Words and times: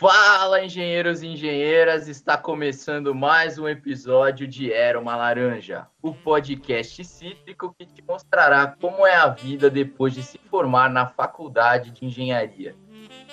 Fala, 0.00 0.64
engenheiros 0.64 1.22
e 1.22 1.26
engenheiras! 1.26 2.08
Está 2.08 2.34
começando 2.38 3.14
mais 3.14 3.58
um 3.58 3.68
episódio 3.68 4.48
de 4.48 4.72
Era 4.72 4.98
uma 4.98 5.14
Laranja, 5.14 5.86
o 6.00 6.14
podcast 6.14 7.04
cítrico 7.04 7.74
que 7.78 7.84
te 7.84 8.02
mostrará 8.08 8.74
como 8.80 9.06
é 9.06 9.14
a 9.14 9.28
vida 9.28 9.68
depois 9.68 10.14
de 10.14 10.22
se 10.22 10.38
formar 10.50 10.88
na 10.88 11.06
faculdade 11.06 11.90
de 11.90 12.06
engenharia. 12.06 12.74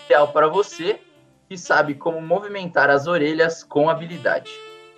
Ideal 0.03 0.27
para 0.33 0.49
você 0.49 0.99
que 1.47 1.57
sabe 1.57 1.93
como 1.93 2.21
movimentar 2.21 2.89
as 2.89 3.07
orelhas 3.07 3.63
com 3.63 3.89
habilidade. 3.89 4.51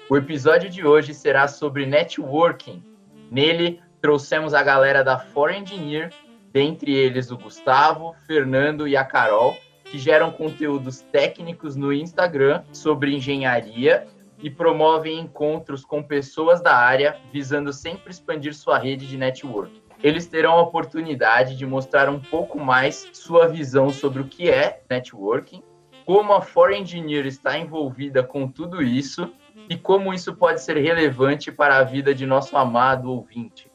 O 0.10 0.18
episódio 0.18 0.71
de 0.71 0.83
hoje 0.83 1.14
será 1.14 1.47
sobre 1.47 1.86
networking. 1.86 2.83
Nele, 3.29 3.79
trouxemos 4.01 4.56
a 4.56 4.64
galera 4.64 5.04
da 5.04 5.20
For 5.20 5.51
Engineer, 5.51 6.11
dentre 6.51 6.92
eles 6.92 7.29
o 7.29 7.38
Gustavo, 7.38 8.15
Fernando 8.25 8.88
e 8.88 8.97
a 8.97 9.06
Carol 9.06 9.56
que 9.89 9.98
geram 9.98 10.32
conteúdos 10.32 11.02
técnicos 11.11 11.75
no 11.75 11.92
Instagram 11.92 12.64
sobre 12.71 13.16
engenharia 13.16 14.07
e 14.42 14.50
promovem 14.50 15.20
encontros 15.20 15.84
com 15.84 16.02
pessoas 16.02 16.61
da 16.61 16.75
área, 16.75 17.18
visando 17.32 17.74
sempre 17.74 18.11
expandir 18.11 18.56
sua 18.56 18.78
rede 18.78 19.07
de 19.07 19.18
network. 19.18 19.82
Eles 20.02 20.28
terão 20.28 20.54
a 20.54 20.61
oportunidade 20.61 21.57
de 21.57 21.66
mostrar 21.66 22.10
um 22.10 22.20
pouco 22.20 22.57
mais 22.57 23.10
sua 23.11 23.47
visão 23.47 23.89
sobre 23.89 24.21
o 24.21 24.25
que 24.25 24.50
é 24.50 24.82
networking, 24.89 25.61
como 26.06 26.33
a 26.33 26.42
For 26.42 26.71
Engineer 26.71 27.25
está 27.25 27.58
envolvida 27.58 28.24
com 28.24 28.47
tudo 28.47 28.82
isso 28.82 29.30
e 29.69 29.75
como 29.75 30.14
isso 30.14 30.33
pode 30.33 30.61
ser 30.61 30.78
relevante 30.78 31.52
para 31.52 31.78
a 31.78 31.83
vida 31.83 32.16
de 32.16 32.25
nosso 32.25 32.56
amado 32.56 33.11
ouvinte. 33.11 33.67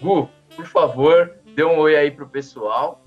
Gu, 0.00 0.28
por 0.56 0.66
favor, 0.66 1.34
dê 1.54 1.62
um 1.62 1.78
oi 1.78 1.94
aí 1.94 2.10
pro 2.10 2.26
pessoal. 2.26 3.02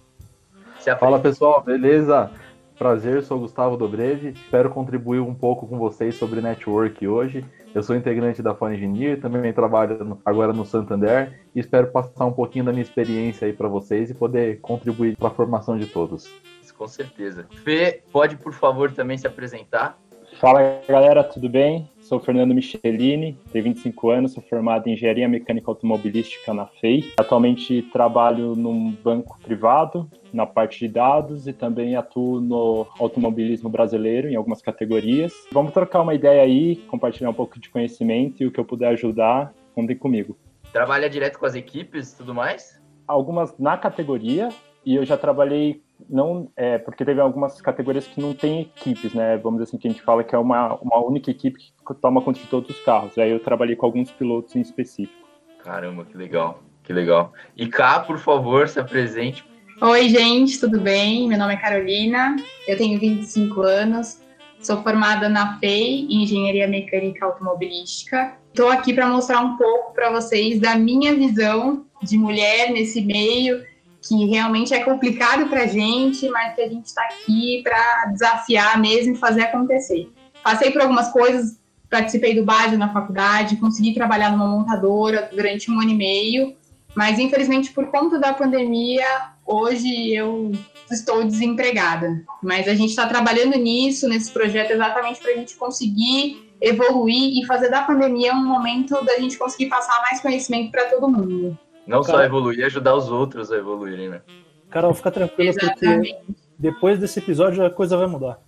Fala 0.98 1.20
pessoal, 1.20 1.61
beleza? 1.61 2.31
Prazer, 2.80 3.22
sou 3.23 3.38
Gustavo 3.38 3.75
Dobrevi. 3.75 4.30
Espero 4.30 4.69
contribuir 4.69 5.19
um 5.19 5.35
pouco 5.35 5.67
com 5.67 5.77
vocês 5.77 6.16
sobre 6.16 6.39
network 6.39 7.05
hoje. 7.05 7.44
Eu 7.75 7.83
sou 7.83 7.94
integrante 7.94 8.41
da 8.41 8.55
Fone 8.55 8.77
Engineer, 8.77 9.19
também 9.19 9.52
trabalho 9.52 10.17
agora 10.23 10.53
no 10.53 10.66
Santander 10.66 11.41
e 11.53 11.59
espero 11.59 11.91
passar 11.91 12.25
um 12.25 12.31
pouquinho 12.31 12.63
da 12.63 12.71
minha 12.71 12.81
experiência 12.81 13.45
aí 13.45 13.52
para 13.52 13.67
vocês 13.67 14.09
e 14.09 14.13
poder 14.13 14.61
contribuir 14.61 15.17
para 15.17 15.27
a 15.27 15.31
formação 15.31 15.77
de 15.77 15.88
todos. 15.88 16.33
Com 16.77 16.88
certeza. 16.88 17.45
Fê, 17.66 18.02
pode 18.13 18.38
por 18.38 18.53
favor 18.53 18.89
também 18.89 19.17
se 19.17 19.27
apresentar? 19.27 19.99
Fala 20.39 20.80
galera, 20.88 21.21
tudo 21.21 21.49
bem? 21.49 21.89
Sou 21.99 22.17
Fernando 22.17 22.53
Michelini, 22.55 23.38
tenho 23.52 23.66
25 23.66 24.09
anos, 24.09 24.31
sou 24.31 24.41
formado 24.41 24.88
em 24.88 24.93
Engenharia 24.93 25.27
Mecânica 25.27 25.69
Automobilística 25.69 26.53
na 26.53 26.66
FEI. 26.66 27.11
Atualmente 27.19 27.81
trabalho 27.91 28.55
num 28.55 28.91
banco 29.03 29.38
privado, 29.41 30.09
na 30.33 30.45
parte 30.45 30.80
de 30.80 30.88
dados 30.88 31.47
e 31.47 31.53
também 31.53 31.95
atuo 31.95 32.39
no 32.39 32.88
automobilismo 32.99 33.69
brasileiro 33.69 34.27
em 34.27 34.36
algumas 34.36 34.61
categorias. 34.61 35.33
Vamos 35.52 35.73
trocar 35.73 36.02
uma 36.02 36.13
ideia 36.13 36.41
aí, 36.41 36.75
compartilhar 36.88 37.30
um 37.30 37.33
pouco 37.33 37.59
de 37.59 37.69
conhecimento 37.69 38.44
e 38.44 38.47
o 38.47 38.52
que 38.52 38.59
eu 38.59 38.66
puder 38.66 38.89
ajudar, 38.89 39.53
contem 39.75 39.97
comigo. 39.97 40.38
Trabalha 40.71 41.09
direto 41.09 41.39
com 41.39 41.45
as 41.45 41.55
equipes 41.55 42.13
e 42.13 42.17
tudo 42.17 42.33
mais? 42.33 42.80
Algumas 43.08 43.58
na 43.58 43.77
categoria 43.77 44.49
e 44.86 44.95
eu 44.95 45.05
já 45.05 45.17
trabalhei 45.17 45.81
não 46.08 46.52
é 46.55 46.77
porque 46.77 47.03
teve 47.03 47.19
algumas 47.19 47.59
categorias 47.61 48.08
que 48.08 48.21
não 48.21 48.33
tem 48.33 48.61
equipes, 48.61 49.14
né? 49.14 49.38
Vamos 49.38 49.59
dizer 49.59 49.69
assim 49.69 49.77
que 49.77 49.88
a 49.88 49.91
gente 49.91 50.02
fala 50.02 50.23
que 50.23 50.33
é 50.33 50.38
uma, 50.38 50.75
uma 50.75 51.03
única 51.03 51.30
equipe 51.30 51.59
que 51.59 51.93
toma 51.95 52.21
conta 52.21 52.39
de 52.39 52.47
todos 52.47 52.69
os 52.69 52.80
carros. 52.83 53.17
Aí 53.17 53.31
eu 53.31 53.39
trabalhei 53.39 53.75
com 53.75 53.86
alguns 53.86 54.11
pilotos 54.11 54.55
em 54.55 54.61
específico. 54.61 55.27
Caramba, 55.64 56.05
que 56.05 56.16
legal, 56.16 56.61
que 56.83 56.93
legal. 56.93 57.33
E 57.55 57.67
cá, 57.67 57.99
por 57.99 58.17
favor, 58.17 58.67
se 58.69 58.80
apresente. 58.80 59.43
Oi, 59.81 60.09
gente, 60.09 60.59
tudo 60.59 60.81
bem? 60.81 61.25
Meu 61.30 61.38
nome 61.38 61.54
é 61.54 61.58
Carolina, 61.58 62.36
eu 62.67 62.77
tenho 62.77 62.99
25 62.99 63.61
anos, 63.61 64.20
sou 64.59 64.83
formada 64.83 65.30
na 65.30 65.58
FEI, 65.58 66.05
em 66.09 66.23
Engenharia 66.23 66.67
Mecânica 66.67 67.26
Automobilística. 67.26 68.33
Estou 68.49 68.67
aqui 68.67 68.93
para 68.93 69.08
mostrar 69.08 69.39
um 69.39 69.55
pouco 69.55 69.93
para 69.93 70.09
vocês 70.09 70.59
da 70.59 70.76
minha 70.76 71.15
visão 71.15 71.86
de 72.04 72.17
mulher 72.17 72.71
nesse 72.71 72.99
meio 72.99 73.64
que 74.02 74.26
realmente 74.26 74.73
é 74.73 74.83
complicado 74.83 75.48
para 75.48 75.64
a 75.64 75.67
gente, 75.67 76.27
mas 76.27 76.55
que 76.55 76.61
a 76.61 76.67
gente 76.67 76.87
está 76.87 77.04
aqui 77.04 77.61
para 77.64 78.08
desafiar 78.11 78.77
mesmo 78.81 79.14
e 79.14 79.17
fazer 79.17 79.43
acontecer. 79.43 80.11
Passei 80.43 80.71
por 80.71 80.81
algumas 80.81 81.09
coisas, 81.09 81.58
participei 81.89 82.36
do 82.36 82.43
base 82.43 82.75
na 82.75 82.92
faculdade, 82.92 83.55
consegui 83.55 83.93
trabalhar 83.93 84.30
numa 84.31 84.48
montadora 84.48 85.30
durante 85.31 85.71
um 85.71 85.80
ano 85.80 85.92
e 85.92 85.95
meio, 85.95 86.54
mas 86.93 87.17
infelizmente 87.17 87.71
por 87.71 87.87
conta 87.87 88.20
da 88.20 88.33
pandemia, 88.33 89.05
hoje 89.49 90.14
eu 90.14 90.52
estou 90.92 91.23
desempregada. 91.23 92.23
Mas 92.42 92.67
a 92.67 92.76
gente 92.76 92.92
está 92.92 93.08
trabalhando 93.08 93.58
nisso, 93.58 94.08
nesse 94.08 94.32
projeto, 94.32 94.71
exatamente 94.71 95.20
para 95.20 95.32
a 95.32 95.36
gente 95.36 95.55
conseguir 95.55 96.48
evoluir 96.61 97.42
e 97.42 97.45
fazer 97.45 97.70
da 97.70 97.82
pandemia 97.82 98.33
um 98.33 98.45
momento 98.45 99.04
da 99.04 99.17
gente 99.17 99.37
conseguir 99.37 99.67
passar 99.67 99.99
mais 100.02 100.21
conhecimento 100.21 100.71
para 100.71 100.86
todo 100.86 101.10
mundo. 101.10 101.58
Não 101.87 102.02
Cara, 102.02 102.20
só 102.20 102.23
evoluir, 102.23 102.64
ajudar 102.65 102.95
os 102.95 103.10
outros 103.10 103.52
a 103.52 103.58
evoluírem, 103.58 104.10
né? 104.10 104.21
Carol, 104.70 104.93
fica 104.93 105.10
tranquila, 105.10 105.54
porque 105.60 106.16
depois 106.58 106.99
desse 106.99 107.17
episódio 107.17 107.66
a 107.66 107.70
coisa 107.71 107.98
vai 107.98 108.08
mudar. 108.08 108.39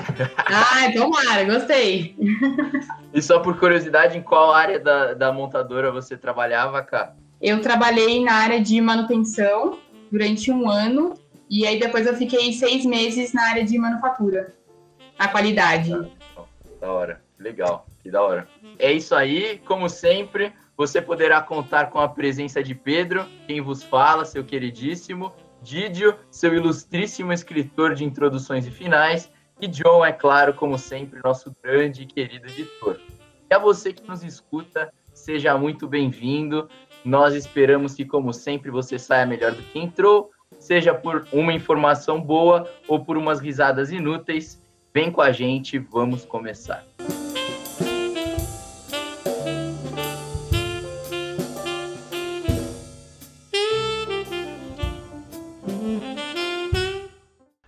Ah, 0.54 0.90
tomara, 0.92 1.44
gostei. 1.44 2.16
E 3.14 3.22
só 3.22 3.38
por 3.38 3.58
curiosidade, 3.58 4.18
em 4.18 4.22
qual 4.22 4.52
área 4.52 4.80
da, 4.80 5.14
da 5.14 5.32
montadora 5.32 5.92
você 5.92 6.16
trabalhava, 6.16 6.82
cá? 6.82 7.14
Eu 7.40 7.60
trabalhei 7.60 8.22
na 8.22 8.34
área 8.34 8.60
de 8.60 8.80
manutenção 8.80 9.78
durante 10.12 10.52
um 10.52 10.68
ano, 10.68 11.14
e 11.48 11.66
aí 11.66 11.80
depois 11.80 12.06
eu 12.06 12.14
fiquei 12.14 12.52
seis 12.52 12.84
meses 12.84 13.32
na 13.32 13.48
área 13.48 13.64
de 13.64 13.78
manufatura, 13.78 14.54
a 15.18 15.26
qualidade. 15.26 15.90
Ah, 16.36 16.44
da 16.78 16.92
hora, 16.92 17.22
legal, 17.38 17.86
que 18.02 18.10
da 18.10 18.20
hora. 18.20 18.46
É 18.78 18.92
isso 18.92 19.14
aí, 19.14 19.58
como 19.64 19.88
sempre, 19.88 20.52
você 20.76 21.00
poderá 21.00 21.40
contar 21.40 21.88
com 21.88 21.98
a 21.98 22.08
presença 22.08 22.62
de 22.62 22.74
Pedro, 22.74 23.26
quem 23.46 23.62
vos 23.62 23.82
fala, 23.82 24.26
seu 24.26 24.44
queridíssimo, 24.44 25.32
Didio, 25.62 26.16
seu 26.30 26.52
ilustríssimo 26.54 27.32
escritor 27.32 27.94
de 27.94 28.04
introduções 28.04 28.66
e 28.66 28.70
finais, 28.70 29.30
e 29.60 29.66
John, 29.66 30.04
é 30.04 30.12
claro, 30.12 30.52
como 30.52 30.76
sempre, 30.76 31.20
nosso 31.24 31.54
grande 31.62 32.02
e 32.02 32.06
querido 32.06 32.48
editor. 32.48 33.00
E 33.48 33.54
a 33.54 33.58
você 33.58 33.92
que 33.92 34.06
nos 34.06 34.24
escuta, 34.24 34.92
seja 35.14 35.56
muito 35.56 35.86
bem-vindo. 35.86 36.68
Nós 37.04 37.34
esperamos 37.34 37.94
que, 37.94 38.04
como 38.04 38.32
sempre, 38.32 38.70
você 38.70 38.98
saia 38.98 39.26
melhor 39.26 39.52
do 39.52 39.62
que 39.62 39.78
entrou, 39.78 40.30
seja 40.58 40.94
por 40.94 41.26
uma 41.32 41.52
informação 41.52 42.20
boa 42.20 42.70
ou 42.86 43.04
por 43.04 43.16
umas 43.16 43.40
risadas 43.40 43.90
inúteis. 43.90 44.62
Vem 44.94 45.10
com 45.10 45.20
a 45.20 45.32
gente, 45.32 45.78
vamos 45.78 46.24
começar. 46.24 46.84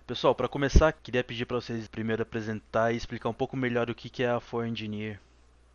Pessoal, 0.07 0.33
para 0.33 0.47
começar, 0.47 0.93
queria 0.93 1.23
pedir 1.23 1.45
para 1.45 1.59
vocês 1.59 1.89
primeiro 1.89 2.21
apresentar 2.21 2.93
e 2.93 2.95
explicar 2.95 3.27
um 3.27 3.33
pouco 3.33 3.57
melhor 3.57 3.89
o 3.89 3.95
que 3.95 4.23
é 4.23 4.29
a 4.29 4.39
For 4.39 4.65
Engineer. 4.65 5.19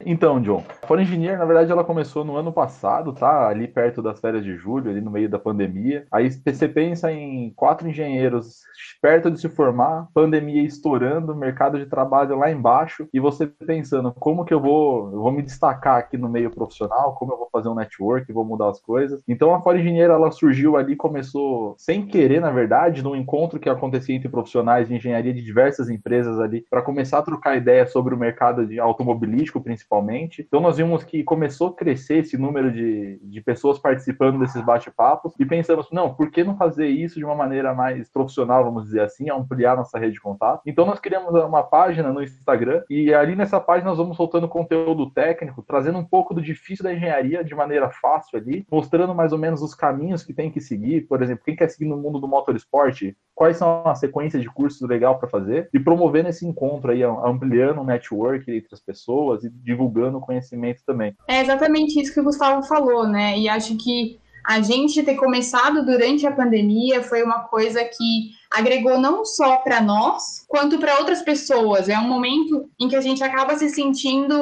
Então, 0.05 0.41
John, 0.41 0.65
a 0.83 0.87
For 0.87 1.01
Engineer, 1.01 1.39
na 1.39 1.45
verdade, 1.45 1.71
ela 1.71 1.85
começou 1.85 2.25
no 2.25 2.37
ano 2.37 2.53
passado, 2.53 3.13
tá? 3.13 3.49
Ali 3.49 3.69
perto 3.69 4.03
das 4.03 4.19
férias 4.19 4.43
de 4.43 4.57
julho, 4.57 4.91
ali 4.91 5.01
no 5.01 5.11
meio 5.11 5.29
da 5.29 5.39
pandemia. 5.39 6.07
Aí 6.11 6.31
você 6.31 6.67
pensa 6.67 7.13
em 7.13 7.53
quatro 7.55 7.89
engenheiros 7.89 8.61
perto 9.03 9.31
de 9.31 9.41
se 9.41 9.49
formar, 9.49 10.09
pandemia 10.15 10.63
estourando, 10.63 11.37
mercado 11.37 11.79
de 11.79 11.87
trabalho 11.87 12.39
lá 12.39 12.51
embaixo, 12.51 13.09
e 13.13 13.21
você 13.21 13.47
pensando 13.47 14.13
como 14.13 14.45
que 14.45 14.55
eu 14.55 14.61
vou, 14.61 15.13
eu 15.13 15.21
vou 15.21 15.33
me 15.33 15.43
destacar 15.43 15.99
aqui 15.99 16.17
no 16.17 16.29
meio 16.29 16.51
profissional, 16.51 17.15
como 17.15 17.33
eu 17.33 17.39
vou 17.39 17.49
fazer 17.53 17.69
um 17.69 17.75
network, 17.75 18.31
vou 18.33 18.45
mudar 18.45 18.71
as 18.71 18.81
coisas. 18.81 19.21
Então 19.29 19.55
a 19.55 19.61
For 19.61 19.77
Engineer, 19.77 20.11
ela 20.11 20.31
surgiu 20.31 20.77
ali, 20.77 20.97
começou 20.97 21.75
sem 21.79 22.07
querer, 22.07 22.41
na 22.41 22.51
verdade, 22.51 23.03
num 23.03 23.17
encontro 23.17 23.59
que 23.59 23.69
acontecia 23.69 24.15
entre 24.15 24.29
profissionais 24.29 24.89
de 24.89 24.95
engenharia 24.95 25.33
de 25.33 25.43
diversas 25.43 25.89
empresas 25.89 26.39
ali, 26.39 26.65
para 26.71 26.83
começar 26.83 27.19
a 27.19 27.23
trocar 27.23 27.57
ideia 27.57 27.87
sobre 27.87 28.15
o 28.15 28.19
mercado 28.19 28.67
de 28.67 28.79
automobilístico, 28.81 29.61
principalmente 29.61 29.90
principalmente. 29.91 30.45
Então 30.47 30.61
nós 30.61 30.77
vimos 30.77 31.03
que 31.03 31.25
começou 31.25 31.69
a 31.69 31.75
crescer 31.75 32.19
esse 32.19 32.39
número 32.39 32.73
de, 32.73 33.19
de 33.23 33.41
pessoas 33.41 33.79
participando 33.79 34.39
desses 34.39 34.63
bate-papos 34.65 35.35
e 35.39 35.45
pensamos, 35.45 35.89
não, 35.91 36.15
por 36.15 36.31
que 36.31 36.45
não 36.45 36.57
fazer 36.57 36.87
isso 36.87 37.19
de 37.19 37.25
uma 37.25 37.35
maneira 37.35 37.75
mais 37.75 38.09
profissional, 38.09 38.63
vamos 38.63 38.85
dizer 38.85 39.01
assim, 39.01 39.29
ampliar 39.29 39.77
nossa 39.77 39.99
rede 39.99 40.15
de 40.15 40.21
contato? 40.21 40.63
Então 40.65 40.87
nós 40.87 41.01
criamos 41.01 41.35
uma 41.35 41.63
página 41.65 42.13
no 42.13 42.23
Instagram 42.23 42.83
e 42.89 43.13
ali 43.13 43.35
nessa 43.35 43.59
página 43.59 43.91
nós 43.91 43.99
vamos 43.99 44.17
soltando 44.17 44.49
conteúdo 44.49 45.11
técnico, 45.11 45.63
trazendo 45.63 45.99
um 45.99 46.05
pouco 46.05 46.33
do 46.33 46.41
difícil 46.41 46.85
da 46.85 46.95
engenharia 46.95 47.43
de 47.43 47.55
maneira 47.55 47.91
fácil 47.91 48.39
ali, 48.39 48.65
mostrando 48.71 49.15
mais 49.15 49.33
ou 49.33 49.39
menos 49.39 49.61
os 49.61 49.75
caminhos 49.75 50.23
que 50.23 50.33
tem 50.33 50.51
que 50.51 50.61
seguir, 50.61 51.07
por 51.09 51.21
exemplo, 51.23 51.45
quem 51.45 51.57
quer 51.57 51.69
seguir 51.69 51.87
no 51.87 51.97
mundo 51.97 52.21
do 52.21 52.29
motorsport, 52.29 53.13
quais 53.41 53.57
são 53.57 53.83
as 53.87 53.99
sequências 53.99 54.43
de 54.43 54.51
cursos 54.51 54.87
legal 54.87 55.19
para 55.19 55.27
fazer 55.27 55.71
e 55.73 55.81
promovendo 55.81 56.29
esse 56.29 56.47
encontro 56.47 56.91
aí, 56.93 57.03
ampliando 57.03 57.81
o 57.81 57.85
network 57.85 58.43
entre 58.51 58.69
as 58.71 58.81
pessoas 58.81 59.43
e 59.43 59.49
divulgando 59.49 60.19
o 60.19 60.21
conhecimento 60.21 60.83
também. 60.85 61.17
É 61.27 61.41
exatamente 61.41 61.99
isso 61.99 62.13
que 62.13 62.21
o 62.21 62.25
Gustavo 62.25 62.63
falou, 62.65 63.09
né? 63.09 63.39
E 63.39 63.49
acho 63.49 63.79
que 63.79 64.21
a 64.47 64.61
gente 64.61 65.03
ter 65.03 65.15
começado 65.15 65.87
durante 65.87 66.27
a 66.27 66.33
pandemia 66.33 67.03
foi 67.03 67.23
uma 67.23 67.45
coisa 67.45 67.83
que 67.83 68.33
agregou 68.51 69.01
não 69.01 69.25
só 69.25 69.57
para 69.57 69.81
nós, 69.81 70.45
quanto 70.47 70.79
para 70.79 70.99
outras 70.99 71.23
pessoas. 71.23 71.89
É 71.89 71.99
um 71.99 72.07
momento 72.07 72.69
em 72.79 72.89
que 72.89 72.97
a 72.97 73.01
gente 73.01 73.25
acaba 73.25 73.57
se 73.57 73.71
sentindo, 73.71 74.39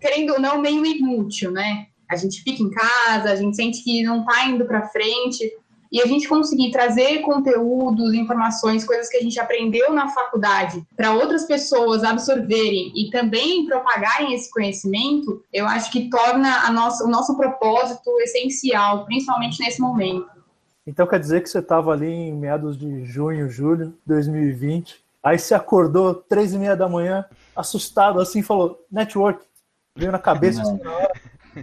querendo 0.00 0.32
ou 0.32 0.40
não, 0.40 0.58
meio 0.58 0.86
inútil, 0.86 1.50
né? 1.50 1.88
A 2.10 2.16
gente 2.16 2.42
fica 2.42 2.62
em 2.62 2.70
casa, 2.70 3.30
a 3.30 3.36
gente 3.36 3.54
sente 3.54 3.84
que 3.84 4.02
não 4.04 4.20
está 4.20 4.46
indo 4.46 4.64
para 4.64 4.88
frente 4.88 5.52
e 5.90 6.00
a 6.00 6.06
gente 6.06 6.28
conseguir 6.28 6.70
trazer 6.70 7.20
conteúdos, 7.20 8.14
informações, 8.14 8.84
coisas 8.84 9.08
que 9.08 9.16
a 9.16 9.22
gente 9.22 9.38
aprendeu 9.40 9.92
na 9.92 10.08
faculdade 10.08 10.82
para 10.96 11.12
outras 11.12 11.44
pessoas 11.44 12.04
absorverem 12.04 12.92
e 12.94 13.10
também 13.10 13.66
propagarem 13.66 14.34
esse 14.34 14.50
conhecimento, 14.50 15.42
eu 15.52 15.66
acho 15.66 15.90
que 15.90 16.08
torna 16.10 16.66
a 16.66 16.72
nossa, 16.72 17.04
o 17.04 17.08
nosso 17.08 17.36
propósito 17.36 18.10
essencial, 18.20 19.04
principalmente 19.04 19.60
nesse 19.60 19.80
momento. 19.80 20.26
Então 20.86 21.06
quer 21.06 21.20
dizer 21.20 21.42
que 21.42 21.50
você 21.50 21.58
estava 21.58 21.92
ali 21.92 22.10
em 22.10 22.34
meados 22.34 22.78
de 22.78 23.04
junho, 23.04 23.50
julho 23.50 23.88
de 23.88 23.94
2020, 24.06 25.02
aí 25.22 25.38
você 25.38 25.54
acordou 25.54 26.14
três 26.14 26.54
e 26.54 26.58
meia 26.58 26.76
da 26.76 26.88
manhã, 26.88 27.24
assustado 27.54 28.20
assim, 28.20 28.42
falou, 28.42 28.82
network, 28.90 29.44
veio 29.94 30.12
na 30.12 30.18
cabeça 30.18 30.62
assim, 30.62 30.78
na 30.82 30.90
hora. 30.90 31.12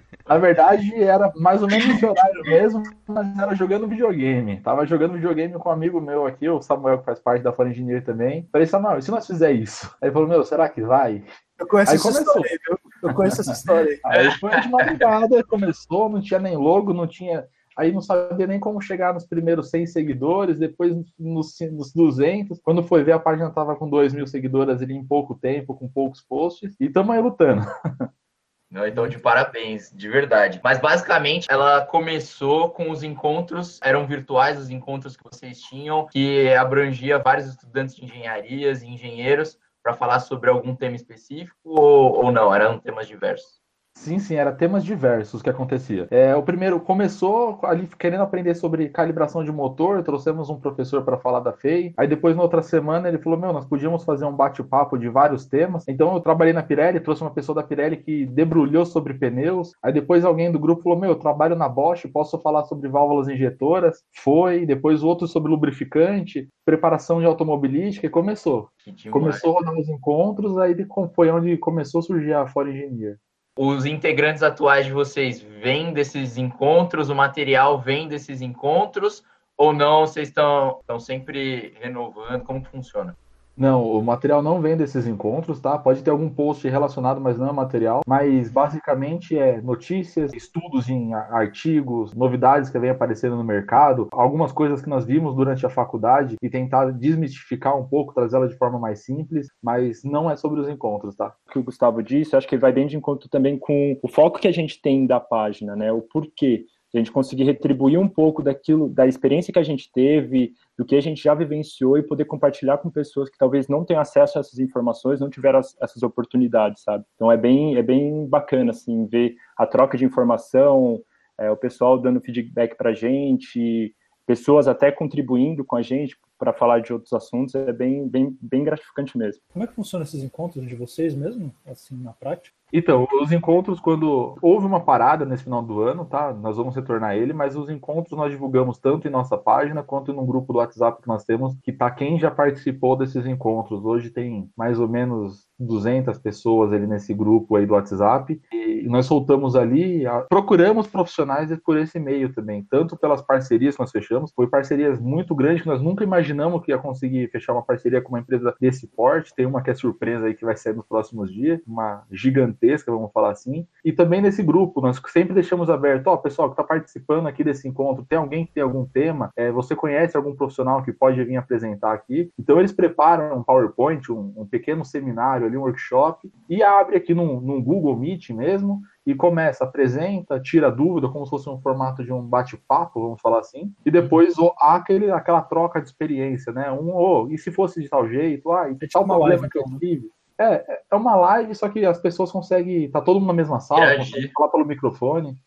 Na 0.27 0.37
verdade, 0.37 0.93
era 0.95 1.31
mais 1.35 1.61
ou 1.61 1.67
menos 1.67 1.85
esse 1.85 2.05
horário 2.05 2.41
mesmo, 2.43 2.83
mas 3.07 3.37
era 3.37 3.55
jogando 3.55 3.87
videogame. 3.87 4.59
Tava 4.61 4.85
jogando 4.85 5.13
videogame 5.13 5.53
com 5.53 5.69
um 5.69 5.71
amigo 5.71 6.01
meu 6.01 6.25
aqui, 6.25 6.49
o 6.49 6.61
Samuel, 6.61 6.99
que 6.99 7.05
faz 7.05 7.19
parte 7.19 7.43
da 7.43 7.53
Fora 7.53 7.69
Engineer 7.69 8.03
também. 8.03 8.47
Falei, 8.51 8.65
Samuel, 8.65 8.97
e 8.97 9.01
se 9.01 9.11
nós 9.11 9.27
fizer 9.27 9.51
isso? 9.51 9.85
Aí 10.01 10.07
ele 10.07 10.13
falou, 10.13 10.27
meu, 10.27 10.43
será 10.43 10.67
que 10.67 10.81
vai? 10.81 11.23
Eu 11.59 11.67
conheço 11.67 11.91
Aí 11.91 11.97
essa 11.97 12.11
começou. 12.11 12.41
história, 12.41 12.59
viu? 12.67 12.79
Eu 13.03 13.13
conheço 13.13 13.41
essa 13.41 13.51
história. 13.51 13.99
Aí 14.05 14.31
foi 14.39 14.59
de 14.61 14.69
madrugada, 14.69 15.43
começou, 15.43 16.09
não 16.09 16.21
tinha 16.21 16.39
nem 16.39 16.57
logo, 16.57 16.93
não 16.93 17.07
tinha. 17.07 17.45
Aí 17.77 17.91
não 17.91 18.01
sabia 18.01 18.47
nem 18.47 18.59
como 18.59 18.81
chegar 18.81 19.13
nos 19.13 19.25
primeiros 19.25 19.69
100 19.69 19.87
seguidores, 19.87 20.57
depois 20.57 20.95
nos, 21.19 21.53
nos 21.71 21.93
200. 21.93 22.59
Quando 22.61 22.81
foi 22.83 23.03
ver, 23.03 23.11
a 23.11 23.19
página 23.19 23.51
tava 23.51 23.75
com 23.75 23.89
2 23.89 24.13
mil 24.13 24.25
seguidores 24.25 24.81
ali 24.81 24.93
em 24.93 25.05
pouco 25.05 25.35
tempo, 25.35 25.75
com 25.75 25.87
poucos 25.87 26.21
posts, 26.21 26.75
e 26.79 26.89
tamo 26.89 27.11
aí 27.11 27.21
lutando. 27.21 27.61
Não, 28.69 28.85
então, 28.87 29.07
de 29.07 29.19
parabéns, 29.19 29.91
de 29.91 30.09
verdade. 30.09 30.59
Mas 30.63 30.79
basicamente, 30.79 31.47
ela 31.49 31.85
começou 31.85 32.69
com 32.69 32.89
os 32.89 33.03
encontros, 33.03 33.79
eram 33.83 34.05
virtuais 34.05 34.59
os 34.59 34.69
encontros 34.69 35.15
que 35.15 35.23
vocês 35.23 35.61
tinham, 35.61 36.07
que 36.07 36.53
abrangia 36.53 37.19
vários 37.19 37.47
estudantes 37.47 37.95
de 37.95 38.03
engenharias 38.03 38.81
e 38.81 38.87
engenheiros 38.87 39.57
para 39.83 39.93
falar 39.93 40.19
sobre 40.19 40.49
algum 40.49 40.75
tema 40.75 40.95
específico 40.95 41.57
ou, 41.63 42.25
ou 42.25 42.31
não? 42.31 42.53
Eram 42.53 42.79
temas 42.79 43.07
diversos? 43.07 43.64
Sim, 43.97 44.19
sim, 44.19 44.35
era 44.35 44.51
temas 44.51 44.83
diversos 44.83 45.41
que 45.41 45.49
acontecia. 45.49 46.07
É, 46.11 46.35
o 46.35 46.43
primeiro 46.43 46.79
começou 46.79 47.59
ali 47.63 47.87
querendo 47.97 48.21
aprender 48.21 48.53
sobre 48.53 48.89
calibração 48.89 49.43
de 49.43 49.51
motor, 49.51 50.03
trouxemos 50.03 50.47
um 50.49 50.59
professor 50.59 51.03
para 51.03 51.17
falar 51.17 51.39
da 51.39 51.53
FEI. 51.53 51.93
Aí 51.97 52.07
depois, 52.07 52.35
na 52.35 52.43
outra 52.43 52.61
semana, 52.61 53.07
ele 53.07 53.17
falou: 53.17 53.39
Meu, 53.39 53.51
nós 53.51 53.65
podíamos 53.65 54.03
fazer 54.03 54.25
um 54.25 54.35
bate-papo 54.35 54.97
de 54.97 55.09
vários 55.09 55.47
temas. 55.47 55.87
Então 55.87 56.13
eu 56.13 56.19
trabalhei 56.19 56.53
na 56.53 56.61
Pirelli, 56.61 56.99
trouxe 56.99 57.23
uma 57.23 57.33
pessoa 57.33 57.55
da 57.55 57.63
Pirelli 57.63 57.97
que 57.97 58.27
debrulhou 58.27 58.85
sobre 58.85 59.15
pneus. 59.15 59.71
Aí 59.81 59.91
depois 59.91 60.23
alguém 60.23 60.51
do 60.51 60.59
grupo 60.59 60.83
falou: 60.83 60.99
Meu, 60.99 61.11
eu 61.11 61.19
trabalho 61.19 61.55
na 61.55 61.67
Bosch, 61.67 62.05
posso 62.13 62.39
falar 62.41 62.65
sobre 62.65 62.89
válvulas 62.89 63.27
injetoras? 63.27 64.03
Foi. 64.23 64.67
Depois 64.67 65.03
outro 65.03 65.25
sobre 65.25 65.49
lubrificante, 65.49 66.47
preparação 66.63 67.19
de 67.21 67.25
automobilística 67.25 68.05
e 68.05 68.09
começou. 68.09 68.69
Começou 69.09 69.55
a 69.55 69.59
rodar 69.59 69.79
os 69.79 69.89
encontros, 69.89 70.57
aí 70.59 70.75
foi 71.15 71.31
onde 71.31 71.57
começou 71.57 71.99
a 71.99 72.03
surgir 72.03 72.33
a 72.33 72.45
Fora 72.45 72.69
Engineer. 72.69 73.17
Os 73.57 73.85
integrantes 73.85 74.43
atuais 74.43 74.85
de 74.85 74.91
vocês 74.91 75.41
vêm 75.41 75.93
desses 75.93 76.37
encontros, 76.37 77.09
o 77.09 77.15
material 77.15 77.79
vem 77.79 78.07
desses 78.07 78.41
encontros, 78.41 79.23
ou 79.55 79.71
não? 79.71 80.01
Vocês 80.01 80.27
estão, 80.27 80.79
estão 80.81 80.99
sempre 80.99 81.73
renovando? 81.79 82.43
Como 82.43 82.65
funciona? 82.65 83.17
Não, 83.57 83.83
o 83.83 84.03
material 84.03 84.43
não 84.43 84.61
vem 84.61 84.75
desses 84.75 85.07
encontros, 85.07 85.59
tá? 85.59 85.77
Pode 85.77 86.03
ter 86.03 86.11
algum 86.11 86.29
post 86.29 86.67
relacionado, 86.67 87.21
mas 87.21 87.37
não 87.37 87.47
é 87.47 87.53
material. 87.53 88.01
Mas 88.05 88.51
basicamente 88.51 89.37
é 89.37 89.61
notícias, 89.61 90.33
estudos 90.33 90.89
em 90.89 91.13
artigos, 91.13 92.13
novidades 92.13 92.69
que 92.69 92.77
vêm 92.77 92.89
aparecendo 92.89 93.35
no 93.35 93.43
mercado, 93.43 94.09
algumas 94.11 94.51
coisas 94.51 94.81
que 94.81 94.89
nós 94.89 95.05
vimos 95.05 95.35
durante 95.35 95.65
a 95.65 95.69
faculdade 95.69 96.35
e 96.41 96.49
tentar 96.49 96.91
desmistificar 96.91 97.77
um 97.77 97.87
pouco, 97.87 98.13
trazê-la 98.13 98.47
de 98.47 98.57
forma 98.57 98.77
mais 98.77 99.05
simples, 99.05 99.47
mas 99.63 100.03
não 100.03 100.29
é 100.29 100.35
sobre 100.35 100.59
os 100.59 100.67
encontros, 100.67 101.15
tá? 101.15 101.33
que 101.55 101.59
o 101.59 101.63
Gustavo 101.63 102.03
disse, 102.03 102.35
acho 102.35 102.47
que 102.47 102.57
vai 102.57 102.73
bem 102.73 102.85
de 102.85 102.97
encontro 102.97 103.29
também 103.29 103.57
com 103.57 103.97
o 104.03 104.07
foco 104.09 104.39
que 104.39 104.47
a 104.47 104.51
gente 104.51 104.81
tem 104.81 105.07
da 105.07 105.21
página, 105.21 105.75
né? 105.75 105.91
O 105.91 106.01
porquê. 106.01 106.65
A 106.93 106.97
gente 106.97 107.11
conseguir 107.11 107.43
retribuir 107.43 107.99
um 107.99 108.07
pouco 108.07 108.41
daquilo, 108.41 108.87
da 108.87 109.05
experiência 109.05 109.51
que 109.51 109.59
a 109.59 109.63
gente 109.63 109.91
teve, 109.91 110.53
do 110.77 110.85
que 110.85 110.95
a 110.95 111.01
gente 111.01 111.23
já 111.23 111.33
vivenciou 111.33 111.97
e 111.97 112.03
poder 112.03 112.25
compartilhar 112.25 112.77
com 112.79 112.89
pessoas 112.89 113.29
que 113.29 113.37
talvez 113.37 113.67
não 113.67 113.85
tenham 113.85 114.01
acesso 114.01 114.37
a 114.37 114.41
essas 114.41 114.59
informações, 114.59 115.19
não 115.19 115.29
tiveram 115.29 115.59
as- 115.59 115.75
essas 115.81 116.03
oportunidades, 116.03 116.83
sabe? 116.83 117.05
Então 117.15 117.31
é 117.31 117.37
bem, 117.37 117.77
é 117.77 117.83
bem 117.83 118.27
bacana, 118.27 118.71
assim, 118.71 119.05
ver 119.07 119.35
a 119.57 119.65
troca 119.65 119.97
de 119.97 120.05
informação, 120.05 121.01
é, 121.39 121.49
o 121.51 121.57
pessoal 121.57 121.97
dando 121.99 122.21
feedback 122.21 122.75
pra 122.75 122.93
gente, 122.93 123.93
pessoas 124.25 124.67
até 124.67 124.91
contribuindo 124.91 125.63
com 125.63 125.75
a 125.75 125.81
gente 125.81 126.17
para 126.37 126.53
falar 126.53 126.79
de 126.79 126.91
outros 126.91 127.13
assuntos, 127.13 127.55
é 127.55 127.71
bem, 127.71 128.07
bem, 128.07 128.37
bem 128.41 128.63
gratificante 128.63 129.17
mesmo. 129.17 129.41
Como 129.53 129.63
é 129.63 129.67
que 129.67 129.73
funcionam 129.73 130.03
esses 130.03 130.21
encontros 130.23 130.67
de 130.67 130.75
vocês 130.75 131.15
mesmo, 131.15 131.53
assim, 131.65 131.95
na 131.95 132.11
prática? 132.11 132.55
Então, 132.73 133.07
os 133.21 133.31
encontros, 133.31 133.79
quando 133.79 134.35
houve 134.41 134.65
uma 134.65 134.81
parada 134.81 135.23
nesse 135.23 135.43
final 135.43 135.61
do 135.61 135.81
ano, 135.81 136.03
tá? 136.03 136.33
Nós 136.33 136.57
vamos 136.57 136.75
retornar 136.75 137.15
ele, 137.15 137.31
mas 137.31 137.55
os 137.55 137.69
encontros 137.69 138.17
nós 138.17 138.31
divulgamos 138.31 138.77
tanto 138.77 139.07
em 139.07 139.11
nossa 139.11 139.37
página 139.37 139.83
quanto 139.83 140.11
no 140.11 140.25
grupo 140.25 140.51
do 140.51 140.59
WhatsApp 140.59 141.01
que 141.01 141.07
nós 141.07 141.23
temos, 141.23 141.55
que 141.63 141.71
tá 141.71 141.89
quem 141.89 142.19
já 142.19 142.29
participou 142.29 142.97
desses 142.97 143.25
encontros. 143.25 143.85
Hoje 143.85 144.09
tem 144.09 144.49
mais 144.57 144.79
ou 144.79 144.89
menos 144.89 145.47
200 145.59 146.17
pessoas 146.17 146.73
ali 146.73 146.85
nesse 146.85 147.13
grupo 147.13 147.55
aí 147.55 147.65
do 147.65 147.75
WhatsApp. 147.75 148.41
E 148.51 148.64
nós 148.87 149.05
soltamos 149.05 149.55
ali, 149.55 150.05
a- 150.05 150.21
procuramos 150.29 150.87
profissionais 150.87 151.55
por 151.63 151.77
esse 151.77 151.99
meio 151.99 152.33
também, 152.33 152.65
tanto 152.69 152.97
pelas 152.97 153.21
parcerias 153.21 153.75
que 153.75 153.81
nós 153.81 153.91
fechamos, 153.91 154.31
foi 154.35 154.47
parcerias 154.47 154.99
muito 154.99 155.35
grandes 155.35 155.61
que 155.61 155.67
nós 155.67 155.81
nunca 155.81 156.03
imaginamos 156.03 156.63
que 156.63 156.71
ia 156.71 156.77
conseguir 156.77 157.29
fechar 157.29 157.53
uma 157.53 157.61
parceria 157.61 158.01
com 158.01 158.09
uma 158.09 158.19
empresa 158.19 158.55
desse 158.59 158.87
porte. 158.87 159.33
Tem 159.35 159.45
uma 159.45 159.61
que 159.61 159.69
é 159.69 159.73
surpresa 159.73 160.25
aí 160.25 160.33
que 160.33 160.45
vai 160.45 160.55
sair 160.55 160.75
nos 160.75 160.85
próximos 160.85 161.31
dias, 161.31 161.59
uma 161.67 162.03
gigantesca, 162.11 162.91
vamos 162.91 163.11
falar 163.11 163.31
assim. 163.31 163.65
E 163.83 163.91
também 163.91 164.21
nesse 164.21 164.43
grupo, 164.43 164.81
nós 164.81 165.01
sempre 165.07 165.33
deixamos 165.33 165.69
aberto, 165.69 166.07
ó, 166.07 166.17
pessoal 166.17 166.49
que 166.49 166.53
está 166.53 166.63
participando 166.63 167.27
aqui 167.27 167.43
desse 167.43 167.67
encontro, 167.67 168.05
tem 168.07 168.17
alguém 168.17 168.45
que 168.45 168.53
tem 168.53 168.63
algum 168.63 168.85
tema, 168.85 169.31
é, 169.35 169.51
você 169.51 169.75
conhece 169.75 170.17
algum 170.17 170.35
profissional 170.35 170.83
que 170.83 170.91
pode 170.91 171.23
vir 171.23 171.37
apresentar 171.37 171.93
aqui? 171.93 172.29
Então 172.39 172.59
eles 172.59 172.71
preparam 172.71 173.37
um 173.37 173.43
PowerPoint, 173.43 174.11
um, 174.11 174.33
um 174.37 174.45
pequeno 174.45 174.83
seminário 174.83 175.47
ali, 175.47 175.57
um 175.57 175.61
workshop, 175.61 176.31
e 176.49 176.63
abre 176.63 176.97
aqui 176.97 177.13
num, 177.13 177.39
num 177.39 177.61
Google 177.61 177.95
Meet 177.97 178.29
mesmo, 178.31 178.74
e 179.05 179.13
começa, 179.13 179.63
apresenta, 179.63 180.39
tira 180.39 180.71
dúvida, 180.71 181.07
como 181.07 181.25
se 181.25 181.29
fosse 181.29 181.47
um 181.47 181.59
formato 181.59 182.03
de 182.03 182.11
um 182.11 182.21
bate-papo, 182.21 182.99
vamos 182.99 183.21
falar 183.21 183.39
assim, 183.39 183.71
e 183.85 183.91
depois 183.91 184.37
ó, 184.39 184.53
há 184.59 184.75
aquele, 184.75 185.11
aquela 185.11 185.41
troca 185.41 185.79
de 185.79 185.87
experiência, 185.87 186.51
né? 186.51 186.71
Um, 186.71 186.95
ô, 186.95 187.27
e 187.29 187.37
se 187.37 187.51
fosse 187.51 187.81
de 187.81 187.87
tal 187.87 188.09
jeito? 188.09 188.51
Ah, 188.51 188.69
e 188.69 188.73
É 188.73 188.75
tipo 188.75 188.93
tal 188.93 189.03
uma 189.03 189.15
problema 189.15 189.41
live, 189.41 189.51
que 189.51 189.59
eu 189.59 189.79
tive? 189.79 190.09
É, 190.37 190.81
é 190.91 190.95
uma 190.95 191.15
live, 191.15 191.53
só 191.53 191.69
que 191.69 191.85
as 191.85 191.99
pessoas 191.99 192.31
conseguem, 192.31 192.89
tá 192.89 192.99
todo 192.99 193.19
mundo 193.19 193.27
na 193.27 193.33
mesma 193.33 193.59
sala, 193.59 193.95
conseguem 193.97 194.31
falar 194.35 194.49
pelo 194.49 194.65
microfone, 194.65 195.37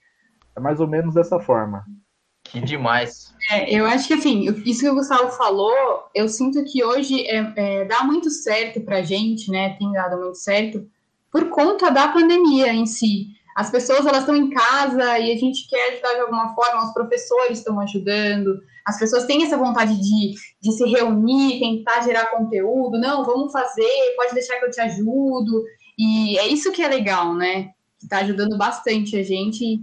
é 0.57 0.61
mais 0.61 0.81
ou 0.81 0.87
menos 0.87 1.15
dessa 1.15 1.41
forma. 1.41 1.85
Que 2.45 2.61
demais. 2.61 3.35
É, 3.50 3.71
eu 3.75 3.85
acho 3.85 4.09
que 4.09 4.15
assim, 4.15 4.49
isso 4.65 4.81
que 4.81 4.88
o 4.88 4.95
Gustavo 4.95 5.31
falou, 5.33 5.75
eu 6.15 6.29
sinto 6.29 6.65
que 6.65 6.83
hoje 6.83 7.27
é, 7.27 7.53
é, 7.57 7.85
dá 7.85 8.03
muito 8.05 8.31
certo 8.31 8.81
pra 8.81 9.03
gente, 9.03 9.50
né? 9.50 9.77
Tem 9.79 9.93
dado 9.93 10.17
muito 10.17 10.38
certo 10.38 10.88
por 11.31 11.50
conta 11.50 11.91
da 11.91 12.09
pandemia 12.09 12.73
em 12.73 12.87
si. 12.87 13.38
As 13.59 13.71
pessoas 13.71 14.07
elas 14.07 14.21
estão 14.21 14.37
em 14.37 14.50
casa 14.50 15.19
e 15.19 15.33
a 15.33 15.37
gente 15.37 15.67
quer 15.67 15.95
ajudar 15.95 16.15
de 16.15 16.21
alguma 16.21 16.55
forma, 16.55 16.85
os 16.85 16.93
professores 16.93 17.59
estão 17.59 17.81
ajudando, 17.81 18.57
as 18.87 18.97
pessoas 19.00 19.25
têm 19.25 19.43
essa 19.43 19.59
vontade 19.59 20.00
de, 20.00 20.35
de 20.62 20.73
se 20.73 20.85
reunir, 20.85 21.59
tentar 21.59 22.03
gerar 22.03 22.27
conteúdo, 22.27 23.00
não, 23.00 23.25
vamos 23.25 23.50
fazer, 23.50 24.15
pode 24.15 24.33
deixar 24.33 24.61
que 24.61 24.67
eu 24.67 24.71
te 24.71 24.81
ajudo. 24.81 25.65
E 25.99 26.38
é 26.38 26.47
isso 26.47 26.71
que 26.71 26.81
é 26.81 26.87
legal, 26.87 27.35
né? 27.35 27.71
Que 27.99 28.05
está 28.05 28.19
ajudando 28.19 28.57
bastante 28.57 29.17
a 29.17 29.25
gente 29.25 29.83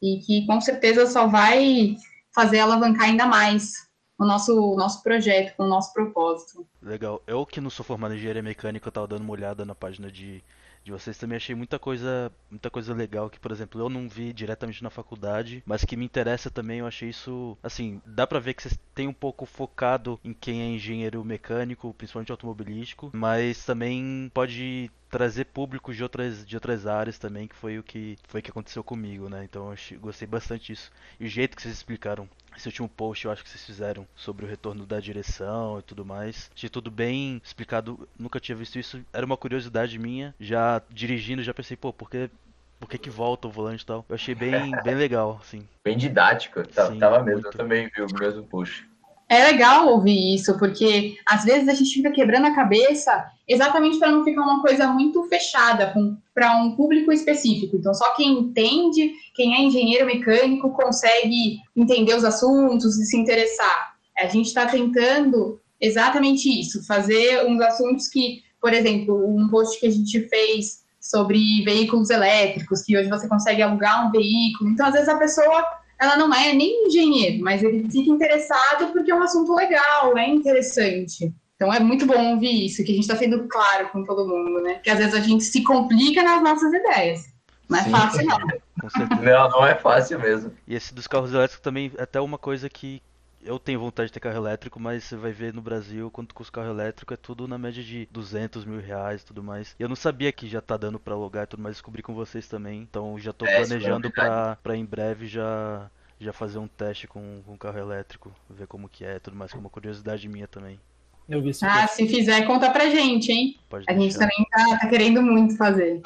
e 0.00 0.20
que 0.20 0.46
com 0.46 0.60
certeza 0.60 1.04
só 1.04 1.26
vai 1.26 1.96
fazer 2.32 2.60
alavancar 2.60 3.08
ainda 3.08 3.26
mais 3.26 3.72
o 4.16 4.24
nosso, 4.24 4.54
o 4.54 4.76
nosso 4.76 5.02
projeto, 5.02 5.56
com 5.56 5.64
o 5.64 5.68
nosso 5.68 5.92
propósito. 5.92 6.64
Legal. 6.80 7.20
Eu 7.26 7.44
que 7.44 7.60
não 7.60 7.70
sou 7.70 7.84
formado 7.84 8.14
em 8.14 8.18
engenharia 8.18 8.40
mecânica, 8.40 8.86
eu 8.86 8.92
tava 8.92 9.08
dando 9.08 9.22
uma 9.22 9.32
olhada 9.32 9.64
na 9.64 9.74
página 9.74 10.12
de, 10.12 10.44
de 10.86 10.92
vocês 10.92 11.18
também 11.18 11.34
achei 11.34 11.52
muita 11.52 11.80
coisa, 11.80 12.32
muita 12.48 12.70
coisa 12.70 12.94
legal 12.94 13.28
que, 13.28 13.40
por 13.40 13.50
exemplo, 13.50 13.80
eu 13.80 13.88
não 13.88 14.08
vi 14.08 14.32
diretamente 14.32 14.84
na 14.84 14.88
faculdade, 14.88 15.60
mas 15.66 15.84
que 15.84 15.96
me 15.96 16.04
interessa 16.04 16.48
também, 16.48 16.78
eu 16.78 16.86
achei 16.86 17.08
isso, 17.08 17.58
assim, 17.60 18.00
dá 18.06 18.24
pra 18.24 18.38
ver 18.38 18.54
que 18.54 18.62
vocês 18.62 18.78
têm 18.94 19.08
um 19.08 19.12
pouco 19.12 19.44
focado 19.44 20.20
em 20.22 20.32
quem 20.32 20.62
é 20.62 20.66
engenheiro 20.66 21.24
mecânico, 21.24 21.92
principalmente 21.94 22.30
automobilístico, 22.30 23.10
mas 23.12 23.64
também 23.64 24.30
pode 24.32 24.88
trazer 25.10 25.46
públicos 25.46 25.96
de 25.96 26.02
outras, 26.02 26.46
de 26.46 26.56
outras 26.56 26.86
áreas 26.86 27.18
também, 27.18 27.46
que 27.46 27.54
foi 27.54 27.78
o 27.78 27.82
que 27.82 28.16
foi 28.28 28.40
o 28.40 28.42
que 28.42 28.50
aconteceu 28.50 28.82
comigo, 28.82 29.28
né? 29.28 29.44
Então 29.44 29.72
eu 29.72 30.00
gostei 30.00 30.26
bastante 30.26 30.72
disso. 30.72 30.90
E 31.18 31.26
o 31.26 31.28
jeito 31.28 31.56
que 31.56 31.62
vocês 31.62 31.74
explicaram 31.74 32.28
esse 32.56 32.68
último 32.68 32.88
post, 32.88 33.24
eu 33.24 33.30
acho 33.30 33.42
que 33.42 33.50
vocês 33.50 33.64
fizeram 33.64 34.06
sobre 34.14 34.44
o 34.44 34.48
retorno 34.48 34.86
da 34.86 34.98
direção 34.98 35.78
e 35.78 35.82
tudo 35.82 36.04
mais. 36.04 36.50
Achei 36.54 36.68
tudo 36.68 36.90
bem 36.90 37.40
explicado, 37.44 38.08
nunca 38.18 38.40
tinha 38.40 38.56
visto 38.56 38.78
isso. 38.78 39.04
Era 39.12 39.26
uma 39.26 39.36
curiosidade 39.36 39.98
minha. 39.98 40.34
Já 40.40 40.82
dirigindo, 40.90 41.42
já 41.42 41.54
pensei, 41.54 41.76
pô, 41.76 41.92
por 41.92 42.10
que 42.10 42.30
por 42.78 42.90
que, 42.90 42.98
que 42.98 43.10
volta 43.10 43.48
o 43.48 43.50
volante 43.50 43.82
e 43.82 43.86
tal. 43.86 44.04
Eu 44.06 44.14
achei 44.14 44.34
bem, 44.34 44.70
bem 44.84 44.94
legal, 44.94 45.38
assim. 45.40 45.66
Bem 45.82 45.96
didático, 45.96 46.62
tá, 46.68 46.90
Sim, 46.90 46.98
tava 46.98 47.22
mesmo, 47.22 47.42
muito. 47.42 47.46
eu 47.54 47.58
também 47.58 47.88
vi 47.88 48.02
o 48.02 48.06
mesmo 48.20 48.44
push. 48.44 48.84
É 49.28 49.44
legal 49.44 49.88
ouvir 49.88 50.36
isso, 50.36 50.56
porque 50.56 51.16
às 51.26 51.44
vezes 51.44 51.68
a 51.68 51.74
gente 51.74 51.92
fica 51.92 52.12
quebrando 52.12 52.46
a 52.46 52.54
cabeça 52.54 53.28
exatamente 53.48 53.98
para 53.98 54.10
não 54.10 54.24
ficar 54.24 54.42
uma 54.42 54.62
coisa 54.62 54.86
muito 54.88 55.24
fechada 55.24 55.92
para 56.32 56.56
um 56.56 56.76
público 56.76 57.12
específico. 57.12 57.76
Então, 57.76 57.92
só 57.92 58.14
quem 58.14 58.38
entende, 58.38 59.12
quem 59.34 59.54
é 59.54 59.62
engenheiro 59.62 60.06
mecânico, 60.06 60.70
consegue 60.70 61.58
entender 61.76 62.14
os 62.14 62.24
assuntos 62.24 62.96
e 62.98 63.04
se 63.04 63.16
interessar. 63.16 63.96
A 64.16 64.28
gente 64.28 64.46
está 64.46 64.66
tentando 64.66 65.60
exatamente 65.80 66.48
isso, 66.48 66.86
fazer 66.86 67.44
uns 67.46 67.60
assuntos 67.60 68.06
que, 68.06 68.42
por 68.60 68.72
exemplo, 68.72 69.28
um 69.28 69.48
post 69.48 69.80
que 69.80 69.86
a 69.86 69.90
gente 69.90 70.20
fez 70.28 70.84
sobre 71.00 71.64
veículos 71.64 72.10
elétricos, 72.10 72.82
que 72.82 72.96
hoje 72.96 73.08
você 73.08 73.28
consegue 73.28 73.62
alugar 73.62 74.06
um 74.06 74.12
veículo. 74.12 74.70
Então, 74.70 74.86
às 74.86 74.92
vezes 74.92 75.08
a 75.08 75.18
pessoa 75.18 75.64
ela 75.98 76.16
não 76.16 76.32
é 76.32 76.52
nem 76.52 76.86
engenheiro, 76.86 77.42
mas 77.42 77.62
ele 77.62 77.88
fica 77.90 78.10
interessado 78.10 78.92
porque 78.92 79.10
é 79.10 79.14
um 79.14 79.22
assunto 79.22 79.54
legal, 79.54 80.16
é 80.16 80.28
interessante. 80.28 81.32
Então 81.54 81.72
é 81.72 81.80
muito 81.80 82.04
bom 82.04 82.32
ouvir 82.32 82.66
isso, 82.66 82.84
que 82.84 82.92
a 82.92 82.94
gente 82.94 83.04
está 83.04 83.16
sendo 83.16 83.48
claro 83.48 83.88
com 83.88 84.04
todo 84.04 84.28
mundo, 84.28 84.60
né? 84.62 84.74
Porque 84.74 84.90
às 84.90 84.98
vezes 84.98 85.14
a 85.14 85.20
gente 85.20 85.42
se 85.42 85.62
complica 85.62 86.22
nas 86.22 86.42
nossas 86.42 86.72
ideias. 86.72 87.26
Não 87.68 87.78
é 87.78 87.82
Sim. 87.82 87.90
fácil, 87.90 88.26
não. 88.26 88.38
Com 88.80 88.90
certeza. 88.90 89.22
Não, 89.22 89.50
não 89.50 89.66
é 89.66 89.74
fácil 89.74 90.20
mesmo. 90.20 90.52
E 90.68 90.74
esse 90.74 90.94
dos 90.94 91.06
carros 91.06 91.32
elétricos 91.32 91.62
também 91.62 91.90
é 91.96 92.02
até 92.02 92.20
uma 92.20 92.38
coisa 92.38 92.68
que 92.68 93.02
eu 93.46 93.58
tenho 93.58 93.80
vontade 93.80 94.08
de 94.08 94.12
ter 94.14 94.20
carro 94.20 94.36
elétrico, 94.36 94.78
mas 94.80 95.04
você 95.04 95.16
vai 95.16 95.32
ver 95.32 95.52
no 95.54 95.62
Brasil 95.62 96.10
quanto 96.10 96.34
custa 96.34 96.50
o 96.50 96.54
carro 96.54 96.70
elétrico 96.74 97.14
é 97.14 97.16
tudo 97.16 97.46
na 97.48 97.56
média 97.58 97.82
de 97.82 98.06
200 98.10 98.64
mil 98.64 98.80
reais 98.80 99.22
e 99.22 99.26
tudo 99.26 99.42
mais. 99.42 99.74
E 99.78 99.82
eu 99.82 99.88
não 99.88 99.96
sabia 99.96 100.32
que 100.32 100.48
já 100.48 100.60
tá 100.60 100.76
dando 100.76 100.98
pra 101.00 101.14
alugar 101.14 101.44
e 101.44 101.46
tudo 101.46 101.62
mais, 101.62 101.76
descobri 101.76 102.02
com 102.02 102.14
vocês 102.14 102.46
também. 102.48 102.80
Então 102.82 103.18
já 103.18 103.32
tô 103.32 103.44
É, 103.46 103.48
planejando 103.48 104.08
é 104.08 104.10
verdade. 104.10 104.14
pra, 104.16 104.56
pra 104.56 104.76
em 104.76 104.84
breve 104.84 105.26
já, 105.26 105.90
já 106.20 106.32
fazer 106.32 106.58
um 106.58 106.68
teste 106.68 107.06
com, 107.06 107.42
com 107.44 107.56
carro 107.58 107.78
elétrico, 107.78 108.32
ver 108.50 108.66
como 108.66 108.88
que 108.88 109.04
é 109.04 109.16
e 109.16 109.20
tudo 109.20 109.36
mais, 109.36 109.52
que 109.52 109.58
é 109.58 109.60
uma 109.60 109.70
curiosidade 109.70 110.28
minha 110.28 110.48
também. 110.48 110.80
Eu 111.28 111.42
vi 111.42 111.50
Ah, 111.62 111.86
se 111.88 112.06
fizer, 112.08 112.46
conta 112.46 112.70
pra 112.70 112.88
gente, 112.90 113.30
hein? 113.32 113.56
Pode 113.68 113.88
A 113.88 113.92
gente 113.92 114.16
deixar. 114.16 114.18
também 114.18 114.44
tá, 114.50 114.78
tá 114.80 114.88
querendo 114.88 115.22
muito 115.22 115.56
fazer. 115.56 116.00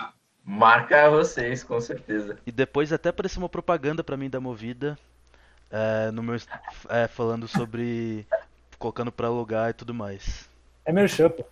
Marca 0.45 1.09
vocês, 1.09 1.65
com 1.65 1.81
certeza. 1.81 2.39
E 2.47 2.53
depois 2.53 2.93
até 2.93 3.09
apareceu 3.09 3.41
uma 3.43 3.49
propaganda 3.49 4.05
pra 4.05 4.17
mim 4.17 4.29
da 4.31 4.41
Movida, 4.41 4.99
é, 5.71 6.11
no 6.11 6.23
meu, 6.23 6.37
é, 6.89 7.07
falando 7.07 7.47
sobre 7.47 8.27
colocando 8.79 9.13
pra 9.13 9.29
alugar 9.29 9.71
e 9.71 9.75
tudo 9.75 9.95
mais. 9.95 10.49
É 10.85 10.93
merchan, 10.93 11.29
pô. 11.29 11.45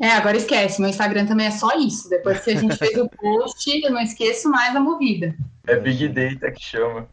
É, 0.00 0.10
agora 0.10 0.36
esquece, 0.36 0.80
meu 0.80 0.90
Instagram 0.90 1.26
também 1.26 1.46
é 1.46 1.50
só 1.50 1.76
isso. 1.78 2.08
Depois 2.08 2.40
que 2.40 2.50
a 2.50 2.56
gente 2.56 2.76
fez 2.76 2.96
o 2.98 3.08
post, 3.08 3.82
eu 3.82 3.90
não 3.90 4.00
esqueço 4.00 4.50
mais 4.50 4.76
a 4.76 4.80
movida. 4.80 5.34
É 5.66 5.76
Big 5.76 6.08
Data 6.08 6.50
que 6.52 6.62
chama. 6.62 7.08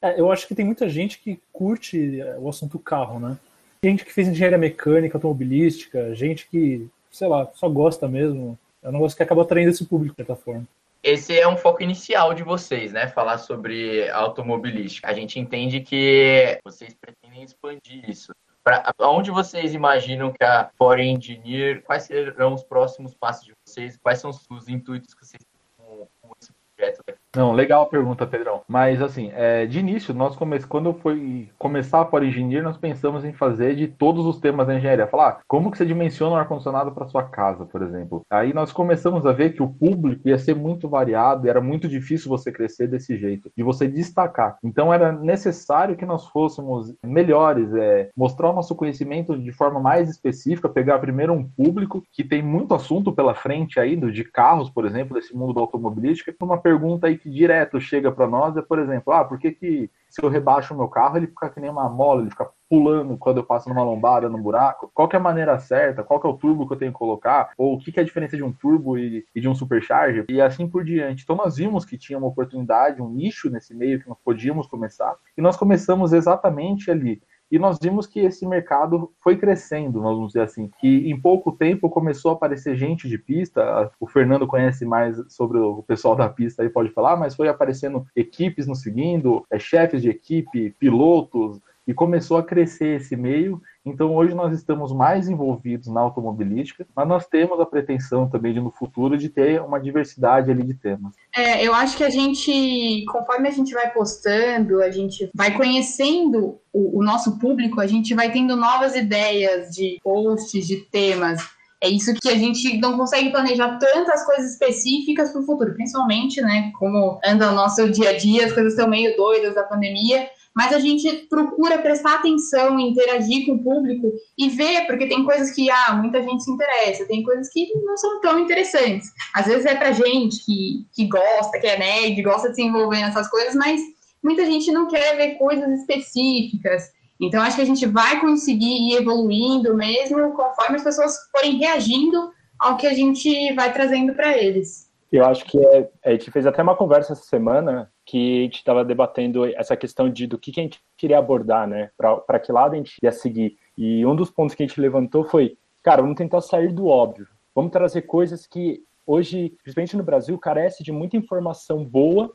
É, 0.00 0.18
eu 0.18 0.32
acho 0.32 0.48
que 0.48 0.54
tem 0.54 0.64
muita 0.64 0.88
gente 0.88 1.18
que 1.18 1.38
curte 1.52 2.20
é, 2.20 2.36
o 2.38 2.48
assunto 2.48 2.78
carro, 2.78 3.20
né? 3.20 3.38
Gente 3.84 4.04
que 4.04 4.12
fez 4.12 4.28
engenharia 4.28 4.58
mecânica, 4.58 5.16
automobilística, 5.16 6.14
gente 6.14 6.48
que, 6.48 6.88
sei 7.10 7.28
lá, 7.28 7.48
só 7.54 7.68
gosta 7.68 8.08
mesmo. 8.08 8.58
É 8.82 8.88
um 8.88 8.92
negócio 8.92 9.16
que 9.16 9.22
acaba 9.22 9.42
atraindo 9.42 9.70
esse 9.70 9.84
público, 9.84 10.14
de 10.14 10.24
certa 10.24 10.34
forma. 10.34 10.66
Esse 11.02 11.36
é 11.36 11.48
um 11.48 11.56
foco 11.56 11.82
inicial 11.82 12.32
de 12.32 12.44
vocês, 12.44 12.92
né? 12.92 13.08
Falar 13.08 13.38
sobre 13.38 14.08
automobilística. 14.10 15.08
A 15.08 15.12
gente 15.12 15.38
entende 15.40 15.80
que 15.80 16.60
vocês 16.64 16.94
pretendem 16.94 17.42
expandir 17.42 18.08
isso. 18.08 18.32
Pra, 18.62 18.94
onde 19.00 19.32
vocês 19.32 19.74
imaginam 19.74 20.32
que 20.32 20.44
a 20.44 20.70
Foreign 20.78 21.16
Engineer, 21.16 21.82
quais 21.82 22.04
serão 22.04 22.54
os 22.54 22.62
próximos 22.62 23.12
passos 23.14 23.44
de 23.44 23.52
vocês? 23.66 23.96
Quais 23.96 24.20
são 24.20 24.30
os, 24.30 24.46
os 24.48 24.68
intuitos 24.68 25.12
que 25.12 25.26
vocês 25.26 25.42
têm 25.42 25.60
com, 25.76 26.06
com 26.20 26.32
esse 26.40 26.52
projeto? 26.76 27.02
Não, 27.34 27.52
legal 27.52 27.82
a 27.82 27.86
pergunta, 27.86 28.26
Pedrão. 28.26 28.60
Mas 28.68 29.00
assim, 29.00 29.30
é, 29.34 29.64
de 29.64 29.78
início, 29.78 30.12
nós 30.12 30.36
come... 30.36 30.60
quando 30.60 30.92
foi 30.92 31.48
começar 31.58 32.08
a 32.12 32.24
Engineer, 32.24 32.62
nós 32.62 32.76
pensamos 32.76 33.24
em 33.24 33.32
fazer 33.32 33.74
de 33.74 33.88
todos 33.88 34.26
os 34.26 34.38
temas 34.38 34.66
da 34.66 34.74
engenharia. 34.74 35.06
Falar, 35.06 35.28
ah, 35.28 35.40
como 35.48 35.70
que 35.70 35.78
você 35.78 35.86
dimensiona 35.86 36.34
um 36.34 36.38
ar-condicionado 36.38 36.92
para 36.92 37.06
sua 37.06 37.22
casa, 37.22 37.64
por 37.64 37.82
exemplo. 37.82 38.22
Aí 38.30 38.52
nós 38.52 38.70
começamos 38.70 39.24
a 39.24 39.32
ver 39.32 39.54
que 39.54 39.62
o 39.62 39.68
público 39.68 40.28
ia 40.28 40.38
ser 40.38 40.54
muito 40.54 40.88
variado 40.88 41.46
e 41.46 41.50
era 41.50 41.60
muito 41.60 41.88
difícil 41.88 42.28
você 42.28 42.52
crescer 42.52 42.86
desse 42.86 43.16
jeito, 43.16 43.50
de 43.56 43.62
você 43.62 43.88
destacar. 43.88 44.58
Então 44.62 44.92
era 44.92 45.10
necessário 45.10 45.96
que 45.96 46.04
nós 46.04 46.26
fôssemos 46.26 46.94
melhores, 47.02 47.72
é, 47.74 48.10
mostrar 48.14 48.50
o 48.50 48.54
nosso 48.54 48.74
conhecimento 48.74 49.38
de 49.38 49.52
forma 49.52 49.80
mais 49.80 50.10
específica, 50.10 50.68
pegar 50.68 50.98
primeiro 50.98 51.32
um 51.32 51.44
público 51.44 52.02
que 52.12 52.22
tem 52.22 52.42
muito 52.42 52.74
assunto 52.74 53.10
pela 53.10 53.34
frente 53.34 53.80
aí, 53.80 53.96
do, 53.96 54.12
de 54.12 54.24
carros, 54.24 54.68
por 54.68 54.84
exemplo, 54.84 55.14
desse 55.14 55.34
mundo 55.34 55.54
da 55.54 55.60
automobilística, 55.60 56.34
uma 56.42 56.58
pergunta 56.58 57.06
aí 57.06 57.21
que 57.22 57.30
direto 57.30 57.80
chega 57.80 58.10
para 58.10 58.26
nós 58.26 58.56
é, 58.56 58.62
por 58.62 58.78
exemplo, 58.78 59.12
ah, 59.12 59.24
por 59.24 59.38
que, 59.38 59.52
que 59.52 59.90
se 60.08 60.22
eu 60.22 60.28
rebaixo 60.28 60.74
o 60.74 60.76
meu 60.76 60.88
carro, 60.88 61.16
ele 61.16 61.26
fica 61.26 61.48
que 61.48 61.58
nem 61.58 61.70
uma 61.70 61.88
mola, 61.88 62.20
ele 62.20 62.30
fica 62.30 62.50
pulando 62.68 63.16
quando 63.16 63.38
eu 63.38 63.44
passo 63.44 63.68
numa 63.68 63.82
lombada, 63.82 64.28
num 64.28 64.42
buraco? 64.42 64.90
Qual 64.92 65.08
que 65.08 65.16
é 65.16 65.18
a 65.18 65.22
maneira 65.22 65.58
certa? 65.58 66.02
Qual 66.02 66.20
que 66.20 66.26
é 66.26 66.30
o 66.30 66.36
turbo 66.36 66.66
que 66.66 66.74
eu 66.74 66.78
tenho 66.78 66.92
que 66.92 66.98
colocar? 66.98 67.50
Ou 67.56 67.74
o 67.74 67.78
que, 67.78 67.90
que 67.90 67.98
é 67.98 68.02
a 68.02 68.04
diferença 68.04 68.36
de 68.36 68.42
um 68.42 68.52
turbo 68.52 68.98
e, 68.98 69.24
e 69.34 69.40
de 69.40 69.48
um 69.48 69.54
supercharger? 69.54 70.26
E 70.28 70.40
assim 70.40 70.68
por 70.68 70.84
diante. 70.84 71.22
Então 71.22 71.36
nós 71.36 71.56
vimos 71.56 71.86
que 71.86 71.96
tinha 71.96 72.18
uma 72.18 72.28
oportunidade, 72.28 73.00
um 73.00 73.08
nicho 73.08 73.48
nesse 73.48 73.74
meio 73.74 74.00
que 74.00 74.08
nós 74.08 74.18
podíamos 74.22 74.66
começar. 74.66 75.14
E 75.36 75.40
nós 75.40 75.56
começamos 75.56 76.12
exatamente 76.12 76.90
ali. 76.90 77.22
E 77.52 77.58
nós 77.58 77.78
vimos 77.78 78.06
que 78.06 78.20
esse 78.20 78.46
mercado 78.46 79.12
foi 79.20 79.36
crescendo, 79.36 80.00
vamos 80.00 80.28
dizer 80.28 80.40
assim, 80.40 80.70
que 80.80 81.10
em 81.10 81.20
pouco 81.20 81.52
tempo 81.52 81.90
começou 81.90 82.30
a 82.30 82.34
aparecer 82.34 82.74
gente 82.76 83.06
de 83.06 83.18
pista. 83.18 83.90
O 84.00 84.06
Fernando 84.06 84.46
conhece 84.46 84.86
mais 84.86 85.22
sobre 85.28 85.58
o 85.58 85.82
pessoal 85.82 86.16
da 86.16 86.30
pista 86.30 86.62
aí, 86.62 86.70
pode 86.70 86.88
falar, 86.92 87.14
mas 87.14 87.34
foi 87.36 87.48
aparecendo 87.48 88.06
equipes 88.16 88.66
nos 88.66 88.80
seguindo, 88.80 89.44
é, 89.50 89.58
chefes 89.58 90.00
de 90.00 90.08
equipe, 90.08 90.74
pilotos, 90.78 91.60
e 91.86 91.92
começou 91.92 92.38
a 92.38 92.42
crescer 92.42 92.96
esse 92.96 93.16
meio. 93.16 93.60
Então 93.84 94.14
hoje 94.14 94.34
nós 94.34 94.56
estamos 94.56 94.92
mais 94.92 95.28
envolvidos 95.28 95.88
na 95.88 96.00
automobilística, 96.00 96.86
mas 96.94 97.08
nós 97.08 97.26
temos 97.26 97.58
a 97.58 97.66
pretensão 97.66 98.28
também 98.28 98.54
de 98.54 98.60
no 98.60 98.70
futuro 98.70 99.18
de 99.18 99.28
ter 99.28 99.60
uma 99.60 99.80
diversidade 99.80 100.50
ali 100.50 100.62
de 100.62 100.74
temas. 100.74 101.14
É, 101.34 101.66
eu 101.66 101.74
acho 101.74 101.96
que 101.96 102.04
a 102.04 102.10
gente, 102.10 103.04
conforme 103.10 103.48
a 103.48 103.52
gente 103.52 103.74
vai 103.74 103.92
postando, 103.92 104.80
a 104.80 104.90
gente 104.90 105.28
vai 105.34 105.56
conhecendo 105.56 106.60
o, 106.72 107.00
o 107.00 107.02
nosso 107.02 107.38
público, 107.38 107.80
a 107.80 107.86
gente 107.86 108.14
vai 108.14 108.30
tendo 108.30 108.54
novas 108.54 108.94
ideias 108.94 109.70
de 109.70 109.98
posts, 110.02 110.66
de 110.66 110.76
temas. 110.76 111.40
É 111.82 111.88
isso 111.88 112.14
que 112.14 112.28
a 112.28 112.36
gente 112.36 112.78
não 112.78 112.96
consegue 112.96 113.30
planejar 113.30 113.76
tantas 113.78 114.24
coisas 114.24 114.52
específicas 114.52 115.32
para 115.32 115.40
o 115.40 115.44
futuro, 115.44 115.74
principalmente, 115.74 116.40
né? 116.40 116.70
Como 116.78 117.18
anda 117.24 117.50
o 117.50 117.54
nosso 117.56 117.90
dia 117.90 118.10
a 118.10 118.16
dia, 118.16 118.46
as 118.46 118.52
coisas 118.52 118.74
estão 118.74 118.88
meio 118.88 119.16
doidas 119.16 119.56
da 119.56 119.64
pandemia 119.64 120.28
mas 120.54 120.72
a 120.72 120.78
gente 120.78 121.10
procura 121.28 121.78
prestar 121.78 122.16
atenção, 122.16 122.78
interagir 122.78 123.46
com 123.46 123.52
o 123.52 123.62
público 123.62 124.12
e 124.38 124.48
ver, 124.48 124.86
porque 124.86 125.06
tem 125.06 125.24
coisas 125.24 125.50
que 125.52 125.70
ah, 125.70 125.94
muita 125.94 126.22
gente 126.22 126.44
se 126.44 126.50
interessa, 126.50 127.06
tem 127.06 127.22
coisas 127.22 127.48
que 127.50 127.72
não 127.84 127.96
são 127.96 128.20
tão 128.20 128.38
interessantes. 128.38 129.10
Às 129.34 129.46
vezes 129.46 129.64
é 129.64 129.74
pra 129.74 129.92
gente 129.92 130.44
que, 130.44 130.86
que 130.92 131.06
gosta, 131.06 131.58
que 131.58 131.66
é 131.66 131.78
nerd, 131.78 132.22
gosta 132.22 132.50
de 132.50 132.56
se 132.56 132.62
envolver 132.62 133.00
nessas 133.00 133.28
coisas, 133.28 133.54
mas 133.54 133.80
muita 134.22 134.44
gente 134.44 134.70
não 134.70 134.88
quer 134.88 135.16
ver 135.16 135.34
coisas 135.34 135.80
específicas. 135.80 136.82
Então, 137.20 137.40
acho 137.40 137.56
que 137.56 137.62
a 137.62 137.66
gente 137.66 137.86
vai 137.86 138.20
conseguir 138.20 138.90
ir 138.90 138.96
evoluindo 138.96 139.76
mesmo 139.76 140.32
conforme 140.32 140.76
as 140.76 140.82
pessoas 140.82 141.16
forem 141.30 141.56
reagindo 141.56 142.30
ao 142.58 142.76
que 142.76 142.86
a 142.86 142.94
gente 142.94 143.52
vai 143.54 143.72
trazendo 143.72 144.14
para 144.14 144.36
eles. 144.36 144.90
Eu 145.10 145.24
acho 145.24 145.44
que 145.44 145.58
é, 145.58 145.90
a 146.04 146.10
gente 146.10 146.30
fez 146.30 146.46
até 146.46 146.62
uma 146.62 146.74
conversa 146.74 147.12
essa 147.12 147.22
semana 147.22 147.91
que 148.04 148.40
a 148.40 148.42
gente 148.42 148.56
estava 148.56 148.84
debatendo 148.84 149.44
essa 149.44 149.76
questão 149.76 150.10
de 150.10 150.26
do 150.26 150.38
que, 150.38 150.52
que 150.52 150.60
a 150.60 150.62
gente 150.64 150.82
queria 150.96 151.18
abordar, 151.18 151.66
né? 151.66 151.90
Para 151.96 152.40
que 152.40 152.52
lado 152.52 152.74
a 152.74 152.76
gente 152.76 152.96
ia 153.02 153.12
seguir. 153.12 153.56
E 153.76 154.04
um 154.04 154.16
dos 154.16 154.30
pontos 154.30 154.54
que 154.54 154.62
a 154.62 154.66
gente 154.66 154.80
levantou 154.80 155.24
foi, 155.24 155.56
cara, 155.82 156.02
vamos 156.02 156.16
tentar 156.16 156.40
sair 156.40 156.72
do 156.72 156.86
óbvio. 156.86 157.28
Vamos 157.54 157.70
trazer 157.70 158.02
coisas 158.02 158.46
que 158.46 158.82
hoje, 159.06 159.50
principalmente 159.62 159.96
no 159.96 160.02
Brasil, 160.02 160.38
carece 160.38 160.82
de 160.82 160.90
muita 160.90 161.16
informação 161.16 161.84
boa 161.84 162.32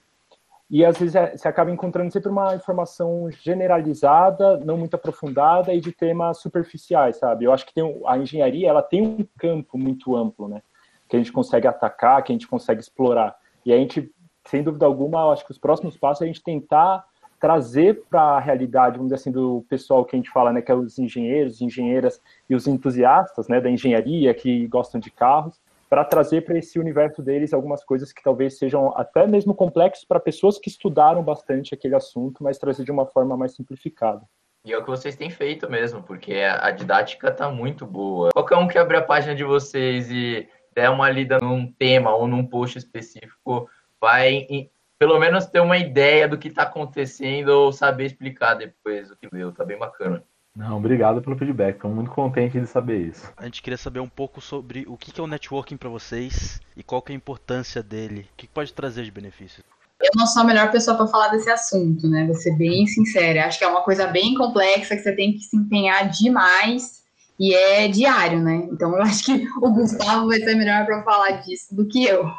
e 0.70 0.84
às 0.84 0.98
vezes 0.98 1.14
você 1.14 1.48
acaba 1.48 1.72
encontrando 1.72 2.12
sempre 2.12 2.30
uma 2.30 2.54
informação 2.54 3.30
generalizada, 3.32 4.58
não 4.58 4.78
muito 4.78 4.96
aprofundada 4.96 5.74
e 5.74 5.80
de 5.80 5.94
temas 5.94 6.40
superficiais, 6.40 7.18
sabe? 7.18 7.46
Eu 7.46 7.54
acho 7.54 7.66
que 7.66 7.74
tem, 7.74 8.02
a 8.06 8.18
engenharia 8.18 8.68
ela 8.68 8.82
tem 8.82 9.02
um 9.02 9.26
campo 9.38 9.78
muito 9.78 10.16
amplo, 10.16 10.50
né? 10.50 10.62
Que 11.08 11.16
a 11.16 11.20
gente 11.20 11.32
consegue 11.32 11.68
atacar, 11.68 12.22
que 12.22 12.34
a 12.34 12.36
gente 12.36 12.48
consegue 12.48 12.82
explorar. 12.82 13.38
E 13.66 13.72
a 13.72 13.78
gente 13.78 14.12
sem 14.50 14.63
dúvida 14.63 14.86
alguma, 14.86 15.22
eu 15.22 15.32
acho 15.32 15.46
que 15.46 15.51
os 15.51 15.58
próximos 15.58 15.98
passos 15.98 16.22
é 16.22 16.25
a 16.25 16.27
gente 16.27 16.44
tentar 16.44 17.06
trazer 17.39 18.04
para 18.10 18.22
a 18.22 18.39
realidade, 18.39 18.98
vamos 18.98 19.12
dizer 19.12 19.22
assim, 19.22 19.32
do 19.32 19.63
pessoal 19.70 20.04
que 20.04 20.16
a 20.16 20.20
gente 20.20 20.32
fala, 20.32 20.51
né, 20.51 20.62
que 20.62 20.72
é 20.72 20.75
os 20.75 20.98
engenheiros, 20.98 21.62
engenheiras 21.62 22.22
e 22.50 22.56
os 22.56 22.68
entusiastas, 22.68 23.48
né, 23.48 23.62
da 23.62 23.70
engenharia 23.70 24.34
que 24.34 24.68
gostam 24.68 25.00
de 25.00 25.12
carros, 25.12 25.60
para 25.89 26.04
trazer 26.04 26.42
para 26.42 26.58
esse 26.58 26.80
universo 26.80 27.22
deles 27.22 27.54
algumas 27.54 27.84
coisas 27.84 28.12
que 28.12 28.22
talvez 28.22 28.58
sejam 28.58 28.92
até 28.98 29.25
mesmo 29.25 29.54
complexas 29.54 30.04
para 30.04 30.20
pessoas 30.20 30.58
que 30.58 30.68
estudaram 30.68 31.24
bastante 31.24 31.74
aquele 31.74 31.96
assunto, 31.96 32.44
mas 32.44 32.58
trazer 32.58 32.84
de 32.84 32.92
uma 32.92 33.06
forma 33.06 33.38
mais 33.38 33.54
simplificada. 33.56 34.22
E 34.66 34.74
é 34.74 34.77
o 34.77 34.84
que 34.84 34.89
vocês 34.89 35.16
têm 35.16 35.30
feito 35.30 35.70
mesmo, 35.70 36.04
porque 36.04 36.34
a 36.34 36.70
didática 36.72 37.30
está 37.30 37.50
muito 37.50 37.86
boa. 37.86 38.32
Qualquer 38.34 38.58
um 38.58 38.68
que 38.68 38.77
abrir 38.77 38.98
a 38.98 39.01
página 39.01 39.34
de 39.34 39.46
vocês 39.46 40.12
e 40.12 40.46
der 40.75 40.89
uma 40.89 41.10
lida 41.10 41.38
num 41.42 41.72
tema 41.72 42.13
ou 42.13 42.27
num 42.27 42.46
post 42.46 42.77
específico, 42.77 43.70
vai 44.01 44.70
pelo 45.00 45.20
menos 45.20 45.46
ter 45.46 45.60
uma 45.60 45.77
ideia 45.77 46.27
do 46.27 46.38
que 46.38 46.48
está 46.48 46.63
acontecendo 46.63 47.50
ou 47.50 47.72
saber 47.72 48.06
explicar 48.06 48.56
depois 48.56 49.12
o 49.12 49.16
que 49.16 49.27
leu. 49.32 49.51
Tá 49.51 49.63
bem 49.63 49.77
bacana. 49.77 50.24
Não, 50.56 50.77
obrigado 50.77 51.22
pelo 51.22 51.38
feedback. 51.38 51.75
Estou 51.75 51.92
muito 51.92 52.10
contente 52.10 52.60
de 52.60 52.66
saber 52.66 53.10
isso. 53.10 53.32
A 53.38 53.46
gente 53.46 53.62
queria 53.62 53.77
saber 53.77 54.00
um 54.00 54.10
pouco 54.10 54.42
sobre 54.42 54.86
o 54.88 54.98
que 54.98 55.20
é 55.20 55.24
o 55.24 55.27
networking 55.27 55.77
para 55.77 55.88
vocês 55.88 56.60
e 56.75 56.82
qual 56.82 57.04
é 57.08 57.12
a 57.12 57.16
importância 57.16 57.84
dele. 57.84 58.27
O 58.34 58.36
que 58.36 58.48
pode 58.48 58.74
trazer 58.74 59.04
de 59.04 59.12
benefícios? 59.12 59.63
Eu 60.01 60.12
não 60.16 60.25
sou 60.25 60.42
a 60.42 60.46
melhor 60.46 60.72
pessoa 60.72 60.98
para 60.98 61.08
falar 61.08 61.27
desse 61.30 61.50
assunto, 61.50 62.08
né? 62.08 62.25
Vou 62.25 62.36
ser 62.36 62.56
bem 62.56 62.88
sincera. 62.88 63.46
Acho 63.46 63.60
que 63.60 63.66
é 63.66 63.68
uma 63.68 63.84
coisa 63.84 64.08
bem 64.08 64.34
complexa 64.34 64.96
que 64.96 65.04
você 65.04 65.16
tem 65.16 65.34
que 65.34 65.42
se 65.42 65.56
empenhar 65.56 66.10
demais 66.10 67.04
e 67.39 67.54
é 67.54 67.88
diário, 67.88 68.42
né? 68.42 68.68
Então 68.72 68.96
eu 68.96 69.01
acho 69.04 69.25
que 69.25 69.48
o 69.62 69.72
Gustavo 69.72 70.27
vai 70.27 70.39
ser 70.39 70.56
melhor 70.56 70.86
para 70.88 71.04
falar 71.04 71.32
disso 71.44 71.75
do 71.75 71.88
que 71.88 72.04
eu. 72.04 72.32